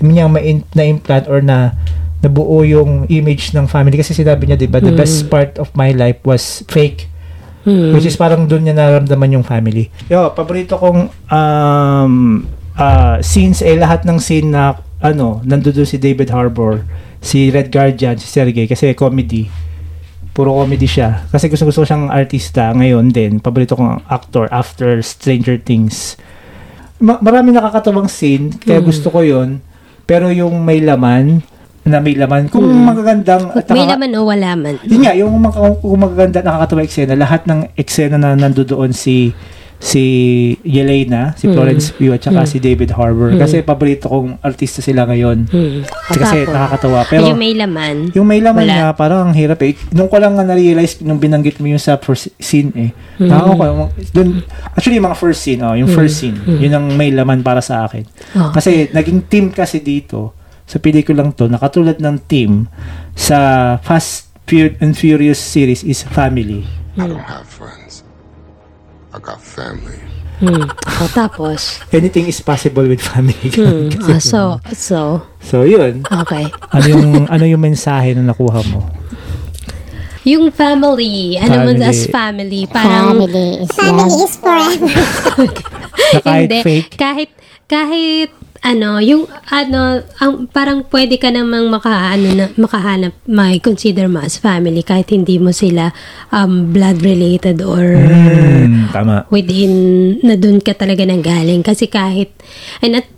niya 0.00 0.26
ma- 0.26 0.40
na-implant 0.72 1.28
or 1.28 1.44
na 1.44 1.76
nabuo 2.20 2.64
yung 2.64 3.08
image 3.08 3.52
ng 3.52 3.64
family 3.64 3.96
kasi 3.96 4.12
sinabi 4.12 4.44
niya 4.44 4.56
'di 4.56 4.68
ba 4.68 4.80
the 4.80 4.92
best 4.92 5.28
part 5.32 5.56
of 5.56 5.72
my 5.72 5.92
life 5.92 6.20
was 6.20 6.60
fake 6.68 7.08
Mhm. 7.64 7.92
which 7.92 8.08
is 8.08 8.16
parang 8.16 8.48
doon 8.48 8.64
niya 8.64 8.76
naramdaman 8.76 9.36
yung 9.36 9.44
family. 9.44 9.92
Yo, 10.08 10.32
paborito 10.32 10.80
kong 10.80 11.12
um 11.28 12.12
ah, 12.76 13.20
scenes 13.20 13.60
eh 13.60 13.76
lahat 13.76 14.08
ng 14.08 14.16
scene 14.16 14.48
na 14.48 14.80
ano, 15.00 15.40
nandoon 15.44 15.84
si 15.84 15.96
David 15.96 16.28
Harbour, 16.28 16.84
si 17.20 17.48
Red 17.48 17.68
Guardian, 17.68 18.16
si 18.16 18.26
Sergey 18.26 18.64
kasi 18.64 18.92
comedy. 18.92 19.46
Puro 20.30 20.54
comedy 20.54 20.86
siya. 20.86 21.26
Kasi 21.26 21.46
gusto 21.46 21.64
gusto 21.64 21.82
ko 21.82 21.86
siyang 21.86 22.08
artista 22.08 22.70
ngayon 22.70 23.10
din. 23.10 23.38
Paborito 23.38 23.74
kong 23.74 24.04
actor 24.06 24.46
after 24.48 25.00
Stranger 25.00 25.56
Things. 25.56 26.14
Ma- 26.98 27.18
marami 27.18 27.50
nakakatawang 27.50 28.06
scene, 28.06 28.52
kaya 28.54 28.78
gusto 28.78 29.08
ko 29.08 29.20
'yon. 29.20 29.58
Pero 30.04 30.28
yung 30.28 30.60
may 30.60 30.78
laman, 30.78 31.40
na 31.80 31.96
may 31.96 32.12
laman, 32.12 32.46
kung 32.46 32.62
magagandang 32.62 33.56
at 33.56 33.64
May 33.66 33.82
nakaka- 33.82 33.92
laman 33.96 34.10
o 34.12 34.20
wala 34.22 34.50
man. 34.52 34.74
yun 34.84 35.00
nga, 35.00 35.16
yung 35.16 35.32
mga, 35.32 35.80
kung 35.80 35.96
magaganda, 35.98 36.38
nakakatawa 36.40 36.84
eksena, 36.84 37.14
lahat 37.16 37.48
ng 37.48 37.72
eksena 37.74 38.16
na 38.16 38.36
nandoon 38.36 38.92
si 38.92 39.32
si 39.80 40.04
Yelena, 40.60 41.32
si 41.40 41.48
Florence 41.48 41.96
Pugh, 41.96 42.12
at 42.12 42.20
saka 42.20 42.44
si 42.44 42.60
David 42.60 42.92
Harbour. 42.92 43.32
Kasi 43.40 43.64
paborito 43.64 44.12
kong 44.12 44.36
artista 44.44 44.84
sila 44.84 45.08
ngayon. 45.08 45.48
Hmm. 45.48 45.80
Kasi 45.88 46.44
Tapos, 46.44 46.52
nakakatawa. 46.52 47.00
Pero 47.08 47.32
yung 47.32 47.40
may 47.40 47.56
laman. 47.56 47.96
yung 48.12 48.28
may 48.28 48.44
laman 48.44 48.68
Wala. 48.68 48.76
nga, 48.76 48.88
parang 48.92 49.20
ang 49.26 49.34
hirap 49.34 49.64
eh. 49.64 49.72
Nung 49.96 50.12
ko 50.12 50.20
lang 50.20 50.36
nga 50.36 50.44
na-realize, 50.44 51.00
nung 51.00 51.16
binanggit 51.16 51.56
mo 51.64 51.66
yung 51.72 51.80
sa 51.80 51.96
first 51.96 52.28
scene 52.36 52.70
eh. 52.76 52.90
Hmm. 53.16 53.32
Nakakatawa. 53.32 53.88
Dun, 54.12 54.44
actually, 54.76 55.00
yung 55.00 55.08
mga 55.08 55.18
first 55.18 55.40
scene, 55.40 55.60
oh, 55.64 55.72
yung 55.72 55.88
first 55.88 56.20
scene, 56.20 56.36
yun 56.44 56.76
ang 56.76 56.86
may 56.94 57.08
laman 57.08 57.40
para 57.40 57.64
sa 57.64 57.88
akin. 57.88 58.04
Oh. 58.36 58.52
Kasi 58.52 58.92
naging 58.92 59.32
team 59.32 59.48
kasi 59.48 59.80
dito, 59.80 60.36
sa 60.68 60.76
pelikulang 60.76 61.32
to, 61.32 61.48
nakatulad 61.48 61.98
ng 61.98 62.16
team 62.28 62.68
sa 63.16 63.74
Fast 63.80 64.28
and 64.50 64.98
Furious 64.98 65.38
series 65.38 65.86
is 65.86 66.02
family. 66.02 66.66
I 66.98 67.06
don't 67.06 67.22
have 67.22 67.46
friends. 67.46 67.79
I 69.10 69.18
got 69.18 69.42
family. 69.42 69.98
Hmm. 70.40 70.64
O, 70.72 71.04
tapos, 71.12 71.84
Anything 71.92 72.24
is 72.32 72.40
possible 72.40 72.88
with 72.88 73.04
family. 73.04 73.52
hmm. 73.52 73.92
Kasi- 73.92 74.16
ah, 74.16 74.20
so, 74.20 74.40
so, 74.72 74.98
so, 75.44 75.56
yun. 75.68 76.00
okay. 76.08 76.48
Ano 76.72 76.86
yung, 76.88 77.12
ano 77.28 77.44
yung 77.44 77.60
mensahe 77.60 78.16
na 78.16 78.32
nakuha 78.32 78.64
mo? 78.72 78.88
Yung 80.24 80.52
family, 80.52 81.40
ano 81.40 81.64
mo 81.64 81.72
Family. 81.72 81.84
as 81.84 82.00
family, 82.12 82.62
parang, 82.68 83.16
Family 83.24 83.64
is 83.64 83.68
Family 83.72 84.16
is 84.20 84.34
forever. 84.36 84.92
Na 86.12 86.20
kahit 86.20 86.48
hindi, 86.48 86.60
fake? 86.60 86.92
kahit, 86.96 87.30
kahit, 87.64 88.30
ano, 88.60 89.00
yung, 89.00 89.24
ano, 89.48 90.04
ang, 90.20 90.44
parang 90.52 90.84
pwede 90.92 91.16
ka 91.16 91.32
namang 91.32 91.72
maka, 91.72 92.12
ano, 92.12 92.28
na, 92.36 92.44
makahanap, 92.60 93.16
may 93.24 93.56
consider 93.56 94.04
mo 94.04 94.20
as 94.20 94.36
family, 94.36 94.84
kahit 94.84 95.08
hindi 95.08 95.40
mo 95.40 95.48
sila, 95.48 95.96
um, 96.28 96.68
blood 96.68 97.00
related 97.00 97.64
or, 97.64 97.96
Hmm, 97.96 98.92
tama. 98.92 99.24
within 99.32 99.72
na 100.20 100.36
doon 100.36 100.60
ka 100.60 100.76
talaga 100.76 101.02
nang 101.08 101.24
galing 101.24 101.64
kasi 101.64 101.88
kahit 101.88 102.30
and 102.84 103.00
at, 103.00 103.08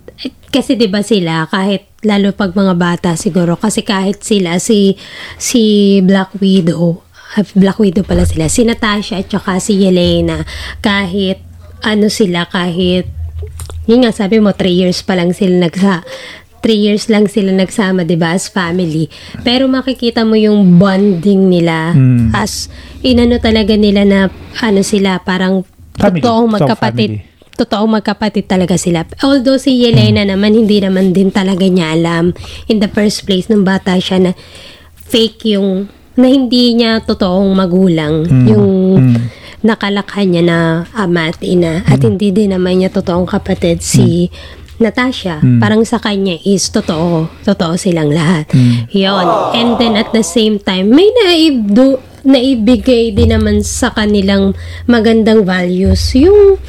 kasi 0.53 0.77
'di 0.77 0.87
ba 0.87 1.01
sila 1.01 1.49
kahit 1.49 1.89
lalo 2.05 2.29
pag 2.31 2.53
mga 2.53 2.77
bata 2.77 3.09
siguro 3.17 3.57
kasi 3.57 3.81
kahit 3.81 4.21
sila 4.21 4.61
si 4.61 4.93
si 5.35 5.97
Black 6.05 6.37
Widow 6.37 7.01
ah, 7.33 7.41
Black 7.57 7.81
Widow 7.81 8.05
pala 8.05 8.21
sila 8.23 8.45
si 8.47 8.61
Natasha 8.61 9.17
at 9.17 9.27
saka 9.33 9.57
si 9.57 9.81
Yelena 9.81 10.45
kahit 10.79 11.41
ano 11.81 12.07
sila 12.07 12.45
kahit 12.45 13.09
yun 13.83 14.01
nga 14.01 14.11
sabi 14.11 14.39
mo 14.39 14.49
3 14.49 14.69
years 14.69 15.01
pa 15.01 15.13
lang 15.13 15.31
sila 15.31 15.59
nagsa 15.61 16.01
3 16.59 16.71
years 16.71 17.07
lang 17.07 17.27
sila 17.27 17.51
nagsama 17.51 18.01
'di 18.01 18.15
ba 18.15 18.31
as 18.31 18.47
family 18.47 19.11
pero 19.41 19.67
makikita 19.67 20.23
mo 20.23 20.33
yung 20.33 20.77
bonding 20.77 21.47
nila 21.47 21.91
Mm. 21.91 22.31
as 22.31 22.71
inano 23.01 23.35
talaga 23.37 23.75
nila 23.75 24.03
na 24.03 24.19
ano 24.57 24.79
sila 24.81 25.19
parang 25.19 25.67
Family. 25.93 26.19
totoong 26.19 26.47
So, 26.47 26.53
magkapatid 26.55 27.11
family. 27.11 27.53
totoong 27.53 27.91
magkapatid 27.93 28.45
talaga 28.47 28.75
sila 28.75 29.03
although 29.21 29.57
si 29.57 29.75
Yelena 29.77 30.23
naman 30.23 30.55
hindi 30.55 30.79
naman 30.79 31.11
din 31.11 31.29
talaga 31.29 31.67
niya 31.67 31.91
alam 31.91 32.31
in 32.65 32.79
the 32.79 32.87
first 32.87 33.23
place 33.23 33.45
nung 33.45 33.61
bata 33.61 33.99
siya 33.99 34.17
na 34.17 34.31
fake 35.03 35.53
yung 35.53 35.85
na 36.13 36.25
hindi 36.25 36.73
niya 36.73 37.01
totoong 37.01 37.51
magulang 37.51 38.23
yung 38.47 38.71
Mm. 38.95 39.17
Nakalakhan 39.63 40.29
niya 40.29 40.43
na 40.43 40.57
ama 40.91 41.31
at 41.31 41.39
ina 41.39 41.87
at 41.87 42.03
hindi 42.03 42.35
din 42.35 42.51
naman 42.51 42.83
niya 42.83 42.91
totoong 42.91 43.25
kapatid 43.25 43.79
si 43.79 44.27
Natasha. 44.81 45.39
Parang 45.63 45.87
sa 45.87 46.01
kanya 46.03 46.35
is 46.43 46.67
totoo. 46.67 47.31
Totoo 47.47 47.79
silang 47.79 48.11
lahat. 48.11 48.51
Yon. 48.91 49.55
And 49.55 49.79
then 49.79 49.95
at 49.95 50.11
the 50.11 50.25
same 50.25 50.59
time, 50.59 50.91
may 50.91 51.07
naibdo, 51.23 52.03
naibigay 52.27 53.15
din 53.15 53.31
naman 53.31 53.63
sa 53.63 53.95
kanilang 53.95 54.51
magandang 54.83 55.47
values. 55.47 56.01
Yung 56.19 56.59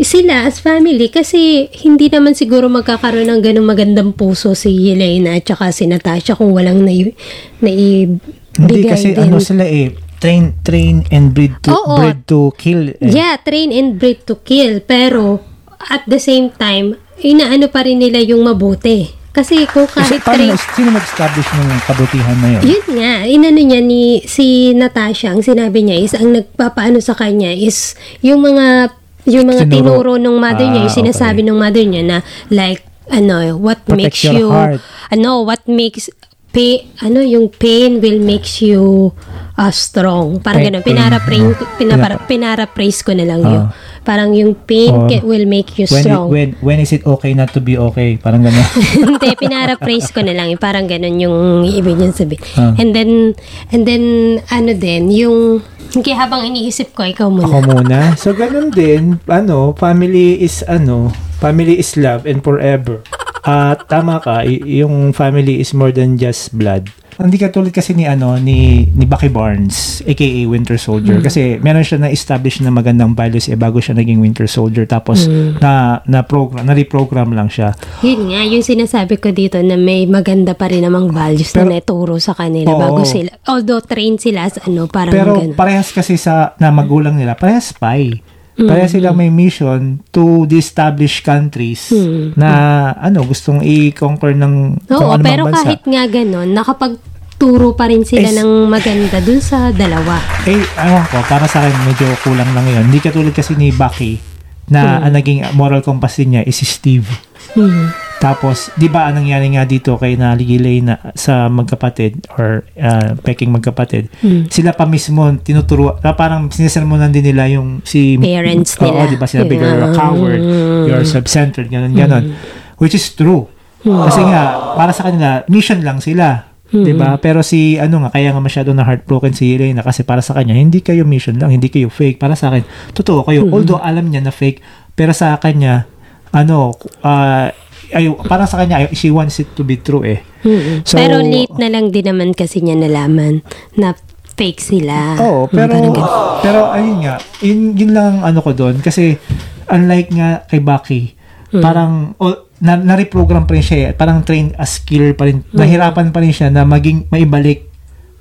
sila 0.00 0.48
as 0.48 0.62
family 0.62 1.12
kasi 1.12 1.68
hindi 1.84 2.08
naman 2.08 2.32
siguro 2.32 2.72
magkakaroon 2.72 3.28
ng 3.28 3.40
ganung 3.44 3.68
magandang 3.68 4.16
puso 4.16 4.56
si 4.56 4.72
Yelena 4.72 5.36
at 5.36 5.44
saka 5.44 5.74
si 5.76 5.84
Natasha 5.84 6.32
kung 6.32 6.56
walang 6.56 6.88
nai, 6.88 7.12
naibigay 7.60 8.16
Hindi 8.56 8.80
kasi 8.88 9.12
din. 9.12 9.28
ano 9.28 9.36
sila 9.42 9.64
eh, 9.68 9.92
train 10.20 10.52
train 10.60 11.08
and 11.08 11.32
breed 11.32 11.56
to 11.60 11.72
Oo. 11.72 11.96
breed 11.96 12.22
to 12.24 12.52
kill. 12.54 12.92
Eh. 12.92 13.08
Yeah, 13.08 13.40
train 13.40 13.72
and 13.72 13.96
breed 13.96 14.22
to 14.24 14.36
kill. 14.38 14.78
Pero, 14.80 15.40
at 15.82 16.04
the 16.04 16.20
same 16.20 16.52
time, 16.52 16.94
inaano 17.18 17.66
pa 17.66 17.82
rin 17.82 17.98
nila 17.98 18.20
yung 18.20 18.44
mabuti. 18.44 19.08
Kasi 19.30 19.62
kung 19.64 19.86
Kasi 19.86 20.18
kahit 20.18 20.22
paano, 20.22 20.36
train... 20.36 20.50
na- 20.52 20.74
sino 20.74 20.88
nag-establish 20.90 21.48
ng 21.48 21.68
kabutihan 21.86 22.36
na 22.36 22.48
yun? 22.50 22.62
Yun 22.66 22.86
nga, 22.92 23.14
inano 23.24 23.60
niya 23.60 23.80
ni 23.80 24.02
si 24.22 24.46
Natasha, 24.72 25.30
ang 25.30 25.40
sinabi 25.40 25.80
niya 25.80 25.96
is, 25.96 26.12
ang 26.12 26.34
nagpapaano 26.34 26.98
sa 26.98 27.14
kanya 27.14 27.48
is, 27.48 27.94
yung 28.20 28.42
mga 28.42 28.90
yung 29.24 29.46
mga 29.46 29.64
Tinuro. 29.64 30.02
tinuro 30.02 30.12
ng 30.16 30.34
mother 30.34 30.66
niya, 30.66 30.82
Ah, 30.82 30.84
yung 30.84 30.96
sinasabi 30.96 31.40
ng 31.44 31.54
mother 31.54 31.84
niya 31.84 32.02
na 32.02 32.18
like, 32.50 32.82
ano, 33.06 33.54
what 33.54 33.78
Protect 33.84 34.00
makes 34.18 34.24
you, 34.26 34.50
heart. 34.50 34.82
ano, 35.08 35.44
what 35.44 35.62
makes, 35.64 36.10
pain, 36.50 36.90
ano, 36.98 37.22
yung 37.22 37.46
pain 37.46 38.02
will 38.02 38.18
makes 38.18 38.58
you 38.58 39.14
uh, 39.60 39.72
strong. 39.72 40.40
Parang 40.40 40.64
ganun. 40.64 40.80
pain. 40.80 40.96
Pinara-praise, 40.96 41.52
pinapara, 41.76 42.16
pinara-praise 42.24 43.04
ko 43.04 43.12
na 43.12 43.28
lang 43.28 43.44
yun. 43.44 43.62
Ah. 43.68 43.76
Parang 44.00 44.32
yung 44.32 44.56
pain 44.56 44.88
Or 44.88 45.12
ca- 45.12 45.20
will 45.20 45.44
make 45.44 45.76
you 45.76 45.84
When, 45.84 46.00
strong. 46.00 46.26
when, 46.32 46.48
when 46.64 46.78
is 46.80 46.96
it 46.96 47.04
okay 47.04 47.36
not 47.36 47.52
to 47.52 47.60
be 47.60 47.76
okay? 47.76 48.16
Parang 48.16 48.40
gano'n. 48.40 48.64
Hindi, 49.04 49.28
pinara-praise 49.36 50.08
ko 50.08 50.24
na 50.24 50.32
lang. 50.32 50.48
Yung 50.48 50.62
Parang 50.62 50.88
ganun 50.88 51.20
yung 51.20 51.36
ibig 51.68 52.00
niya 52.00 52.16
sabihin. 52.16 52.40
Ah. 52.56 52.72
And 52.80 52.96
then, 52.96 53.36
and 53.68 53.84
then, 53.84 54.04
ano 54.48 54.72
din, 54.72 55.12
yung, 55.12 55.60
kaya 55.92 56.16
habang 56.16 56.48
iniisip 56.48 56.96
ko, 56.96 57.04
ikaw 57.04 57.28
muna. 57.28 57.44
Ako 57.44 57.58
muna. 57.68 57.98
So, 58.16 58.32
ganun 58.32 58.72
din, 58.72 59.20
ano, 59.28 59.76
family 59.76 60.40
is, 60.40 60.64
ano, 60.64 61.12
family 61.36 61.76
is 61.76 62.00
love 62.00 62.24
and 62.24 62.40
forever. 62.40 63.04
At 63.40 63.88
tama 63.88 64.20
ka, 64.20 64.44
y- 64.44 64.84
yung 64.84 65.12
family 65.12 65.60
is 65.60 65.72
more 65.72 65.92
than 65.92 66.16
just 66.16 66.52
blood. 66.52 66.88
Hindi 67.16 67.36
ka 67.36 67.48
tulad 67.48 67.70
kasi 67.70 67.92
ni 67.92 68.04
ano 68.04 68.36
ni 68.36 68.84
ni 68.86 69.04
Bucky 69.04 69.26
Barnes 69.26 70.02
aka 70.02 70.26
Winter 70.44 70.76
Soldier 70.76 71.18
kasi 71.18 71.58
meron 71.58 71.82
siya 71.82 71.98
na 71.98 72.08
establish 72.08 72.60
na 72.60 72.68
magandang 72.68 73.12
values 73.12 73.46
eh 73.46 73.56
bago 73.56 73.78
siya 73.78 73.94
naging 73.94 74.18
Winter 74.18 74.46
Soldier 74.46 74.84
tapos 74.84 75.26
na 75.58 76.04
na 76.04 76.22
program 76.22 76.62
na 76.62 76.72
reprogram 76.72 77.32
lang 77.32 77.48
siya. 77.48 77.72
Yun 78.00 78.30
nga, 78.30 78.40
yung 78.42 78.62
sinasabi 78.62 79.16
ko 79.16 79.30
dito 79.30 79.56
na 79.58 79.74
may 79.74 80.04
maganda 80.04 80.52
pa 80.52 80.68
rin 80.68 80.82
namang 80.82 81.10
values 81.10 81.50
Pero- 81.50 81.66
na 81.66 81.76
naturo 81.76 82.16
sa 82.16 82.32
kanila 82.32 82.70
Oo. 82.70 82.78
bago 82.78 83.02
sila. 83.02 83.32
Although 83.46 83.80
trained 83.80 84.20
sila 84.20 84.44
as 84.44 84.60
ano, 84.60 84.86
parang 84.86 85.10
Pero 85.10 85.32
ganun. 85.34 85.54
parehas 85.54 85.90
kasi 85.90 86.14
sa 86.14 86.52
na 86.56 86.68
magulang 86.70 87.16
nila, 87.16 87.34
parehas 87.34 87.72
spy. 87.72 88.20
Parehas 88.56 88.90
silang 88.90 89.14
may 89.14 89.28
mission 89.28 90.02
to 90.10 90.44
de-establish 90.44 91.22
countries 91.22 91.88
na 92.34 92.50
ano 92.92 93.24
gustong 93.24 93.60
i-conquer 93.60 94.34
ng 94.34 94.84
kung 94.84 95.00
Oo, 95.00 95.14
ano 95.14 95.22
pero 95.22 95.42
bansa. 95.48 95.64
kahit 95.64 95.82
nga 95.82 96.04
ganun, 96.04 96.52
nakapagturo 96.52 97.72
pa 97.72 97.88
rin 97.88 98.04
sila 98.04 98.28
Eh, 98.28 98.36
ng 98.36 98.68
maganda 98.68 99.16
dun 99.18 99.40
sa 99.40 99.70
dalawa. 99.70 100.20
Eh, 100.44 100.60
ewan 100.76 101.06
ko, 101.08 101.24
para 101.24 101.44
sa 101.44 101.62
akin 101.62 101.72
medyo 101.84 102.04
kulang 102.20 102.50
lang 102.52 102.66
yun. 102.66 102.84
Hindi 102.84 103.00
katulad 103.00 103.32
kasi 103.32 103.54
ni 103.54 103.72
Bucky 103.72 104.20
na 104.68 105.00
ang 105.00 105.12
naging 105.12 105.42
moral 105.52 105.80
compass 105.80 106.16
din 106.16 106.36
niya 106.36 106.42
is 106.44 106.54
si 106.54 106.64
Steve. 106.64 107.08
Hmm. 107.52 107.88
Tapos, 108.20 108.68
di 108.76 108.84
ba 108.86 109.08
ang 109.08 109.16
nangyari 109.16 109.48
nga 109.48 109.64
dito 109.64 109.96
kay 109.96 110.12
na 110.12 110.36
Ligilay 110.36 110.84
na 110.84 111.00
sa 111.16 111.48
magkapatid 111.48 112.28
or 112.36 112.68
uh, 112.76 113.16
peking 113.24 113.48
magkapatid, 113.48 114.12
Hmm. 114.20 114.44
sila 114.46 114.76
pa 114.76 114.84
mismo 114.84 115.24
tinuturo, 115.40 115.96
na 115.98 116.12
parang 116.12 116.52
sinisermonan 116.52 117.08
din 117.08 117.24
nila 117.24 117.48
yung 117.48 117.80
si 117.80 118.20
Parents 118.20 118.76
Oo, 118.76 118.84
nila. 118.84 119.08
di 119.08 119.16
ba 119.16 119.24
sinabi 119.24 119.56
you're 119.56 119.72
a 119.72 119.88
Yeah. 119.88 119.96
coward, 119.96 120.40
you're 120.84 121.06
self-centered, 121.08 121.66
ganun, 121.66 121.96
ganun. 121.96 122.36
Which 122.76 122.92
is 122.92 123.08
true. 123.10 123.48
Kasi 123.80 124.20
nga, 124.20 124.76
para 124.76 124.92
sa 124.92 125.08
kanila, 125.08 125.40
mission 125.48 125.80
lang 125.80 126.04
sila. 126.04 126.52
Di 126.68 126.92
ba? 126.92 127.16
Pero 127.16 127.40
si, 127.40 127.80
ano 127.80 128.04
nga, 128.04 128.12
kaya 128.12 128.30
nga 128.30 128.38
masyado 128.38 128.70
na 128.70 128.84
heartbroken 128.84 129.32
si 129.32 129.56
Elena 129.56 129.80
kasi 129.80 130.04
para 130.04 130.20
sa 130.20 130.36
kanya, 130.36 130.52
hindi 130.52 130.84
kayo 130.84 131.02
mission 131.02 131.34
lang, 131.34 131.50
hindi 131.50 131.66
kayo 131.66 131.88
fake. 131.88 132.20
Para 132.20 132.36
sa 132.36 132.52
akin, 132.52 132.62
totoo 132.92 133.24
kayo. 133.24 133.48
Although 133.48 133.80
alam 133.80 134.06
niya 134.06 134.20
na 134.20 134.30
fake, 134.30 134.60
pero 134.92 135.10
sa 135.10 135.34
kanya, 135.34 135.88
ano, 136.30 136.76
uh, 137.02 137.48
ay, 137.90 138.04
para 138.22 138.44
sa 138.44 138.56
kanya, 138.56 138.80
ay- 138.80 138.92
she 138.92 139.08
wants 139.08 139.38
it 139.38 139.52
to 139.52 139.62
be 139.62 139.76
true 139.76 140.02
eh. 140.02 140.20
Mm-mm. 140.40 140.82
So- 140.82 140.96
Pero 140.96 141.18
late 141.18 141.54
na 141.56 141.68
lang 141.68 141.88
din 141.88 142.06
naman 142.06 142.32
kasi 142.32 142.58
niya 142.58 142.74
nalaman 142.74 143.42
na 143.74 143.92
fake 144.32 144.58
sila. 144.58 145.18
Oo, 145.18 145.44
Mm, 145.44 145.52
pero 145.52 145.68
parang 145.68 145.94
pero 146.40 146.60
ayun 146.70 146.96
nga, 147.00 147.14
yun, 147.40 147.60
yun 147.74 147.90
lang 147.90 148.06
ang 148.16 148.20
ano 148.26 148.40
ko 148.40 148.50
doon 148.50 148.80
kasi 148.80 149.20
unlike 149.66 150.08
nga 150.10 150.42
kay 150.44 150.58
Bucky, 150.58 151.02
Hmm. 151.50 151.60
parang 151.60 151.92
o, 152.16 152.24
na, 152.58 152.74
na-reprogram 152.74 153.42
pa 153.42 153.52
rin 153.52 153.60
siya, 153.60 153.78
eh. 153.82 153.92
parang 153.92 154.20
trained 154.20 154.54
as 154.54 154.78
killer 154.78 155.12
pa 155.12 155.26
rin. 155.26 155.42
Hmm. 155.42 155.58
Nahirapan 155.58 156.08
pa 156.08 156.18
rin 156.18 156.30
siya 156.30 156.48
na 156.48 156.62
maging 156.62 157.08
maibalik 157.08 157.68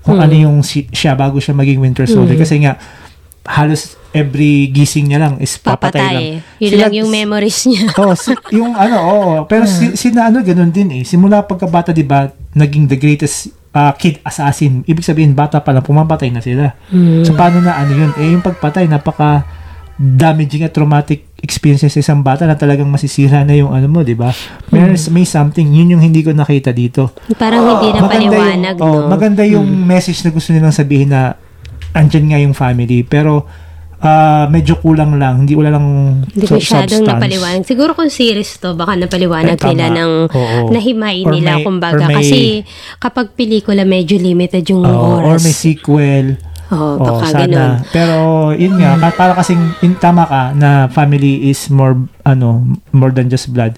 kung 0.02 0.18
ano 0.18 0.32
yung 0.32 0.60
si, 0.60 0.88
siya 0.88 1.14
bago 1.14 1.38
siya 1.38 1.54
maging 1.54 1.78
Winter 1.78 2.04
Soldier 2.04 2.34
Hmm. 2.34 2.42
kasi 2.42 2.56
nga 2.60 2.80
halos 3.46 4.00
every 4.10 4.74
gising 4.74 5.14
niya 5.14 5.22
lang 5.22 5.38
is 5.38 5.56
papatay, 5.62 6.02
lang. 6.02 6.42
Papatay. 6.42 6.60
Yun 6.60 6.72
Sila- 6.74 6.82
lang 6.82 6.94
yung 6.98 7.10
memories 7.14 7.60
niya. 7.70 7.84
oh, 8.02 8.14
si, 8.18 8.32
yung 8.58 8.74
ano, 8.74 8.98
oo. 9.00 9.32
Pero 9.46 9.70
si, 9.70 9.94
si 9.94 10.10
na 10.10 10.34
ano, 10.34 10.42
ganun 10.42 10.74
din 10.74 11.02
eh. 11.02 11.04
Simula 11.06 11.46
pagkabata, 11.46 11.94
di 11.94 12.06
ba, 12.06 12.26
naging 12.58 12.90
the 12.90 12.98
greatest 12.98 13.54
uh, 13.74 13.94
kid 13.94 14.18
assassin. 14.26 14.82
Ibig 14.86 15.06
sabihin, 15.06 15.38
bata 15.38 15.62
pa 15.62 15.70
lang, 15.74 15.86
pumapatay 15.86 16.34
na 16.34 16.42
sila. 16.42 16.74
So, 17.22 17.38
paano 17.38 17.62
na 17.62 17.78
ano 17.78 17.94
yun? 17.94 18.12
Eh, 18.18 18.34
yung 18.34 18.42
pagpatay, 18.42 18.90
napaka 18.90 19.46
damaging 20.00 20.64
at 20.64 20.72
traumatic 20.72 21.28
experiences 21.44 21.92
sa 21.92 22.00
isang 22.00 22.24
bata 22.24 22.48
na 22.48 22.56
talagang 22.56 22.88
masisira 22.88 23.44
na 23.44 23.52
yung 23.52 23.76
ano 23.76 23.92
mo, 23.92 24.00
di 24.00 24.16
ba? 24.16 24.32
May, 24.72 24.96
may 25.12 25.28
something, 25.28 25.68
yun 25.68 25.92
yung 25.92 26.04
hindi 26.04 26.24
ko 26.24 26.32
nakita 26.32 26.72
dito. 26.72 27.12
Parang 27.36 27.68
hindi 27.68 27.92
na 27.92 28.08
paliwanag, 28.08 28.76
yung, 28.80 28.84
oh, 28.88 29.00
no? 29.06 29.12
maganda 29.12 29.44
yung 29.44 29.68
message 29.68 30.24
na 30.24 30.32
gusto 30.32 30.56
nilang 30.56 30.72
sabihin 30.72 31.12
na 31.12 31.36
andyan 31.92 32.26
nga 32.28 32.40
yung 32.40 32.54
family, 32.54 33.02
pero 33.02 33.46
ah, 34.00 34.48
medyo 34.48 34.78
kulang 34.78 35.16
lang, 35.16 35.44
hindi 35.44 35.54
wala 35.54 35.72
lang 35.72 35.86
Hindi 36.26 36.46
su- 36.46 36.56
masyadong 36.56 37.04
substance. 37.04 37.10
napaliwanag. 37.10 37.64
Siguro 37.64 37.92
kung 37.92 38.08
series 38.08 38.56
to, 38.58 38.72
baka 38.72 38.96
napaliwanag 38.96 39.56
Eh, 39.56 39.66
nila 39.68 39.86
ng 39.92 40.12
Oo. 40.30 40.60
nahimay 40.70 41.18
Or 41.22 41.36
nila, 41.36 41.52
may- 41.54 41.66
kumbaga. 41.66 41.98
or 41.98 42.08
may- 42.08 42.16
Kasi 42.18 42.40
kapag 42.96 43.34
pelikula, 43.34 43.84
medyo 43.84 44.16
limited 44.16 44.64
yung 44.66 44.84
or 44.84 45.36
oras. 45.36 45.42
may 45.42 45.52
sequel. 45.52 46.40
Oo, 46.70 46.96
Oo, 46.96 47.02
baka 47.02 47.26
sana. 47.28 47.44
ganun. 47.44 47.72
Pero 47.90 48.16
yun 48.54 48.78
nga, 48.78 48.96
ka- 49.02 49.18
para 49.18 49.34
kasing 49.34 49.58
in, 49.82 49.98
tama 49.98 50.24
ka 50.24 50.54
na 50.54 50.70
family 50.88 51.50
is 51.50 51.68
more 51.68 51.98
ano, 52.24 52.62
more 52.92 53.10
than 53.10 53.26
just 53.26 53.50
blood. 53.50 53.74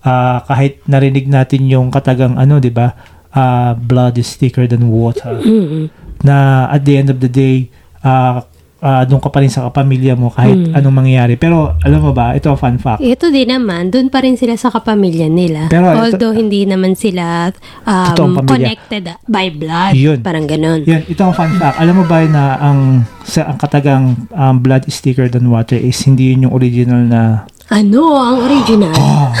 Ah, 0.00 0.44
kahit 0.44 0.84
narinig 0.84 1.24
natin 1.26 1.64
yung 1.64 1.88
katagang 1.88 2.36
ano, 2.36 2.60
'di 2.60 2.68
ba? 2.68 2.92
Ah, 3.32 3.72
blood 3.72 4.14
is 4.14 4.30
thicker 4.30 4.62
than 4.62 4.86
water. 4.86 5.34
Mm-mm. 5.34 5.88
Na 6.24 6.66
at 6.66 6.82
the 6.82 6.96
end 6.96 7.08
of 7.08 7.20
the 7.20 7.28
day, 7.28 7.68
ah 8.00 8.42
ah, 8.80 9.02
doon 9.02 9.16
ka 9.16 9.32
pa 9.32 9.40
rin 9.40 9.48
sa 9.48 9.64
kapamilya 9.64 10.12
mo 10.12 10.28
kahit 10.28 10.68
Mm. 10.68 10.76
anong 10.76 10.92
mangyari. 10.94 11.34
Pero 11.36 11.72
alam 11.80 12.04
mo 12.04 12.12
ba, 12.12 12.36
ito 12.36 12.52
fun 12.52 12.76
fact. 12.76 13.00
Ito 13.00 13.32
din 13.32 13.48
naman, 13.48 13.88
doon 13.88 14.12
pa 14.12 14.20
rin 14.20 14.36
sila 14.36 14.60
sa 14.60 14.68
kapamilya 14.68 15.24
nila. 15.26 15.72
Pero 15.72 15.88
ito- 15.88 16.00
Although 16.04 16.36
hindi 16.36 16.68
naman 16.68 16.92
sila 16.92 17.48
um, 17.88 18.44
connected 18.44 19.16
by 19.24 19.48
blood. 19.48 19.96
Yun. 19.96 20.20
Parang 20.20 20.44
ganun. 20.44 20.84
Yan, 20.84 21.08
ito 21.08 21.24
ang 21.24 21.32
fun 21.32 21.56
fact. 21.56 21.80
Alam 21.80 21.94
mo 21.96 22.04
ba 22.04 22.20
na 22.28 22.60
ang 22.60 22.78
sa 23.24 23.48
ang 23.48 23.56
katagang 23.56 24.28
um, 24.28 24.60
blood 24.60 24.84
is 24.84 25.00
thicker 25.00 25.32
than 25.32 25.48
water 25.48 25.80
is 25.80 25.96
hindi 26.04 26.36
yun 26.36 26.44
yung 26.44 26.54
original 26.54 27.00
na 27.00 27.48
Ano 27.72 28.12
ang 28.12 28.44
original? 28.44 28.92
Ah, 28.92 29.32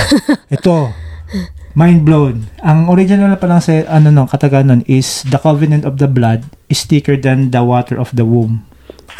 ito. 0.48 0.88
Mind 1.76 2.06
blown. 2.06 2.48
Ang 2.64 2.88
original 2.88 3.28
na 3.28 3.36
palang 3.36 3.60
sa 3.60 3.74
ano 3.90 4.08
no, 4.08 4.24
kataganan 4.24 4.80
is 4.86 5.26
the 5.26 5.36
covenant 5.36 5.84
of 5.84 5.98
the 5.98 6.06
blood 6.06 6.46
is 6.68 6.84
thicker 6.84 7.16
than 7.18 7.50
the 7.52 7.62
water 7.64 7.98
of 7.98 8.12
the 8.16 8.24
womb. 8.24 8.64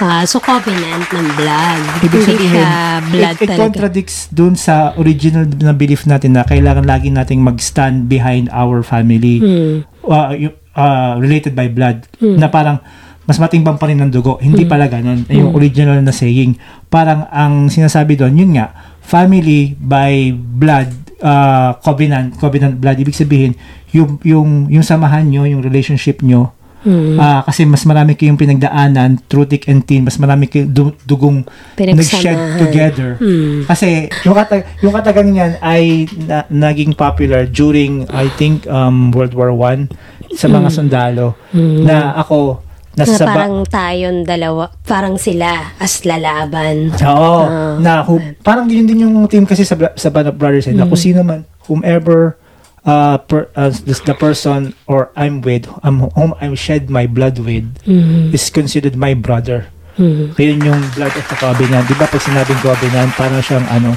Ah, 0.02 0.26
so 0.26 0.42
covenant 0.42 1.06
ng 1.06 1.28
blood. 1.38 1.82
Ibig 2.02 2.22
sabihin, 2.26 2.66
blood 3.14 3.38
it, 3.38 3.46
it 3.46 3.48
talaga. 3.54 3.62
contradicts 3.62 4.26
dun 4.34 4.58
sa 4.58 4.90
original 4.98 5.46
na 5.46 5.70
belief 5.70 6.02
natin 6.02 6.34
na 6.34 6.42
kailangan 6.42 6.82
lagi 6.82 7.14
nating 7.14 7.38
mag-stand 7.38 8.10
behind 8.10 8.50
our 8.50 8.82
family. 8.82 9.38
Hmm. 9.38 9.86
Uh, 10.02 10.50
uh, 10.74 11.14
related 11.22 11.54
by 11.54 11.70
blood. 11.70 12.10
Na 12.18 12.50
parang 12.50 12.82
mas 13.24 13.38
matimbang 13.40 13.78
pa 13.78 13.86
rin 13.86 14.02
ng 14.02 14.10
dugo. 14.10 14.36
Hindi 14.42 14.66
pala 14.66 14.90
ganun. 14.90 15.24
Yung 15.30 15.54
original 15.54 15.96
na 16.02 16.12
saying. 16.12 16.58
Parang 16.90 17.30
ang 17.30 17.70
sinasabi 17.70 18.18
doon, 18.18 18.34
yun 18.36 18.50
nga, 18.58 18.74
family 19.00 19.78
by 19.78 20.34
blood, 20.34 20.90
uh, 21.22 21.78
covenant, 21.80 22.36
covenant 22.36 22.76
blood. 22.82 22.98
Ibig 23.00 23.16
sabihin, 23.16 23.52
yung, 23.94 24.18
yung, 24.26 24.68
yung 24.68 24.84
samahan 24.84 25.24
nyo, 25.24 25.46
yung 25.48 25.62
relationship 25.64 26.20
nyo, 26.20 26.52
Hmm. 26.84 27.16
Ah, 27.16 27.40
kasi 27.42 27.64
mas 27.64 27.82
marami 27.82 28.12
kayong 28.12 28.36
pinagdaanan 28.36 29.16
through 29.24 29.48
thick 29.48 29.64
and 29.66 29.82
thin, 29.82 30.04
mas 30.04 30.14
marami 30.14 30.46
kayong 30.46 30.68
du- 30.68 30.96
dugong 31.02 31.40
nag-shed 31.74 32.36
together. 32.58 33.16
Hmm. 33.16 33.64
Kasi 33.64 34.12
yung, 34.22 34.36
katag 34.36 34.68
yung 34.78 34.92
katagang 34.92 35.32
niyan 35.32 35.56
ay 35.58 36.04
na- 36.20 36.44
naging 36.46 36.92
popular 36.92 37.44
during 37.44 38.04
I 38.08 38.28
think 38.30 38.68
um, 38.68 39.08
World 39.10 39.32
War 39.32 39.50
One 39.50 39.88
sa 40.32 40.46
mga 40.46 40.68
sundalo 40.68 41.34
na 41.56 42.12
ako 42.14 42.60
nasa 42.94 43.16
Hmm. 43.16 43.18
na 43.18 43.26
parang 43.26 43.54
tayong 43.64 44.18
dalawa, 44.22 44.70
parang 44.84 45.16
sila 45.16 45.74
as 45.80 46.04
lalaban. 46.04 46.94
Oo. 46.94 47.34
Ah. 47.42 47.74
na 47.80 48.06
parang 48.38 48.68
yun 48.68 48.84
din 48.84 49.02
yung 49.02 49.26
team 49.26 49.42
kasi 49.42 49.64
sa, 49.64 49.74
sa 49.96 50.12
Band 50.12 50.30
of 50.30 50.38
Brothers 50.38 50.68
eh, 50.68 50.76
na 50.76 50.84
Hmm. 50.84 50.92
kung 50.92 51.00
sino 51.00 51.24
man, 51.24 51.42
whomever 51.66 52.36
uh, 52.84 53.18
per, 53.18 53.48
uh, 53.54 53.70
the, 53.70 53.96
the 54.04 54.14
person 54.14 54.72
or 54.86 55.10
I'm 55.14 55.40
with, 55.40 55.66
um, 55.82 56.08
whom 56.12 56.34
I'm 56.40 56.54
shed 56.54 56.88
my 56.88 57.06
blood 57.06 57.38
with, 57.38 57.64
Mhm. 57.84 58.32
is 58.32 58.48
considered 58.48 58.94
my 58.94 59.12
brother. 59.12 59.68
Mhm. 59.96 60.34
Kaya 60.34 60.46
yun 60.50 60.60
yung 60.64 60.82
blood 60.92 61.12
of 61.12 61.24
the 61.24 61.36
covenant. 61.36 61.84
Di 61.86 61.94
ba 61.94 62.04
pag 62.04 62.18
sinabing 62.18 62.60
covenant, 62.60 63.10
parang 63.14 63.40
siyang 63.40 63.66
ano, 63.68 63.94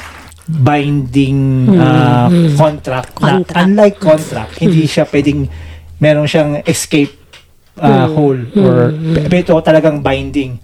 binding 0.48 1.40
uh, 1.70 2.28
contract. 2.56 3.12
Na, 3.18 3.42
Contract. 3.42 3.58
unlike 3.58 3.98
contract, 3.98 4.54
hindi 4.58 4.86
siya 4.86 5.04
pwedeng, 5.06 5.50
meron 5.98 6.24
siyang 6.24 6.62
escape 6.64 7.12
uh, 7.78 8.08
hole 8.08 8.42
or 8.56 8.90
pe- 8.90 9.28
pero 9.28 9.40
ito 9.44 9.54
talagang 9.60 10.00
binding 10.00 10.58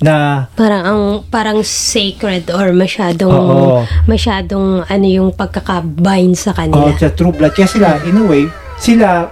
na 0.00 0.46
Parang 0.52 0.82
ang 0.82 1.02
parang 1.24 1.58
sacred 1.60 2.48
or 2.48 2.72
masyadong 2.72 3.28
Oo. 3.28 3.84
masyadong 4.04 4.82
ano 4.82 5.06
yung 5.06 5.30
pagkakabind 5.30 6.32
sa 6.32 6.50
oh, 6.50 6.56
kanila. 6.56 6.90
sa 6.96 7.10
true 7.10 7.30
blood. 7.30 7.52
Kaya 7.52 7.68
sila, 7.68 8.00
in 8.02 8.16
a 8.16 8.24
way, 8.24 8.48
sila, 8.76 9.28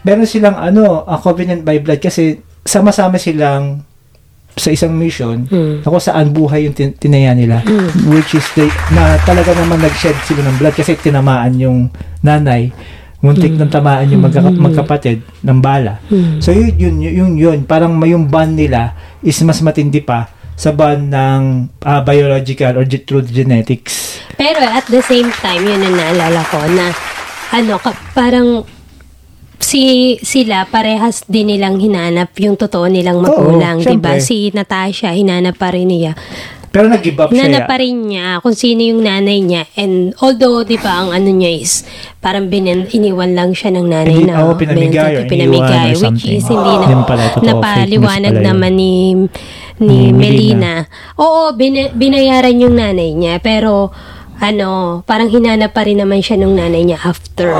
meron 0.00 0.24
silang 0.24 0.54
ano, 0.54 1.02
a 1.02 1.16
covenant 1.16 1.60
by 1.60 1.76
blood 1.76 1.98
kasi 1.98 2.38
sama-sama 2.60 3.16
silang 3.16 3.82
sa 4.52 4.68
isang 4.68 4.92
mission 4.92 5.46
Hmm. 5.46 5.80
na 5.80 5.86
kung 5.86 6.02
saan 6.02 6.30
buhay 6.30 6.66
yung 6.66 6.74
tin- 6.74 6.92
tinaya 6.92 7.32
nila 7.32 7.62
which 8.04 8.34
is 8.34 8.44
they, 8.52 8.66
na 8.90 9.16
talaga 9.22 9.54
naman 9.54 9.78
nag-shed 9.78 10.12
sila 10.20 10.42
ng 10.42 10.58
blood 10.58 10.74
kasi 10.74 10.98
tinamaan 10.98 11.54
yung 11.56 11.78
nanay 12.20 12.68
muntik 13.20 13.52
Hmm. 13.52 13.60
nang 13.60 13.72
tamaan 13.72 14.08
yung 14.08 14.24
magka- 14.24 14.48
magkapatid 14.48 15.20
ng 15.44 15.58
bala 15.60 16.00
so 16.40 16.50
yun 16.50 16.72
yun 16.74 16.96
yun, 16.98 17.14
yun, 17.14 17.32
yun. 17.36 17.58
parang 17.64 17.92
may 17.92 18.10
yung 18.10 18.26
bond 18.26 18.56
nila 18.56 18.92
is 19.20 19.36
mas 19.44 19.60
matindi 19.60 20.00
pa 20.00 20.28
sa 20.56 20.72
bond 20.72 21.08
ng 21.08 21.42
ah, 21.84 22.00
biological 22.00 22.76
or 22.76 22.84
through 22.84 23.24
genetics 23.24 24.20
Pero 24.36 24.64
at 24.64 24.88
the 24.88 25.04
same 25.04 25.28
time, 25.44 25.68
yun 25.68 25.84
ang 25.84 26.00
naalala 26.00 26.40
ko 26.48 26.64
na 26.72 26.96
ano, 27.52 27.76
ka, 27.76 27.92
parang 28.16 28.64
si 29.60 30.16
sila 30.24 30.64
parehas 30.64 31.28
din 31.28 31.52
nilang 31.52 31.76
hinanap 31.76 32.32
yung 32.40 32.56
totoo 32.56 32.88
nilang 32.88 33.20
magulang, 33.20 33.84
'di 33.84 34.00
ba? 34.00 34.16
Si 34.16 34.48
Natasha 34.56 35.12
hinanap 35.12 35.60
pa 35.60 35.68
rin 35.70 35.92
niya. 35.92 36.16
Pero 36.70 36.86
nag-give 36.86 37.18
up 37.18 37.34
siya 37.34 37.50
Hinanap 37.50 37.66
pa 37.66 37.76
rin 37.82 37.96
niya 38.06 38.38
kung 38.38 38.54
sino 38.54 38.80
yung 38.86 39.02
nanay 39.02 39.42
niya. 39.42 39.66
And 39.74 40.14
although, 40.22 40.62
'di 40.62 40.78
ba, 40.78 41.02
ang 41.02 41.10
ano 41.10 41.30
niya 41.34 41.50
is 41.50 41.82
parang 42.22 42.46
binan, 42.46 42.86
iniwan 42.94 43.34
lang 43.34 43.50
siya 43.50 43.74
ng 43.74 43.86
nanay 43.90 44.14
Hindi- 44.14 44.30
na 44.30 44.46
oo, 44.46 44.54
pinamigay 44.54 45.12
or 45.18 45.24
pinamigay, 45.26 45.98
or 45.98 46.14
which 46.14 46.30
is 46.30 46.46
hindi 46.46 46.72
na 46.78 46.86
Hindi 46.86 47.04
pala, 47.10 47.22
totoo, 47.34 47.46
napaliwanag 47.48 48.36
naman 48.38 48.72
ni 48.78 48.94
ni 49.82 50.12
Ni 50.12 50.14
Melina. 50.14 50.86
Oo, 51.18 51.56
bin- 51.58 51.90
binayaran 51.96 52.54
yung 52.54 52.78
nanay 52.78 53.18
niya 53.18 53.42
pero 53.42 53.90
ano, 54.40 55.02
parang 55.04 55.28
hinanap 55.28 55.76
pa 55.76 55.84
rin 55.84 56.00
naman 56.00 56.24
siya 56.24 56.40
nung 56.40 56.56
nanay 56.56 56.80
niya 56.80 56.96
after. 57.04 57.52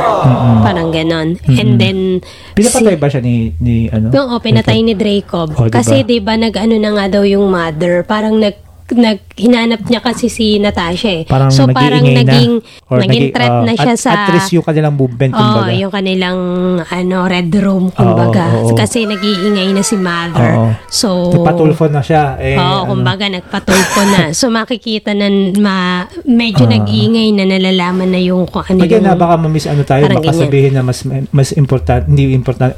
Parang 0.64 0.88
ganon. 0.88 1.36
And 1.44 1.76
then, 1.76 2.24
pinapatay 2.56 2.96
ba 2.96 3.12
siya 3.12 3.20
ni, 3.20 3.52
ni 3.60 3.92
ano 3.92 4.08
Oo, 4.08 4.40
pinatay 4.40 4.80
ni 4.80 4.96
Dracob. 4.96 5.52
Oh, 5.60 5.68
diba? 5.68 5.76
Kasi 5.76 6.08
'di 6.08 6.24
ba 6.24 6.40
nag-ano 6.40 6.80
na 6.80 6.90
nga 6.96 7.20
daw 7.20 7.22
yung 7.28 7.52
mother, 7.52 8.00
parang 8.08 8.40
nag 8.40 8.69
nag 8.92 9.18
hinanap 9.34 9.86
niya 9.86 10.00
kasi 10.00 10.26
si 10.26 10.56
Natasha 10.56 11.08
eh. 11.08 11.22
Parang 11.24 11.48
so 11.48 11.64
parang 11.66 12.02
naging 12.02 12.58
na, 12.58 12.98
naging 12.98 13.24
nag-i- 13.26 13.32
threat 13.32 13.52
oh, 13.52 13.62
na 13.62 13.72
siya 13.72 13.94
at, 13.94 14.00
sa 14.00 14.10
At 14.12 14.30
risk 14.30 14.50
yung 14.52 14.62
kanilang 14.62 14.94
movement, 14.94 15.32
Oh, 15.32 15.38
kumbaga. 15.38 15.72
yung 15.72 15.92
kanilang 15.92 16.38
ano 16.82 17.16
red 17.24 17.50
room 17.54 17.90
kumbaga 17.90 18.44
Oo, 18.50 18.56
oo, 18.56 18.68
oo. 18.70 18.76
kasi 18.76 19.04
nag-iingay 19.04 19.70
na 19.70 19.82
si 19.82 19.94
mother. 19.94 20.42
Oo. 20.56 20.68
So 20.88 21.30
Nagpatulfo 21.30 21.86
na 21.86 22.00
siya. 22.00 22.34
Eh, 22.36 22.56
Oo, 22.56 22.64
ano. 22.84 22.88
kumbaga 22.90 23.26
nagpatulpo 23.26 24.00
na. 24.08 24.22
So 24.32 24.48
makikita 24.48 25.12
na 25.12 25.26
ma, 25.56 25.76
medyo 26.24 26.64
Ah. 26.64 26.72
nag-iingay 26.72 27.28
na 27.30 27.44
nalalaman 27.44 28.08
na 28.08 28.18
yung 28.18 28.46
kung 28.46 28.64
ano 28.64 28.82
yung... 28.82 29.02
na 29.02 29.12
baka 29.12 29.36
ma-miss 29.36 29.66
ano 29.66 29.82
tayo, 29.82 30.06
baka 30.06 30.24
ganyan. 30.24 30.40
sabihin 30.40 30.72
na 30.72 30.82
mas 30.82 30.98
mas 31.30 31.52
important, 31.52 32.06
hindi 32.06 32.32
important, 32.32 32.72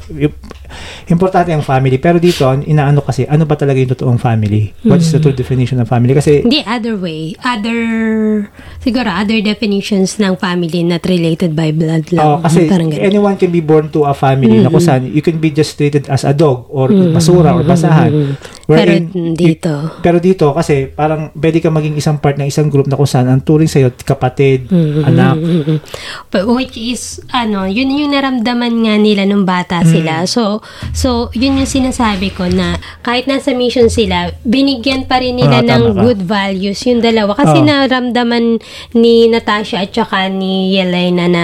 importante 1.07 1.51
ang 1.51 1.63
family. 1.63 1.95
Pero 1.97 2.19
dito, 2.19 2.43
inaano 2.59 2.99
kasi, 2.99 3.23
ano 3.23 3.45
ba 3.45 3.55
talaga 3.55 3.79
yung 3.79 3.91
totoong 3.91 4.19
family? 4.19 4.75
What 4.83 4.99
is 4.99 5.07
the 5.09 5.19
true 5.19 5.31
definition 5.31 5.79
of 5.79 5.87
family? 5.87 6.02
Kasi, 6.05 6.43
Hindi, 6.43 6.59
other 6.61 6.95
way. 6.95 7.39
Other, 7.39 7.79
siguro, 8.77 9.07
other 9.07 9.39
definitions 9.39 10.17
ng 10.17 10.35
family 10.35 10.83
not 10.83 11.03
related 11.03 11.53
by 11.53 11.71
blood 11.71 12.11
lang. 12.11 12.25
oh, 12.25 12.37
kasi 12.41 12.67
Parang 12.67 12.89
ganun. 12.89 13.05
anyone 13.05 13.35
can 13.37 13.47
be 13.49 13.61
born 13.61 13.87
to 13.87 14.03
a 14.03 14.11
family 14.11 14.59
na 14.59 14.67
kung 14.67 14.81
saan 14.81 15.05
you 15.05 15.21
can 15.21 15.37
be 15.37 15.47
just 15.47 15.73
treated 15.73 16.03
as 16.07 16.23
a 16.23 16.33
dog 16.33 16.67
or 16.67 16.89
basura 16.89 17.53
or 17.53 17.63
basahan. 17.63 18.35
Pero 18.63 18.79
Wherein, 18.89 19.03
dito, 19.33 19.71
Pero 19.99 20.17
dito, 20.17 20.51
kasi 20.51 20.87
parang 20.87 21.29
pwede 21.33 21.59
ka 21.59 21.67
maging 21.67 21.93
isang 21.93 22.17
part 22.17 22.35
ng 22.35 22.47
isang 22.47 22.67
group 22.67 22.87
na 22.87 22.95
kung 22.95 23.05
saan 23.05 23.27
ang 23.27 23.39
turing 23.39 23.67
sa'yo, 23.67 23.91
kapatid, 23.97 24.67
anak. 24.99 25.35
Mm-mm. 25.35 25.77
But 26.29 26.47
which 26.49 26.73
is, 26.73 27.03
ano, 27.29 27.63
yun 27.63 27.91
yung 27.91 28.11
naramdaman 28.11 28.73
nga 28.81 28.95
nila 28.97 29.23
nung 29.23 29.43
bata 29.43 29.79
Mm. 29.79 29.87
sila. 29.87 30.13
So, 30.25 30.63
so, 30.91 31.09
yun 31.31 31.55
yung 31.55 31.69
sinasabi 31.69 32.31
ko 32.31 32.47
na 32.47 32.75
kahit 32.99 33.27
nasa 33.27 33.51
mission 33.51 33.85
sila, 33.85 34.31
binigyan 34.41 35.05
pa 35.05 35.19
rin 35.19 35.35
nila 35.35 35.59
Ah, 35.59 35.61
ng 35.61 35.69
tama 35.91 35.92
ka. 35.93 36.01
good 36.01 36.21
values 36.21 36.79
yung 36.83 36.99
dalawa. 36.99 37.31
Kasi 37.33 37.57
Oo. 37.57 37.65
naramdaman 37.65 38.59
ni 38.93 39.27
Natasha 39.27 39.79
at 39.79 39.89
saka 39.89 40.27
ni 40.27 40.73
Yelena 40.73 41.25
na 41.25 41.43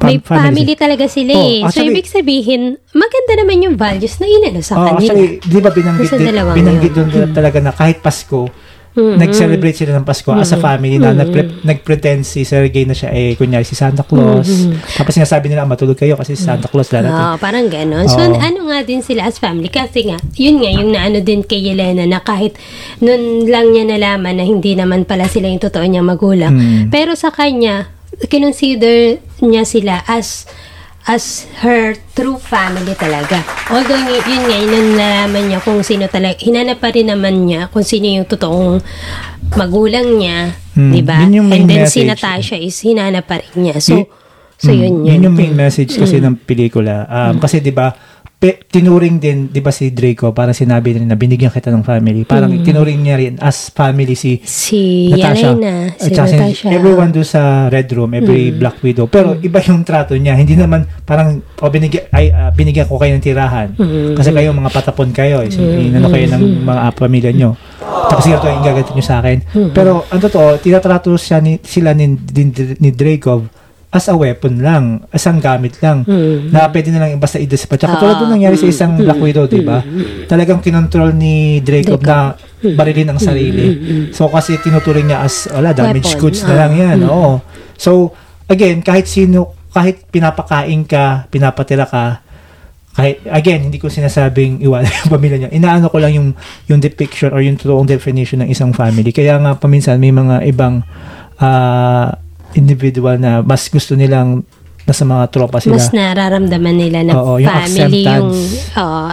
may 0.00 0.16
Fam- 0.16 0.40
family 0.40 0.64
family, 0.64 0.74
talaga 0.74 1.04
sila 1.06 1.32
Oh, 1.34 1.44
eh. 1.44 1.60
so, 1.60 1.66
actually- 1.68 1.92
ibig 1.92 2.08
sabihin, 2.08 2.62
maganda 2.90 3.32
naman 3.36 3.56
yung 3.60 3.76
values 3.76 4.16
na 4.16 4.26
inano 4.26 4.60
sa 4.60 4.74
Oh, 4.74 4.86
kanila. 4.86 5.12
actually, 5.12 5.28
di 5.38 5.60
ba 5.60 5.70
binanggit, 5.70 6.08
din, 6.08 6.24
binanggit 6.32 6.92
doon 6.96 7.08
talaga 7.30 7.58
na 7.60 7.70
kahit 7.70 8.00
Pasko, 8.00 8.48
nag-celebrate 8.96 9.76
sila 9.78 9.94
ng 9.94 10.02
Pasko 10.02 10.34
as 10.34 10.50
a 10.50 10.58
family 10.58 10.98
na 10.98 11.14
nagpre- 11.14 11.62
nag-pretend 11.62 12.26
si 12.26 12.42
Sergey 12.42 12.82
na 12.82 12.94
siya 12.94 13.14
eh, 13.14 13.38
kunyari 13.38 13.62
si 13.62 13.78
Santa 13.78 14.02
Claus. 14.02 14.50
Tapos 14.98 15.14
sinasabi 15.14 15.46
nila, 15.46 15.62
"Ah, 15.62 15.70
matulog 15.70 15.94
kayo 15.94 16.18
kasi 16.18 16.34
si 16.34 16.42
Santa 16.42 16.66
Claus 16.66 16.90
darating. 16.90 17.14
Oo, 17.14 17.38
parang 17.38 17.70
gano'n. 17.70 18.06
So, 18.10 18.18
ano 18.18 18.66
nga 18.66 18.82
din 18.82 18.98
sila 19.00 19.30
as 19.30 19.38
family? 19.38 19.70
Kasi 19.70 20.10
nga, 20.10 20.18
yun 20.34 20.58
nga, 20.58 20.70
yung 20.74 20.90
naano 20.90 21.22
din 21.22 21.46
kay 21.46 21.70
Yelena 21.70 22.02
na 22.02 22.18
kahit 22.18 22.58
nun 22.98 23.46
lang 23.46 23.70
niya 23.70 23.86
nalaman 23.86 24.42
na 24.42 24.44
hindi 24.44 24.74
naman 24.74 25.06
pala 25.06 25.30
sila 25.30 25.46
yung 25.46 25.62
totoo 25.62 25.86
niyang 25.86 26.10
magulang. 26.10 26.50
Mm. 26.50 26.82
Pero 26.90 27.14
sa 27.14 27.30
kanya, 27.30 27.94
kinonsider 28.26 29.22
niya 29.40 29.62
sila 29.62 30.02
as 30.04 30.50
as 31.10 31.50
her 31.58 31.98
true 32.14 32.38
family 32.38 32.94
talaga. 32.94 33.42
Although 33.66 33.98
yun 33.98 34.42
nga, 34.46 34.56
yun 34.56 34.70
ang 34.72 34.90
nalaman 34.94 35.42
niya 35.50 35.58
kung 35.58 35.82
sino 35.82 36.06
talaga, 36.06 36.38
hinanap 36.38 36.78
pa 36.78 36.94
rin 36.94 37.10
naman 37.10 37.44
niya 37.44 37.66
kung 37.66 37.82
sino 37.82 38.06
yung 38.06 38.24
totoong 38.24 38.78
magulang 39.50 40.06
niya, 40.14 40.54
Hmm, 40.70 40.94
di 40.94 41.02
ba? 41.02 41.18
yun 41.20 41.50
And 41.50 41.66
then 41.66 41.82
si 41.84 42.06
message. 42.06 42.06
Natasha 42.06 42.56
is 42.56 42.78
hinanap 42.78 43.26
pa 43.26 43.42
rin 43.42 43.54
niya. 43.58 43.82
So, 43.82 43.98
Y- 43.98 44.06
so 44.56 44.70
Mm, 44.70 44.78
yun 44.78 44.94
yun. 44.94 45.06
Yun 45.10 45.26
yung 45.26 45.36
main 45.36 45.54
message 45.58 45.98
kasi 45.98 46.22
ng 46.22 46.38
pelikula. 46.38 47.10
Um, 47.10 47.42
Kasi 47.42 47.58
'di 47.58 47.74
ba, 47.74 47.90
pe- 48.40 48.64
tinuring 48.64 49.20
din 49.20 49.52
'di 49.52 49.60
ba 49.60 49.68
si 49.68 49.92
Draco, 49.92 50.32
parang 50.32 50.56
sinabi 50.56 50.96
din 50.96 51.04
na 51.04 51.14
binigyan 51.14 51.52
kita 51.52 51.68
ng 51.68 51.84
family. 51.84 52.24
Parang 52.24 52.48
tinuring 52.64 53.04
niya 53.04 53.16
rin 53.20 53.34
as 53.36 53.68
family 53.68 54.16
si 54.16 54.40
Si 54.40 55.12
Natasha. 55.12 55.52
Yelena, 55.52 55.92
si 55.94 56.10
Natasha. 56.10 56.68
Everyone 56.72 57.12
doon 57.12 57.28
sa 57.28 57.68
Red 57.68 57.92
Room, 57.92 58.16
every 58.16 58.48
Black 58.50 58.80
Widow. 58.80 59.12
Pero 59.12 59.36
iba 59.38 59.60
yung 59.60 59.84
trato 59.84 60.16
niya. 60.16 60.40
Hindi 60.40 60.56
naman 60.56 60.88
parang 61.04 61.44
o 61.60 61.68
binigyan 61.68 62.08
ay 62.10 62.32
ah, 62.32 62.48
binigyan 62.48 62.88
ko 62.88 62.96
kayo 62.96 63.12
ng 63.12 63.22
tirahan. 63.22 63.68
Kasi 64.16 64.32
kayo 64.32 64.56
mga 64.56 64.72
patapon 64.72 65.12
kayo, 65.12 65.44
eh. 65.44 65.52
So, 65.52 65.60
inano 65.60 66.08
kayo 66.08 66.24
ng 66.32 66.64
mga 66.64 66.80
ah, 66.80 66.92
pamilya 66.96 67.30
nyo. 67.36 67.52
Tapos 68.08 68.24
ito 68.24 68.42
yung 68.42 68.64
gagatin 68.64 68.94
nyo 68.96 69.04
sa 69.04 69.20
akin. 69.20 69.38
Pero 69.70 70.08
ang 70.08 70.18
totoo, 70.18 70.56
tinatrato 70.56 71.12
siya 71.14 71.44
ni, 71.44 71.60
sila 71.60 71.92
ni, 71.92 72.08
ni, 72.08 72.42
ni 72.80 72.90
Dracov 72.90 73.59
as 73.90 74.06
a 74.06 74.14
weapon 74.14 74.62
lang, 74.62 75.02
as 75.10 75.26
ang 75.26 75.42
gamit 75.42 75.74
lang, 75.82 76.06
na 76.54 76.70
pwede 76.70 76.94
na 76.94 77.02
lang 77.02 77.18
basta 77.18 77.42
i-dispatch. 77.42 77.90
At 77.90 77.98
tulad 77.98 78.22
doon 78.22 78.38
nangyari 78.38 78.54
sa 78.54 78.70
isang 78.70 78.94
Black 78.94 79.18
Widow, 79.18 79.50
di 79.50 79.66
ba? 79.66 79.82
Talagang 80.30 80.62
kinontrol 80.62 81.10
ni 81.10 81.58
Dracov 81.58 81.98
na 82.06 82.38
barilin 82.62 83.10
ang 83.10 83.18
sarili. 83.18 83.66
So 84.14 84.30
kasi 84.30 84.62
tinuturing 84.62 85.10
niya 85.10 85.26
as, 85.26 85.50
wala, 85.50 85.74
damaged 85.74 86.14
Weapon. 86.14 86.22
goods 86.22 86.40
na 86.46 86.54
lang 86.54 86.72
yan. 86.78 86.98
Oo. 87.02 87.42
So, 87.74 88.14
again, 88.46 88.86
kahit 88.86 89.10
sino, 89.10 89.58
kahit 89.74 90.06
pinapakain 90.06 90.86
ka, 90.86 91.26
pinapatira 91.26 91.82
ka, 91.82 92.22
kahit, 92.94 93.26
again, 93.26 93.70
hindi 93.70 93.78
ko 93.82 93.90
sinasabing 93.90 94.62
iwala 94.62 94.86
yung 95.02 95.10
pamilya 95.10 95.36
niya. 95.46 95.50
Inaano 95.50 95.90
ko 95.90 95.98
lang 95.98 96.14
yung, 96.14 96.28
yung 96.70 96.78
depiction 96.78 97.34
or 97.34 97.42
yung 97.42 97.58
totoong 97.58 97.90
definition 97.90 98.42
ng 98.46 98.50
isang 98.54 98.70
family. 98.70 99.10
Kaya 99.10 99.38
nga, 99.38 99.58
paminsan, 99.58 99.98
may 99.98 100.14
mga 100.14 100.46
ibang 100.46 100.86
ah, 101.42 102.14
individual 102.54 103.18
na 103.18 103.42
mas 103.42 103.68
gusto 103.68 103.94
nilang 103.94 104.42
nasa 104.88 105.04
mga 105.04 105.24
tropa 105.30 105.60
sila. 105.60 105.76
Mas 105.76 105.92
nararamdaman 105.92 106.74
nila 106.76 106.98
na 107.04 107.12
Oo, 107.20 107.36
yung 107.38 107.52
family 107.52 108.02
yung, 108.04 108.30
oo, 108.76 109.04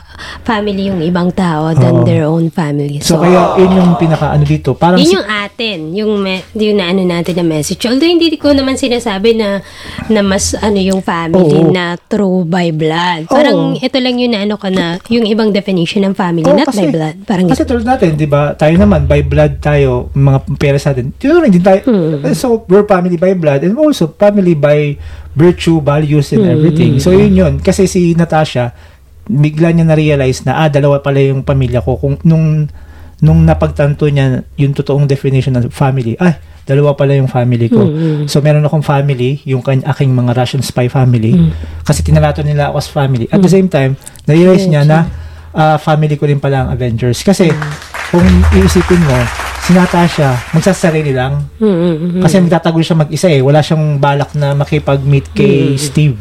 family 0.41 0.83
yung 0.89 1.01
ibang 1.03 1.29
tao 1.35 1.75
than 1.75 2.01
Oo. 2.01 2.05
their 2.07 2.25
own 2.25 2.47
family. 2.49 3.03
so, 3.03 3.19
kaya 3.19 3.59
yun 3.59 3.71
yung 3.75 3.91
pinaka 3.99 4.31
ano 4.33 4.43
dito. 4.47 4.73
Parang 4.73 4.97
si- 4.97 5.11
yun 5.11 5.21
yung 5.21 5.27
atin, 5.27 5.77
yung, 5.93 6.11
me, 6.23 6.41
yung 6.55 6.79
na 6.79 6.89
ano 6.89 7.03
natin 7.03 7.35
na 7.37 7.45
message. 7.45 7.83
Although 7.85 8.07
hindi 8.07 8.31
ko 8.39 8.55
naman 8.55 8.79
sinasabi 8.79 9.37
na 9.37 9.61
na 10.07 10.21
mas 10.23 10.55
ano 10.57 10.79
yung 10.79 11.03
family 11.03 11.67
Oo. 11.67 11.73
na 11.73 11.99
true 12.07 12.47
by 12.47 12.71
blood. 12.71 13.27
Parang 13.27 13.75
ito 13.77 13.97
lang 13.99 14.15
yun 14.17 14.31
na 14.33 14.47
ano 14.47 14.55
ka 14.55 14.71
na, 14.71 14.97
yung 15.11 15.27
ibang 15.27 15.51
definition 15.51 16.07
ng 16.07 16.15
family, 16.15 16.47
Oo, 16.47 16.57
not 16.57 16.71
by 16.71 16.87
blood. 16.89 17.15
Parang 17.27 17.45
Kasi 17.51 17.67
tulad 17.67 17.85
natin, 17.85 18.15
di 18.15 18.25
ba, 18.29 18.55
tayo 18.55 18.73
naman, 18.79 19.05
by 19.05 19.21
blood 19.27 19.59
tayo, 19.59 20.09
mga 20.15 20.39
pera 20.57 20.77
sa 20.79 20.95
atin, 20.95 21.11
tinuring 21.15 21.53
din 21.53 21.63
tayo. 21.63 21.81
Hmm. 21.85 22.23
So, 22.33 22.63
we're 22.67 22.87
family 22.87 23.19
by 23.19 23.35
blood 23.35 23.61
and 23.61 23.75
also 23.77 24.09
family 24.15 24.55
by 24.55 24.95
virtue, 25.37 25.77
values, 25.79 26.33
and 26.33 26.41
Hmm. 26.43 26.53
everything. 26.57 26.97
So, 26.97 27.13
yun 27.13 27.37
yun. 27.37 27.53
Kasi 27.61 27.85
si 27.85 28.17
Natasha, 28.17 28.73
bigla 29.29 29.69
niya 29.69 29.85
na-realize 29.85 30.41
na, 30.43 30.65
ah, 30.65 30.69
dalawa 30.71 30.97
pala 30.97 31.21
yung 31.21 31.45
pamilya 31.45 31.85
ko. 31.85 32.01
Kung, 32.01 32.17
nung, 32.25 32.65
nung 33.21 33.45
napagtanto 33.45 34.09
niya 34.09 34.41
yung 34.57 34.73
totoong 34.73 35.05
definition 35.05 35.53
ng 35.53 35.69
family, 35.69 36.17
ay, 36.17 36.41
dalawa 36.65 36.97
pala 36.97 37.13
yung 37.13 37.29
family 37.29 37.69
ko. 37.69 37.85
Hmm. 37.85 38.25
So, 38.25 38.41
meron 38.41 38.65
akong 38.65 38.83
family, 38.83 39.39
yung 39.45 39.61
kan 39.61 39.85
aking 39.85 40.09
mga 40.11 40.33
Russian 40.33 40.65
spy 40.65 40.89
family. 40.89 41.37
Hmm. 41.37 41.53
Kasi 41.85 42.01
tinalato 42.01 42.41
nila 42.41 42.73
ako 42.73 42.75
as 42.81 42.89
family. 42.89 43.29
At 43.29 43.39
the 43.39 43.51
same 43.51 43.69
time, 43.69 43.93
na-realize 44.25 44.65
niya 44.65 44.83
na 44.83 45.05
ah, 45.57 45.77
family 45.81 46.15
ko 46.15 46.29
rin 46.29 46.37
pala 46.37 46.63
ang 46.63 46.69
Avengers. 46.71 47.25
Kasi, 47.25 47.49
kung 48.13 48.23
iisipin 48.53 49.01
mo, 49.03 49.17
si 49.65 49.73
Natasha, 49.73 50.37
magsasarili 50.53 51.11
lang. 51.11 51.43
Mm, 51.59 52.23
Kasi 52.23 52.39
magtatago 52.39 52.79
siya 52.79 52.95
mag-isa 52.95 53.27
eh. 53.27 53.41
Wala 53.41 53.59
siyang 53.59 53.97
balak 53.97 54.37
na 54.37 54.53
makipag-meet 54.53 55.33
kay 55.33 55.75
Steve. 55.75 56.15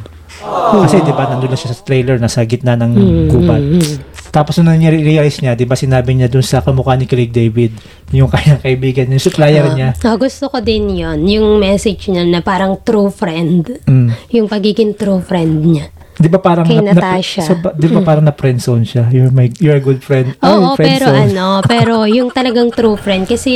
Kasi, 0.82 1.04
di 1.04 1.12
ba, 1.14 1.28
nandun 1.30 1.52
na 1.52 1.58
siya 1.58 1.76
sa 1.76 1.84
trailer, 1.84 2.18
nasa 2.18 2.42
gitna 2.42 2.74
ng 2.74 2.92
gubat. 3.30 3.62
Tapos 4.36 4.60
nung 4.60 4.76
realize 4.76 5.40
niya, 5.40 5.56
di 5.56 5.64
ba 5.64 5.72
sinabi 5.72 6.12
niya 6.12 6.28
dun 6.28 6.44
sa 6.44 6.60
kamukha 6.60 6.92
ni 6.92 7.08
Craig 7.08 7.32
David, 7.32 7.72
yung 8.12 8.28
kanyang 8.28 8.60
kaibigan, 8.60 9.08
yung 9.08 9.22
supplier 9.22 9.64
niya. 9.72 9.96
Ah, 10.04 10.20
gusto 10.20 10.52
ko 10.52 10.60
din 10.60 10.92
yon 10.92 11.24
yung 11.24 11.56
message 11.56 12.12
niya 12.12 12.28
na 12.28 12.44
parang 12.44 12.76
true 12.84 13.08
friend. 13.08 13.80
Mm. 13.88 14.12
Yung 14.36 14.44
pagiging 14.44 14.92
true 14.92 15.24
friend 15.24 15.64
niya. 15.64 15.88
Di 16.16 16.26
ba 16.26 16.38
parang 16.38 16.64
Kay 16.64 16.80
na, 16.80 16.92
Natasha. 16.92 17.42
so, 17.42 17.52
ba- 17.54 17.72
di 17.72 17.86
ba 17.86 18.00
parang 18.00 18.22
na 18.22 18.32
friendzone 18.32 18.82
siya? 18.82 19.04
You're 19.06 19.28
my 19.28 19.52
you're 19.54 19.76
a 19.76 19.82
good 19.82 20.00
friend. 20.00 20.32
Oo, 20.38 20.72
Ay, 20.72 20.88
pero 20.88 21.06
friendzone. 21.06 21.30
ano, 21.30 21.46
pero 21.62 21.94
yung 22.04 22.28
talagang 22.30 22.68
true 22.70 22.96
friend 22.96 23.24
kasi 23.24 23.52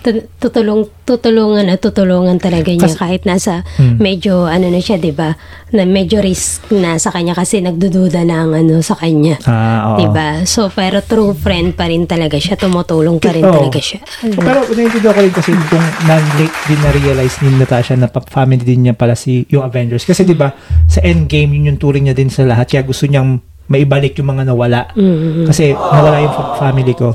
tu- 0.00 0.26
tutulong 0.36 0.90
tutulungan 1.04 1.66
at 1.66 1.78
tutulungan 1.78 2.36
talaga 2.36 2.66
niya 2.68 2.82
Kas- 2.84 2.94
kahit 2.96 3.22
nasa 3.24 3.62
Hmm. 3.76 3.98
medyo 3.98 4.44
ano 4.44 4.66
na 4.66 4.78
siya, 4.78 4.94
'di 4.96 5.10
ba? 5.10 5.34
Na 5.70 5.82
medyo 5.84 6.18
risk 6.18 6.66
na 6.72 6.96
sa 6.96 7.10
kanya 7.10 7.30
kasi 7.32 7.58
nagdududa 7.58 8.22
na 8.22 8.42
ang 8.42 8.54
ano 8.56 8.78
sa 8.80 8.94
kanya. 8.94 9.38
Ah, 9.42 9.94
oo. 9.94 9.96
'Di 9.96 10.06
ba? 10.08 10.28
So 10.44 10.66
pero 10.68 10.98
true 11.00 11.30
friend 11.32 11.74
pa 11.74 11.86
rin 11.86 12.06
talaga 12.06 12.36
siya, 12.36 12.54
tumutulong 12.56 13.18
pa 13.18 13.30
rin 13.30 13.42
Oo. 13.42 13.54
talaga 13.54 13.78
siya. 13.78 14.02
So, 14.20 14.34
pero 14.36 14.66
naiintindihan 14.66 15.14
ko 15.14 15.20
rin 15.20 15.30
kasi 15.32 15.50
kung 15.64 15.78
na-late 16.04 16.56
din 16.64 16.80
na-realize 16.80 17.38
ni 17.40 17.54
Natasha 17.54 17.94
na 17.94 18.10
family 18.10 18.60
din 18.60 18.80
niya 18.84 18.94
pala 18.94 19.14
si 19.14 19.46
yung 19.48 19.62
Avengers. 19.62 20.02
Kasi 20.02 20.22
di 20.22 20.34
ba 20.34 20.50
sa 20.86 20.98
Endgame, 21.00 21.54
yun 21.54 21.70
yung 21.70 21.80
turing 22.00 22.08
niya 22.08 22.16
din 22.16 22.32
sa 22.32 22.48
lahat. 22.48 22.64
Kaya 22.72 22.82
gusto 22.88 23.04
niyang 23.04 23.36
maibalik 23.68 24.16
yung 24.16 24.32
mga 24.32 24.48
nawala. 24.48 24.88
Mm-hmm. 24.96 25.44
Kasi 25.44 25.76
nawala 25.76 26.24
yung 26.24 26.32
fa- 26.32 26.56
family 26.56 26.96
ko. 26.96 27.12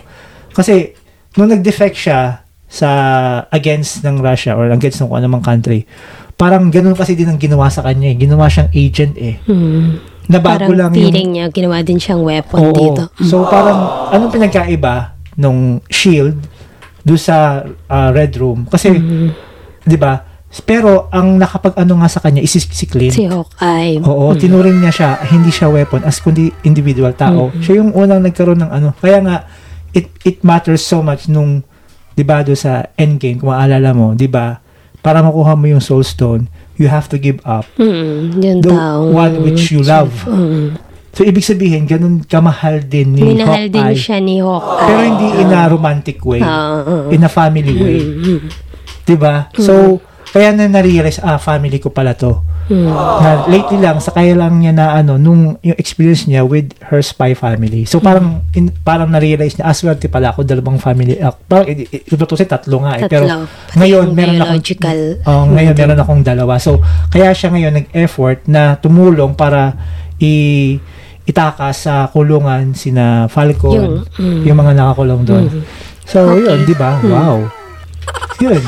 Kasi 0.53 0.93
nung 1.35 1.49
nag-defect 1.49 1.97
siya 1.97 2.45
sa 2.69 2.89
against 3.49 4.05
ng 4.05 4.21
Russia 4.21 4.53
or 4.53 4.69
against 4.69 5.01
ng 5.01 5.09
kung 5.09 5.17
anumang 5.17 5.41
country, 5.41 5.89
parang 6.37 6.69
ganun 6.69 6.93
kasi 6.93 7.17
din 7.17 7.27
ang 7.27 7.41
ginawa 7.41 7.67
sa 7.73 7.81
kanya 7.81 8.13
eh. 8.13 8.15
Ginawa 8.15 8.45
siyang 8.45 8.69
agent 8.71 9.15
eh. 9.17 9.35
Hmm. 9.49 9.99
Na 10.29 10.37
bago 10.37 10.69
Parang 10.69 10.77
lang 10.77 10.91
yung... 10.93 11.09
feeling 11.09 11.29
niya 11.37 11.45
ginawa 11.49 11.81
din 11.81 11.97
siyang 11.97 12.21
weapon 12.21 12.57
Oo. 12.61 12.73
dito. 12.73 13.03
So 13.25 13.45
parang 13.49 14.09
anong 14.13 14.31
pinagkaiba 14.31 15.17
nung 15.37 15.81
shield 15.89 16.37
do 17.05 17.17
sa 17.17 17.67
ah, 17.89 18.09
Red 18.09 18.33
Room. 18.41 18.65
Kasi, 18.65 18.97
di 19.85 19.97
ba, 19.99 20.34
pero 20.63 21.11
ang 21.11 21.35
nakapag 21.35 21.75
ano 21.75 21.99
nga 21.99 22.07
sa 22.07 22.23
kanya 22.23 22.39
is 22.39 22.55
si, 22.55 22.85
Clint. 22.87 23.11
Si 23.11 23.27
Hawkeye. 23.27 23.99
Oo, 23.99 24.31
tinuring 24.39 24.79
niya 24.79 24.93
siya, 24.93 25.09
hindi 25.27 25.51
siya 25.51 25.67
weapon, 25.67 26.07
as 26.07 26.23
kundi 26.23 26.47
individual 26.63 27.11
tao. 27.11 27.51
Siya 27.59 27.83
yung 27.83 27.91
unang 27.91 28.23
nagkaroon 28.23 28.63
ng 28.63 28.71
ano. 28.71 28.95
Kaya 28.95 29.19
nga, 29.19 29.35
it, 29.91 30.07
it 30.23 30.39
matters 30.47 30.79
so 30.79 31.03
much 31.03 31.27
nung, 31.27 31.59
di 32.15 32.23
ba, 32.23 32.39
do 32.39 32.55
sa 32.55 32.87
Endgame, 32.95 33.35
kung 33.35 33.51
maalala 33.51 33.91
mo, 33.91 34.15
di 34.15 34.31
ba, 34.31 34.63
para 35.03 35.19
makuha 35.19 35.59
mo 35.59 35.67
yung 35.67 35.83
Soul 35.83 36.07
Stone, 36.07 36.47
you 36.79 36.87
have 36.87 37.07
to 37.07 37.15
give 37.19 37.39
up 37.47 37.63
Mm, 37.79 38.39
yung 38.39 38.59
the 38.63 38.71
taong... 38.71 39.11
one 39.11 39.33
which 39.43 39.71
you 39.71 39.83
love. 39.83 40.11
Mm. 40.23 40.79
So, 41.15 41.23
ibig 41.23 41.47
sabihin, 41.47 41.87
ganun 41.87 42.27
kamahal 42.27 42.83
din 42.83 43.15
ni 43.15 43.23
Minahal 43.23 43.71
din 43.71 43.79
Hawkeye. 43.79 43.95
siya 43.95 44.19
ni 44.19 44.43
Hawkeye. 44.43 44.83
Pero 44.83 44.99
hindi 45.03 45.27
in 45.39 45.51
a 45.51 45.61
romantic 45.71 46.19
way. 46.23 46.43
Ah, 46.43 46.83
ah. 46.83 47.07
in 47.07 47.23
a 47.23 47.31
family 47.31 47.71
way. 47.71 47.99
Diba? 49.07 49.47
So, 49.55 50.03
kaya 50.35 50.51
na 50.51 50.67
na-realize, 50.67 51.23
ah, 51.23 51.39
family 51.39 51.79
ko 51.79 51.87
pala 51.95 52.11
to. 52.11 52.43
Na 52.67 53.47
lately 53.47 53.79
lang, 53.79 54.03
sa 54.03 54.11
kaya 54.11 54.35
lang 54.35 54.59
niya 54.59 54.75
na 54.75 54.91
ano, 54.91 55.15
nung 55.15 55.55
yung 55.63 55.79
experience 55.79 56.27
niya 56.27 56.43
with 56.43 56.75
her 56.91 56.99
spy 56.99 57.31
family. 57.31 57.87
So, 57.87 58.03
parang, 58.03 58.43
in, 58.51 58.67
parang 58.83 59.07
na-realize 59.15 59.55
niya, 59.55 59.71
ah, 59.71 59.71
swerte 59.71 60.11
pala 60.11 60.35
ako, 60.35 60.43
dalawang 60.43 60.75
family. 60.83 61.15
Uh, 61.15 61.31
parang, 61.47 61.71
i- 61.71 61.87
ito 61.87 62.19
to 62.19 62.35
tatlo 62.35 62.83
nga 62.83 62.99
eh. 62.99 63.07
Pero, 63.07 63.31
Tatlo. 63.31 63.47
Pati 63.47 63.79
ngayon, 63.79 64.05
meron 64.11 64.37
akong, 64.43 64.63
oh, 65.23 65.43
ngayon, 65.55 65.73
meron 65.79 65.99
akong 66.03 66.23
dalawa. 66.27 66.53
So, 66.59 66.83
kaya 67.07 67.31
siya 67.31 67.55
ngayon 67.55 67.73
nag-effort 67.79 68.43
na 68.51 68.75
tumulong 68.75 69.39
para 69.39 69.71
i 70.19 70.75
itakas 71.25 71.87
sa 71.87 72.11
kulungan 72.11 72.75
sina 72.75 73.31
Falcon, 73.31 73.71
Yung- 73.71 74.03
mm. 74.19 74.41
yung 74.51 74.57
mga 74.59 74.73
nakakulong 74.75 75.23
doon. 75.23 75.45
So, 76.03 76.35
yun, 76.35 76.67
di 76.67 76.75
ba? 76.75 76.99
Wow. 77.01 77.49
Yun. 78.43 78.61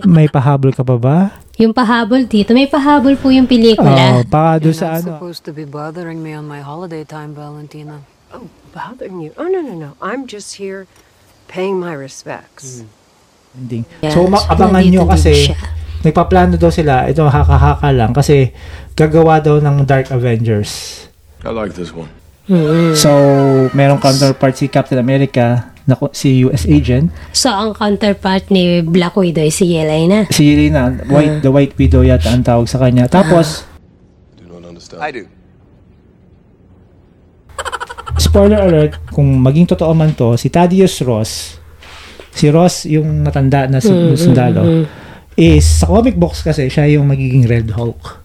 May 0.00 0.30
pahabol 0.30 0.70
ka 0.70 0.86
pa 0.86 0.94
ba? 0.94 1.16
Yung 1.58 1.74
pahabol 1.74 2.22
dito, 2.24 2.54
may 2.54 2.64
pahabol 2.64 3.18
po 3.18 3.28
yung 3.28 3.44
Oh, 3.44 3.52
pelikula. 3.52 4.22
baka 4.24 4.62
doon 4.62 4.70
You're 4.70 4.78
sa 4.78 4.86
not 4.86 5.02
ano. 5.02 5.08
supposed 5.12 5.42
to 5.42 5.50
be 5.50 5.66
bothering 5.66 6.22
me 6.22 6.30
on 6.30 6.46
my 6.46 6.62
holiday 6.62 7.02
time, 7.02 7.34
Valentina. 7.34 8.06
Oh, 8.30 8.46
bothering 8.70 9.18
you? 9.18 9.34
Oh, 9.34 9.50
no, 9.50 9.58
no, 9.58 9.74
no. 9.74 9.90
I'm 9.98 10.24
just 10.24 10.56
here 10.56 10.86
paying 11.46 11.76
my 11.76 11.90
respects. 11.90 12.86
Ending. 13.50 13.82
Yes, 13.98 14.14
So, 14.14 14.30
ma- 14.30 14.46
abangan 14.46 14.78
nandito 14.78 14.94
nyo 14.94 15.02
din 15.04 15.10
kasi 15.10 15.32
siya. 15.50 15.58
nagpaplano 16.00 16.54
daw 16.54 16.70
sila, 16.70 17.10
ito 17.10 17.26
haka-haka 17.26 17.90
lang, 17.90 18.14
kasi 18.14 18.54
gagawa 18.94 19.42
daw 19.42 19.58
ng 19.58 19.82
Dark 19.82 20.14
Avengers. 20.14 21.02
I 21.42 21.50
like 21.50 21.74
this 21.74 21.90
one. 21.90 22.08
So, 22.94 23.10
merong 23.70 23.98
counterpart 23.98 24.54
si 24.54 24.66
Captain 24.66 24.98
America, 24.98 25.69
na 25.84 25.96
si 26.12 26.44
US 26.44 26.64
Agent, 26.64 27.08
So, 27.32 27.48
ang 27.48 27.72
counterpart 27.72 28.48
ni 28.48 28.80
Black 28.80 29.16
Widow 29.16 29.40
ay 29.40 29.52
si 29.52 29.72
Yelena. 29.72 30.28
si 30.28 30.48
Yelena, 30.48 30.92
White, 31.08 31.40
the 31.40 31.50
White 31.50 31.74
Widow 31.76 32.02
yata 32.02 32.30
ang 32.30 32.44
tawag 32.44 32.68
sa 32.68 32.78
kanya. 32.78 33.06
Tapos, 33.06 33.64
I 35.00 35.10
do. 35.10 35.24
spoiler 38.20 38.60
alert, 38.60 39.00
kung 39.10 39.40
maging 39.40 39.64
totoo 39.66 39.96
man 39.96 40.12
to, 40.12 40.36
si 40.36 40.52
Thaddeus 40.52 41.00
Ross, 41.02 41.56
si 42.30 42.52
Ross 42.52 42.84
yung 42.84 43.24
matanda 43.24 43.64
na 43.64 43.80
su- 43.80 43.90
Mm, 43.90 44.12
mm, 44.12 44.18
sundalo, 44.20 44.62
mm. 44.62 44.84
is 45.34 45.64
sa 45.64 45.88
comic 45.88 46.20
box 46.20 46.44
kasi 46.44 46.68
siya 46.68 46.86
yung 46.86 47.08
magiging 47.08 47.48
Red 47.48 47.72
Hulk. 47.72 48.20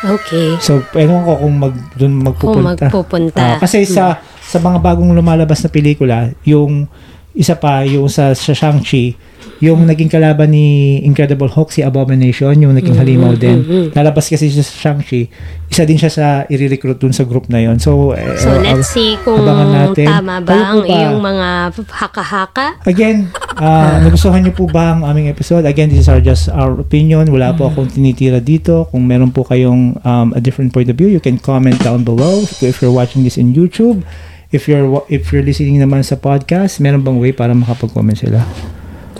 Okay. 0.00 0.56
So, 0.60 0.80
ewan 0.96 1.24
ko 1.24 1.32
kung 1.36 1.54
mag, 1.60 1.74
dun 1.96 2.24
magpupunta. 2.24 2.88
Kung 2.88 3.04
magpupunta. 3.04 3.40
Ah, 3.40 3.56
kasi 3.60 3.84
sa 3.84 4.20
sa 4.50 4.58
mga 4.58 4.82
bagong 4.82 5.14
lumalabas 5.14 5.62
na 5.62 5.70
pelikula, 5.70 6.18
yung 6.42 6.90
isa 7.30 7.54
pa, 7.54 7.86
yung 7.86 8.10
sa, 8.10 8.34
sa 8.34 8.50
Shang-Chi, 8.50 9.14
yung 9.62 9.86
naging 9.86 10.10
kalaban 10.10 10.50
ni 10.50 10.98
Incredible 11.00 11.46
Hulk, 11.46 11.70
si 11.70 11.78
Abomination, 11.78 12.50
yung 12.58 12.74
naging 12.74 12.96
Mhm, 12.96 13.02
halimaw 13.06 13.32
din. 13.38 13.58
mhm. 13.60 13.84
Lalabas 13.94 14.26
kasi 14.26 14.50
siya 14.50 14.66
sa 14.66 14.74
Shang-Chi, 14.74 15.30
isa 15.70 15.86
din 15.86 15.94
siya 15.94 16.10
sa 16.10 16.26
i-recruit 16.50 16.98
dun 16.98 17.14
sa 17.14 17.22
group 17.22 17.46
na 17.46 17.62
yon 17.62 17.78
So, 17.78 18.10
eh, 18.10 18.34
So, 18.34 18.50
uh, 18.50 18.58
let's 18.58 18.90
see 18.90 19.14
kung 19.22 19.46
natin. 19.46 20.10
tama 20.10 20.42
ba 20.42 20.50
Kayo 20.50 20.64
ang 20.66 20.80
ba? 20.82 20.90
iyong 20.90 21.18
mga 21.22 21.48
haka-haka. 21.86 22.66
Again, 22.82 23.30
ah, 23.54 24.00
nagustuhan 24.02 24.42
niyo 24.42 24.50
po 24.50 24.66
ba 24.66 24.98
ang 24.98 25.06
aming 25.06 25.30
episode? 25.30 25.62
Again, 25.62 25.94
this 25.94 26.02
is 26.02 26.10
our 26.10 26.18
just 26.18 26.50
our 26.50 26.74
opinion. 26.74 27.30
Wala 27.30 27.54
po 27.54 27.70
akong 27.70 27.94
tinitira 27.94 28.42
dito. 28.42 28.90
Kung 28.90 29.06
meron 29.06 29.30
po 29.30 29.46
kayong 29.46 30.02
um, 30.02 30.34
a 30.34 30.42
different 30.42 30.74
point 30.74 30.90
of 30.90 30.98
view, 30.98 31.06
you 31.06 31.22
can 31.22 31.38
comment 31.38 31.78
down 31.78 32.02
below. 32.02 32.42
If 32.58 32.82
you're 32.82 32.90
watching 32.90 33.22
this 33.22 33.38
in 33.38 33.54
YouTube, 33.54 34.02
if 34.50 34.66
you're 34.66 34.86
if 35.08 35.30
you're 35.32 35.42
listening 35.42 35.78
naman 35.78 36.02
sa 36.02 36.14
podcast, 36.14 36.78
meron 36.78 37.02
bang 37.02 37.18
way 37.18 37.32
para 37.32 37.54
makapag-comment 37.54 38.18
sila? 38.18 38.42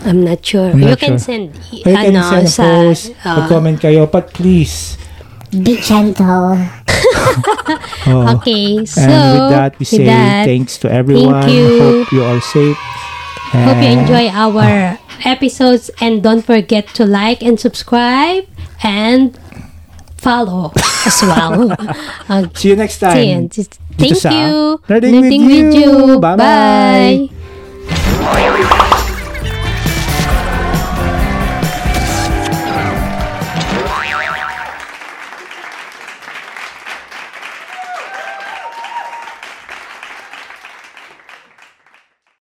I'm 0.03 0.25
not 0.25 0.41
sure. 0.41 0.73
I'm 0.73 0.81
you 0.81 0.91
not 0.91 0.99
can 0.99 1.15
sure. 1.15 1.21
send, 1.21 1.43
i- 1.71 1.85
Or 1.85 1.91
you 1.93 1.97
can 2.09 2.15
ano, 2.17 2.21
send 2.25 2.45
a 2.45 2.49
sa, 2.49 2.63
post, 2.65 3.03
ah, 3.21 3.35
mag-comment 3.45 3.77
kayo, 3.77 4.09
but 4.09 4.33
please. 4.33 4.97
Be 5.51 5.77
gentle. 5.77 6.55
Oh. 8.07 8.35
Okay, 8.35 8.83
so, 8.83 8.99
and 8.99 9.11
with 9.39 9.49
that, 9.55 9.71
we 9.79 9.83
with 9.87 9.87
say 9.87 10.03
that, 10.05 10.43
thanks 10.43 10.75
to 10.83 10.91
everyone. 10.91 11.47
you. 11.47 11.79
Hope 11.79 12.11
you 12.11 12.23
are 12.23 12.41
safe. 12.41 12.75
Hope 13.55 13.79
you 13.79 13.87
And- 13.95 13.99
enjoy 14.03 14.27
our 14.27 14.97
episodes 15.23 15.87
and 16.01 16.19
don't 16.23 16.43
forget 16.43 16.87
to 16.99 17.05
like 17.05 17.39
and 17.43 17.55
subscribe 17.59 18.43
and 18.83 19.37
follow 20.17 20.73
as 21.07 21.21
well. 21.23 21.71
Uh, 22.27 22.47
See 22.57 22.69
you 22.73 22.75
next 22.75 22.99
time. 22.99 23.47
see 23.51 23.61
you. 23.63 23.80
Thank 23.97 24.15
sa 24.17 24.29
you. 24.31 24.79
Nerding, 24.87 25.15
Nerding 25.21 25.43
with, 25.45 25.73
you. 25.75 25.91
with 25.91 26.09
you. 26.09 26.19
Bye. 26.19 27.29
Bye. 28.19 28.67